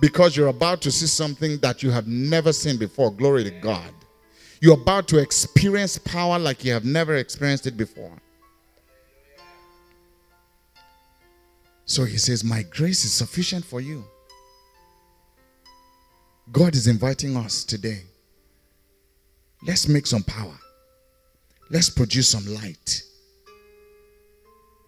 because 0.00 0.36
you're 0.36 0.48
about 0.48 0.82
to 0.82 0.90
see 0.90 1.06
something 1.06 1.58
that 1.58 1.82
you 1.82 1.90
have 1.90 2.06
never 2.06 2.52
seen 2.52 2.76
before. 2.76 3.10
Glory 3.10 3.44
to 3.44 3.50
God. 3.50 3.92
You're 4.60 4.74
about 4.74 5.08
to 5.08 5.18
experience 5.18 5.96
power 5.98 6.38
like 6.38 6.64
you 6.64 6.72
have 6.72 6.84
never 6.84 7.16
experienced 7.16 7.66
it 7.66 7.76
before. 7.76 8.12
So 11.86 12.04
he 12.04 12.18
says, 12.18 12.44
My 12.44 12.62
grace 12.62 13.04
is 13.04 13.12
sufficient 13.12 13.64
for 13.64 13.80
you. 13.80 14.04
God 16.52 16.74
is 16.74 16.86
inviting 16.86 17.36
us 17.36 17.64
today. 17.64 18.02
Let's 19.62 19.88
make 19.88 20.06
some 20.06 20.22
power. 20.22 20.58
Let's 21.70 21.88
produce 21.88 22.28
some 22.28 22.46
light. 22.52 23.02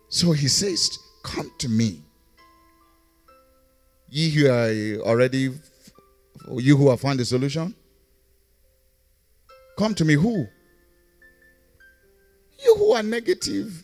So 0.09 0.33
he 0.33 0.49
says, 0.49 0.99
Come 1.23 1.51
to 1.59 1.69
me. 1.69 2.03
Ye 4.11 4.29
who 4.31 4.49
are 4.49 5.09
already, 5.09 5.55
you 6.57 6.77
who 6.77 6.91
have 6.91 7.01
found 7.01 7.21
the 7.21 7.25
solution, 7.25 7.75
come 9.79 9.95
to 9.95 10.05
me. 10.05 10.15
Who? 10.15 10.47
You 12.65 12.75
who 12.77 12.93
are 12.93 13.03
negative. 13.03 13.83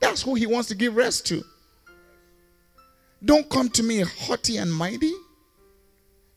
That's 0.00 0.22
who 0.22 0.34
he 0.34 0.46
wants 0.46 0.68
to 0.68 0.74
give 0.74 0.96
rest 0.96 1.26
to. 1.28 1.42
Don't 3.24 3.48
come 3.48 3.68
to 3.70 3.82
me 3.84 4.00
haughty 4.00 4.56
and 4.56 4.72
mighty. 4.72 5.12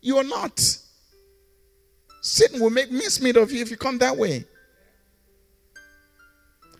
You 0.01 0.17
are 0.17 0.23
not. 0.23 0.59
Satan 2.21 2.59
will 2.61 2.69
make 2.69 2.91
mincemeat 2.91 3.35
of 3.37 3.51
you 3.51 3.61
if 3.61 3.71
you 3.71 3.77
come 3.77 3.97
that 3.97 4.15
way. 4.15 4.45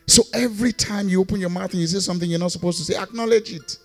So 0.08 0.24
every 0.34 0.72
time 0.72 1.10
you 1.10 1.22
open 1.22 1.40
your 1.40 1.50
mouth 1.50 1.72
and 1.72 1.82
you 1.82 1.88
say 1.88 2.00
something 2.00 2.30
you're 2.30 2.40
not 2.40 2.52
supposed 2.52 2.78
to 2.78 2.84
say, 2.84 3.00
acknowledge 3.00 3.52
it. 3.52 3.78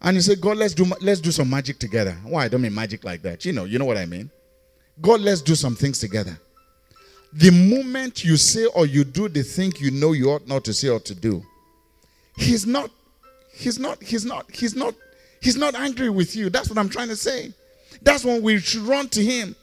And 0.00 0.16
you 0.16 0.20
say, 0.20 0.34
God, 0.36 0.58
let's 0.58 0.74
do 0.74 0.84
let's 1.00 1.20
do 1.20 1.30
some 1.32 1.48
magic 1.48 1.78
together. 1.78 2.16
Why? 2.24 2.44
I 2.44 2.48
don't 2.48 2.60
mean 2.60 2.74
magic 2.74 3.04
like 3.04 3.22
that. 3.22 3.44
You 3.44 3.52
know, 3.52 3.64
you 3.64 3.78
know 3.78 3.86
what 3.86 3.96
I 3.96 4.04
mean. 4.04 4.30
God, 5.00 5.20
let's 5.20 5.40
do 5.40 5.54
some 5.54 5.74
things 5.74 5.98
together. 5.98 6.38
The 7.32 7.50
moment 7.50 8.22
you 8.24 8.36
say 8.36 8.66
or 8.66 8.86
you 8.86 9.02
do 9.02 9.28
the 9.28 9.42
thing 9.42 9.72
you 9.78 9.90
know 9.90 10.12
you 10.12 10.30
ought 10.30 10.46
not 10.46 10.64
to 10.66 10.74
say 10.74 10.88
or 10.88 11.00
to 11.00 11.14
do, 11.14 11.42
He's 12.36 12.66
not, 12.66 12.90
He's 13.52 13.78
not, 13.78 14.02
He's 14.02 14.24
not, 14.24 14.50
He's 14.52 14.76
not, 14.76 14.94
He's 15.40 15.56
not 15.56 15.74
angry 15.74 16.10
with 16.10 16.36
you. 16.36 16.50
That's 16.50 16.68
what 16.68 16.78
I'm 16.78 16.88
trying 16.88 17.08
to 17.08 17.16
say. 17.16 17.52
That's 18.02 18.24
when 18.24 18.42
we 18.42 18.58
should 18.58 18.82
run 18.82 19.08
to 19.08 19.24
Him 19.24 19.56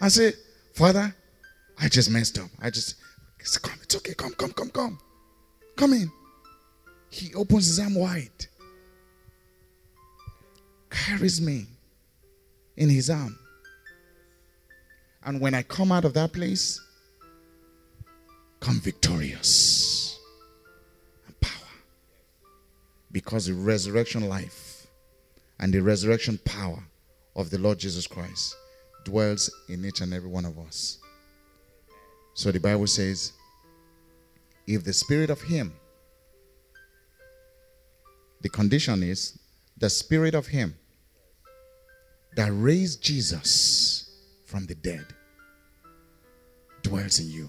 and 0.00 0.10
say, 0.10 0.32
Father, 0.74 1.14
I 1.78 1.88
just 1.88 2.10
messed 2.10 2.38
up. 2.38 2.48
I 2.60 2.70
just 2.70 2.96
said, 3.46 3.62
come, 3.62 3.78
it's 3.82 3.96
okay. 3.96 4.14
Come, 4.14 4.32
come, 4.32 4.52
come, 4.52 4.70
come. 4.70 4.98
Come 5.76 5.92
in. 5.92 6.10
He 7.10 7.32
opens 7.34 7.66
his 7.66 7.78
arm 7.78 7.94
wide, 7.94 8.46
carries 10.90 11.40
me 11.40 11.66
in 12.76 12.88
his 12.88 13.08
arm. 13.08 13.38
And 15.24 15.40
when 15.40 15.54
I 15.54 15.62
come 15.62 15.92
out 15.92 16.04
of 16.04 16.14
that 16.14 16.32
place, 16.32 16.80
come 18.60 18.80
victorious 18.80 20.18
and 21.26 21.40
power. 21.40 21.68
Because 23.12 23.46
the 23.46 23.54
resurrection 23.54 24.28
life 24.28 24.86
and 25.60 25.72
the 25.72 25.82
resurrection 25.82 26.38
power 26.44 26.82
of 27.36 27.50
the 27.50 27.58
Lord 27.58 27.78
Jesus 27.78 28.06
Christ 28.06 28.56
dwells 29.04 29.50
in 29.68 29.84
each 29.84 30.00
and 30.00 30.12
every 30.12 30.28
one 30.28 30.44
of 30.44 30.58
us. 30.58 30.98
So 32.34 32.50
the 32.50 32.60
Bible 32.60 32.86
says, 32.86 33.32
if 34.66 34.84
the 34.84 34.92
spirit 34.92 35.30
of 35.30 35.40
Him, 35.40 35.72
the 38.42 38.48
condition 38.48 39.02
is 39.02 39.38
the 39.78 39.88
spirit 39.88 40.34
of 40.34 40.46
Him 40.46 40.74
that 42.36 42.50
raised 42.52 43.02
Jesus 43.02 44.10
from 44.44 44.66
the 44.66 44.74
dead 44.74 45.06
dwells 46.82 47.20
in 47.20 47.30
you. 47.30 47.48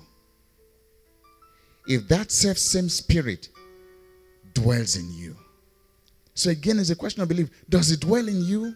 If 1.88 2.07
that 2.07 2.31
self 2.31 2.57
same 2.57 2.89
spirit 2.89 3.49
dwells 4.53 4.95
in 4.95 5.11
you. 5.11 5.36
So 6.33 6.49
again, 6.49 6.79
it's 6.79 6.89
a 6.89 6.95
question 6.95 7.21
of 7.21 7.29
belief. 7.29 7.49
Does 7.69 7.91
it 7.91 7.99
dwell 8.01 8.27
in 8.27 8.43
you? 8.43 8.75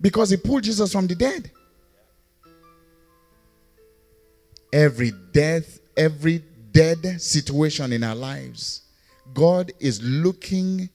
Because 0.00 0.30
he 0.30 0.36
pulled 0.36 0.64
Jesus 0.64 0.92
from 0.92 1.06
the 1.06 1.14
dead. 1.14 1.50
Every 4.72 5.12
death, 5.32 5.80
every 5.96 6.42
dead 6.72 7.20
situation 7.20 7.92
in 7.92 8.02
our 8.02 8.14
lives, 8.14 8.82
God 9.34 9.72
is 9.78 10.02
looking 10.02 10.88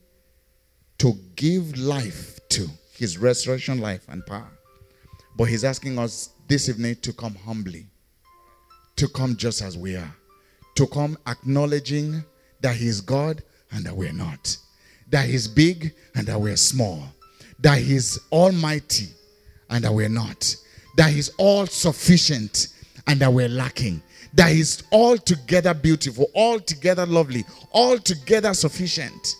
to 0.97 1.13
give 1.35 1.77
life 1.77 2.39
to 2.49 2.67
his 2.93 3.17
resurrection 3.17 3.79
life 3.79 4.05
and 4.09 4.25
power. 4.25 4.49
But 5.35 5.45
he's 5.45 5.63
asking 5.63 5.99
us 5.99 6.31
this 6.47 6.69
evening 6.69 6.95
to 6.97 7.13
come 7.13 7.35
humbly, 7.35 7.85
to 8.95 9.07
come 9.07 9.35
just 9.35 9.61
as 9.61 9.77
we 9.77 9.95
are, 9.95 10.15
to 10.75 10.87
come 10.87 11.17
acknowledging 11.27 12.23
that 12.61 12.75
he's 12.75 13.01
God 13.01 13.43
and 13.71 13.85
that 13.85 13.95
we're 13.95 14.13
not, 14.13 14.57
that 15.09 15.27
he's 15.27 15.47
big 15.47 15.93
and 16.15 16.25
that 16.27 16.39
we're 16.39 16.55
small, 16.55 17.03
that 17.59 17.77
he's 17.79 18.19
almighty 18.31 19.09
and 19.69 19.83
that 19.83 19.93
we're 19.93 20.09
not, 20.09 20.55
that 20.95 21.11
he's 21.11 21.29
all 21.37 21.67
sufficient 21.67 22.69
and 23.07 23.19
that 23.19 23.31
we're 23.31 23.49
lacking. 23.49 24.01
That 24.33 24.51
is 24.51 24.83
altogether 24.91 25.73
beautiful, 25.73 26.29
altogether 26.35 27.05
lovely, 27.05 27.43
altogether 27.73 28.53
sufficient, 28.53 29.35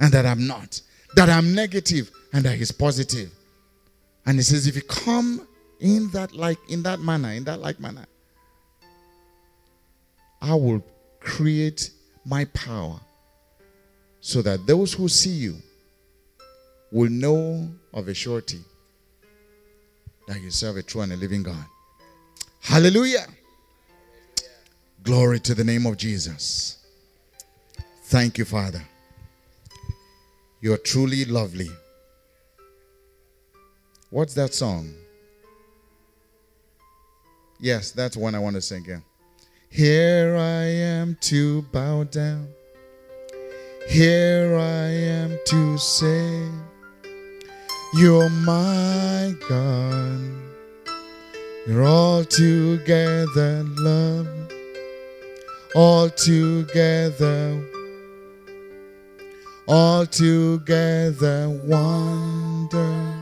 and 0.00 0.12
that 0.12 0.26
I'm 0.26 0.46
not. 0.46 0.80
That 1.14 1.30
I'm 1.30 1.54
negative 1.54 2.10
and 2.32 2.44
that 2.44 2.56
he's 2.56 2.72
positive. 2.72 3.30
And 4.26 4.36
he 4.36 4.42
says, 4.42 4.66
if 4.66 4.76
you 4.76 4.82
come 4.82 5.46
in 5.80 6.10
that 6.10 6.34
like 6.34 6.58
in 6.68 6.82
that 6.84 7.00
manner, 7.00 7.30
in 7.30 7.44
that 7.44 7.60
like 7.60 7.80
manner, 7.80 8.06
I 10.40 10.54
will 10.54 10.84
create 11.20 11.90
my 12.24 12.44
power 12.46 13.00
so 14.20 14.42
that 14.42 14.66
those 14.66 14.92
who 14.92 15.08
see 15.08 15.30
you 15.30 15.56
will 16.90 17.10
know 17.10 17.68
of 17.92 18.08
a 18.08 18.14
surety 18.14 18.60
that 20.28 20.40
you 20.40 20.50
serve 20.50 20.76
a 20.76 20.82
true 20.82 21.00
and 21.00 21.12
a 21.12 21.16
living 21.16 21.42
God. 21.42 21.64
Hallelujah. 22.62 23.26
Glory 25.02 25.40
to 25.40 25.54
the 25.54 25.64
name 25.64 25.84
of 25.84 25.96
Jesus. 25.96 26.78
Thank 28.04 28.38
you, 28.38 28.44
Father. 28.44 28.82
You're 30.60 30.78
truly 30.78 31.24
lovely. 31.24 31.70
What's 34.10 34.34
that 34.34 34.54
song? 34.54 34.94
Yes, 37.58 37.90
that's 37.90 38.16
one 38.16 38.34
I 38.34 38.38
want 38.38 38.54
to 38.54 38.62
sing 38.62 38.84
again. 38.84 39.02
Here 39.68 40.36
I 40.36 40.64
am 40.64 41.16
to 41.22 41.62
bow 41.72 42.04
down. 42.04 42.48
Here 43.88 44.54
I 44.56 44.86
am 44.86 45.38
to 45.46 45.78
say, 45.78 46.48
You're 47.94 48.30
my 48.30 49.34
God. 49.48 50.51
You're 51.64 51.84
all 51.84 52.24
together 52.24 53.62
love, 53.76 54.26
all 55.76 56.10
together, 56.10 57.62
all 59.68 60.04
together 60.04 61.48
wonder. 61.62 63.14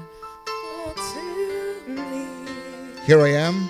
Here 3.05 3.21
I 3.21 3.29
am. 3.29 3.69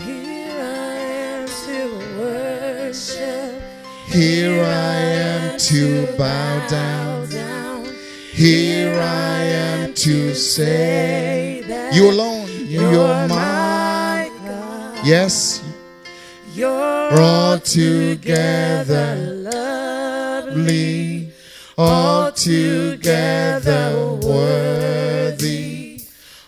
Here 0.00 0.60
I 0.60 0.96
am 0.98 1.48
to 1.48 2.18
worship. 2.18 3.62
Here 4.08 4.62
I 4.62 4.96
am 4.96 5.58
to 5.58 6.06
bow 6.18 6.68
down. 6.68 7.86
Here 8.30 8.92
I 9.00 9.38
am 9.42 9.94
to 9.94 10.34
say, 10.34 11.62
that 11.66 11.94
You 11.94 12.10
alone, 12.10 12.50
you're, 12.68 12.92
you're 12.92 13.28
mine. 13.28 13.65
Yes, 15.06 15.62
You're 16.52 17.20
all 17.20 17.60
together 17.60 19.14
lovely, 19.52 21.30
all 21.78 22.32
together 22.32 24.18
worthy, 24.20 26.00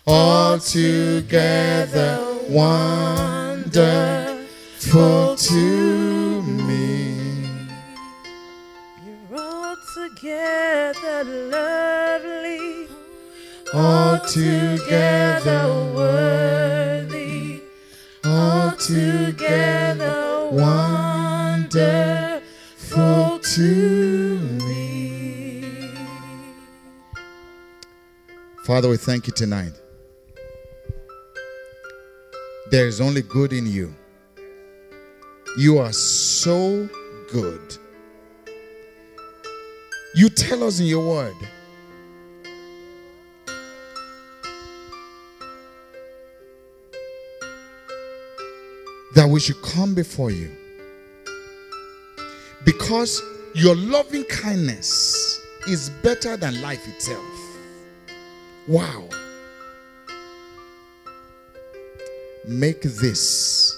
all 0.04 0.58
together 0.58 2.18
wonderful 2.48 3.76
to 5.36 6.42
me. 6.42 7.14
You're 9.06 9.38
all 9.38 9.76
together 9.94 11.22
lovely, 11.54 12.88
All 13.72 14.18
together 14.26 15.62
worthy, 15.94 16.57
together 18.88 20.48
wonderful 20.50 21.68
to 23.40 24.38
me. 24.64 25.62
Father, 28.64 28.88
we 28.88 28.96
thank 28.96 29.26
you 29.26 29.34
tonight. 29.34 29.74
There 32.70 32.86
is 32.86 33.02
only 33.02 33.20
good 33.20 33.52
in 33.52 33.66
you. 33.66 33.94
You 35.58 35.76
are 35.78 35.92
so 35.92 36.88
good. 37.30 37.76
You 40.14 40.30
tell 40.30 40.64
us 40.64 40.80
in 40.80 40.86
your 40.86 41.06
word 41.06 41.36
that 49.28 49.34
we 49.34 49.40
should 49.40 49.60
come 49.60 49.94
before 49.94 50.30
you 50.30 50.50
because 52.64 53.20
your 53.54 53.76
loving 53.76 54.24
kindness 54.24 55.38
is 55.68 55.90
better 56.02 56.34
than 56.38 56.62
life 56.62 56.88
itself. 56.88 57.26
Wow. 58.66 59.06
Make 62.46 62.80
this 62.80 63.76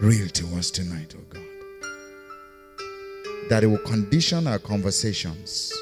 real 0.00 0.28
to 0.28 0.56
us 0.56 0.72
tonight, 0.72 1.14
oh 1.16 1.22
God. 1.30 1.42
That 3.48 3.62
it 3.62 3.68
will 3.68 3.78
condition 3.78 4.48
our 4.48 4.58
conversations. 4.58 5.72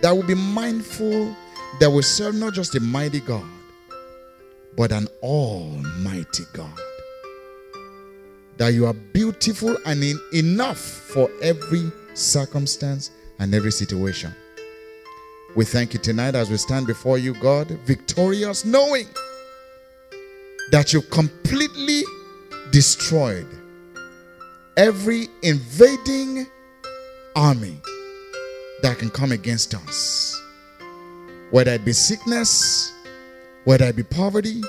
That 0.00 0.12
we'll 0.12 0.26
be 0.26 0.34
mindful 0.36 1.34
that 1.80 1.90
we 1.90 2.02
serve 2.02 2.36
not 2.36 2.52
just 2.52 2.76
a 2.76 2.80
mighty 2.80 3.18
God, 3.18 3.44
but 4.76 4.92
an 4.92 5.08
almighty 5.22 6.44
God. 6.52 6.78
that 8.58 8.68
you 8.74 8.86
are 8.86 8.94
beautiful 8.94 9.76
and 9.86 10.02
in 10.04 10.20
enough 10.32 10.78
for 10.78 11.28
every 11.42 11.90
circumstance 12.14 13.10
and 13.40 13.54
every 13.54 13.72
situation. 13.72 14.32
We 15.56 15.64
thank 15.64 15.92
you 15.94 16.00
tonight 16.00 16.36
as 16.36 16.50
we 16.50 16.56
stand 16.56 16.86
before 16.86 17.18
you, 17.18 17.34
God, 17.34 17.68
victorious, 17.84 18.64
knowing 18.64 19.06
that 20.72 20.92
you 20.92 21.02
completely 21.02 22.02
destroyed 22.72 23.48
every 24.76 25.28
invading 25.42 26.46
army 27.36 27.80
that 28.82 28.98
can 28.98 29.10
come 29.10 29.32
against 29.32 29.74
us. 29.74 30.40
Whether 31.50 31.72
it 31.72 31.84
be 31.84 31.92
sickness, 31.92 32.93
whether 33.64 33.86
it 33.86 33.96
be 33.96 34.02
poverty, 34.02 34.60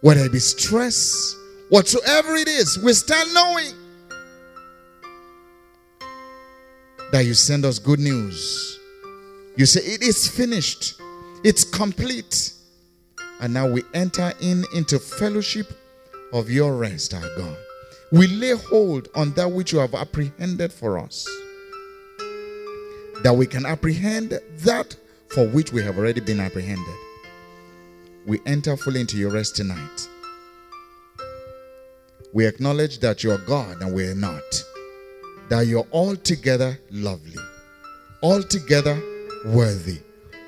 whether 0.00 0.24
it 0.24 0.32
be 0.32 0.38
stress, 0.38 1.36
whatsoever 1.68 2.34
it 2.36 2.48
is, 2.48 2.78
we 2.82 2.92
stand 2.92 3.32
knowing 3.34 3.72
that 7.12 7.24
you 7.24 7.34
send 7.34 7.64
us 7.64 7.78
good 7.78 8.00
news. 8.00 8.78
You 9.56 9.66
say, 9.66 9.80
It 9.80 10.02
is 10.02 10.26
finished, 10.26 11.00
it's 11.44 11.64
complete. 11.64 12.52
And 13.40 13.52
now 13.52 13.68
we 13.68 13.82
enter 13.92 14.32
in 14.40 14.64
into 14.74 14.98
fellowship 14.98 15.66
of 16.32 16.50
your 16.50 16.76
rest, 16.76 17.12
our 17.14 17.36
God. 17.36 17.56
We 18.10 18.26
lay 18.26 18.52
hold 18.52 19.08
on 19.14 19.32
that 19.32 19.50
which 19.50 19.72
you 19.72 19.78
have 19.80 19.94
apprehended 19.94 20.72
for 20.72 20.98
us. 20.98 21.28
That 23.22 23.34
we 23.36 23.46
can 23.46 23.66
apprehend 23.66 24.38
that 24.58 24.96
for 25.28 25.46
which 25.48 25.72
we 25.72 25.82
have 25.82 25.98
already 25.98 26.20
been 26.20 26.40
apprehended. 26.40 27.03
We 28.26 28.40
enter 28.46 28.76
fully 28.76 29.00
into 29.00 29.18
your 29.18 29.30
rest 29.30 29.54
tonight. 29.54 30.08
We 32.32 32.46
acknowledge 32.46 33.00
that 33.00 33.22
you're 33.22 33.38
God 33.38 33.82
and 33.82 33.94
we're 33.94 34.14
not. 34.14 34.64
That 35.50 35.66
you're 35.66 35.86
altogether 35.92 36.80
lovely, 36.90 37.36
altogether 38.22 39.00
worthy, 39.44 40.00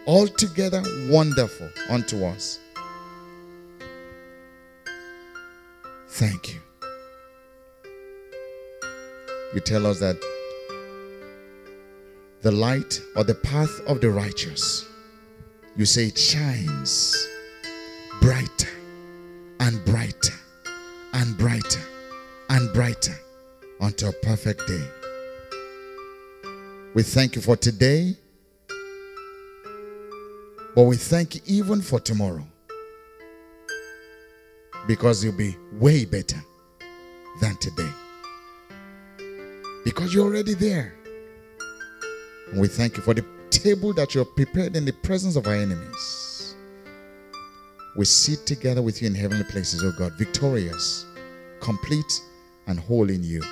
altogether 0.07 0.83
wonderful 1.11 1.69
unto 1.91 2.25
us. 2.25 2.59
Thank 6.09 6.55
you. 6.55 6.61
You 9.55 9.61
tell 9.61 9.87
us 9.87 10.01
that 10.01 10.17
the 12.41 12.53
light 12.53 13.03
or 13.15 13.25
the 13.25 13.35
path 13.35 13.81
of 13.87 14.01
the 14.01 14.11
righteous, 14.11 14.87
you 15.77 15.85
say 15.85 16.07
it 16.07 16.19
shines 16.19 17.29
brighter 18.27 18.77
and 19.61 19.85
brighter 19.85 20.35
and 21.13 21.39
brighter 21.39 21.81
and 22.51 22.73
brighter 22.75 23.15
until 23.83 24.09
a 24.09 24.13
perfect 24.15 24.67
day. 24.67 24.85
We 26.93 27.05
thank 27.05 27.37
you 27.37 27.41
for 27.41 27.55
today, 27.55 28.17
but 30.75 30.83
we 30.83 30.97
thank 30.97 31.37
you 31.37 31.41
even 31.47 31.81
for 31.81 32.01
tomorrow 32.01 32.45
because 34.89 35.23
you'll 35.23 35.37
be 35.37 35.57
way 35.75 36.05
better 36.05 36.43
than 37.41 37.57
today. 37.59 37.93
Because 39.85 40.13
you're 40.13 40.27
already 40.27 40.55
there. 40.55 40.97
And 42.51 42.61
we 42.61 42.67
thank 42.67 42.97
you 42.97 43.05
for 43.05 43.15
the 43.15 43.25
table 43.51 43.93
that 43.93 44.17
you 44.17 44.25
have 44.25 44.35
prepared 44.35 44.75
in 44.75 44.85
the 44.85 44.95
presence 44.95 45.37
of 45.37 45.47
our 45.47 45.55
enemies. 45.55 46.26
We 47.97 48.05
sit 48.05 48.45
together 48.45 48.83
with 48.83 49.01
you 49.01 49.09
in 49.09 49.15
heavenly 49.15 49.45
places, 49.45 49.83
oh 49.83 49.93
God, 49.99 50.13
victorious, 50.19 51.07
complete, 51.61 52.21
and 52.67 52.79
whole 52.79 53.09
in 53.09 53.25
you. 53.25 53.43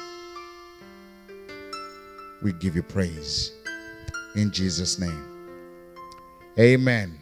We 2.43 2.53
give 2.53 2.77
you 2.77 2.83
praise. 2.83 3.53
In 4.37 4.51
Jesus' 4.51 4.99
name. 4.99 5.25
Amen. 6.59 7.19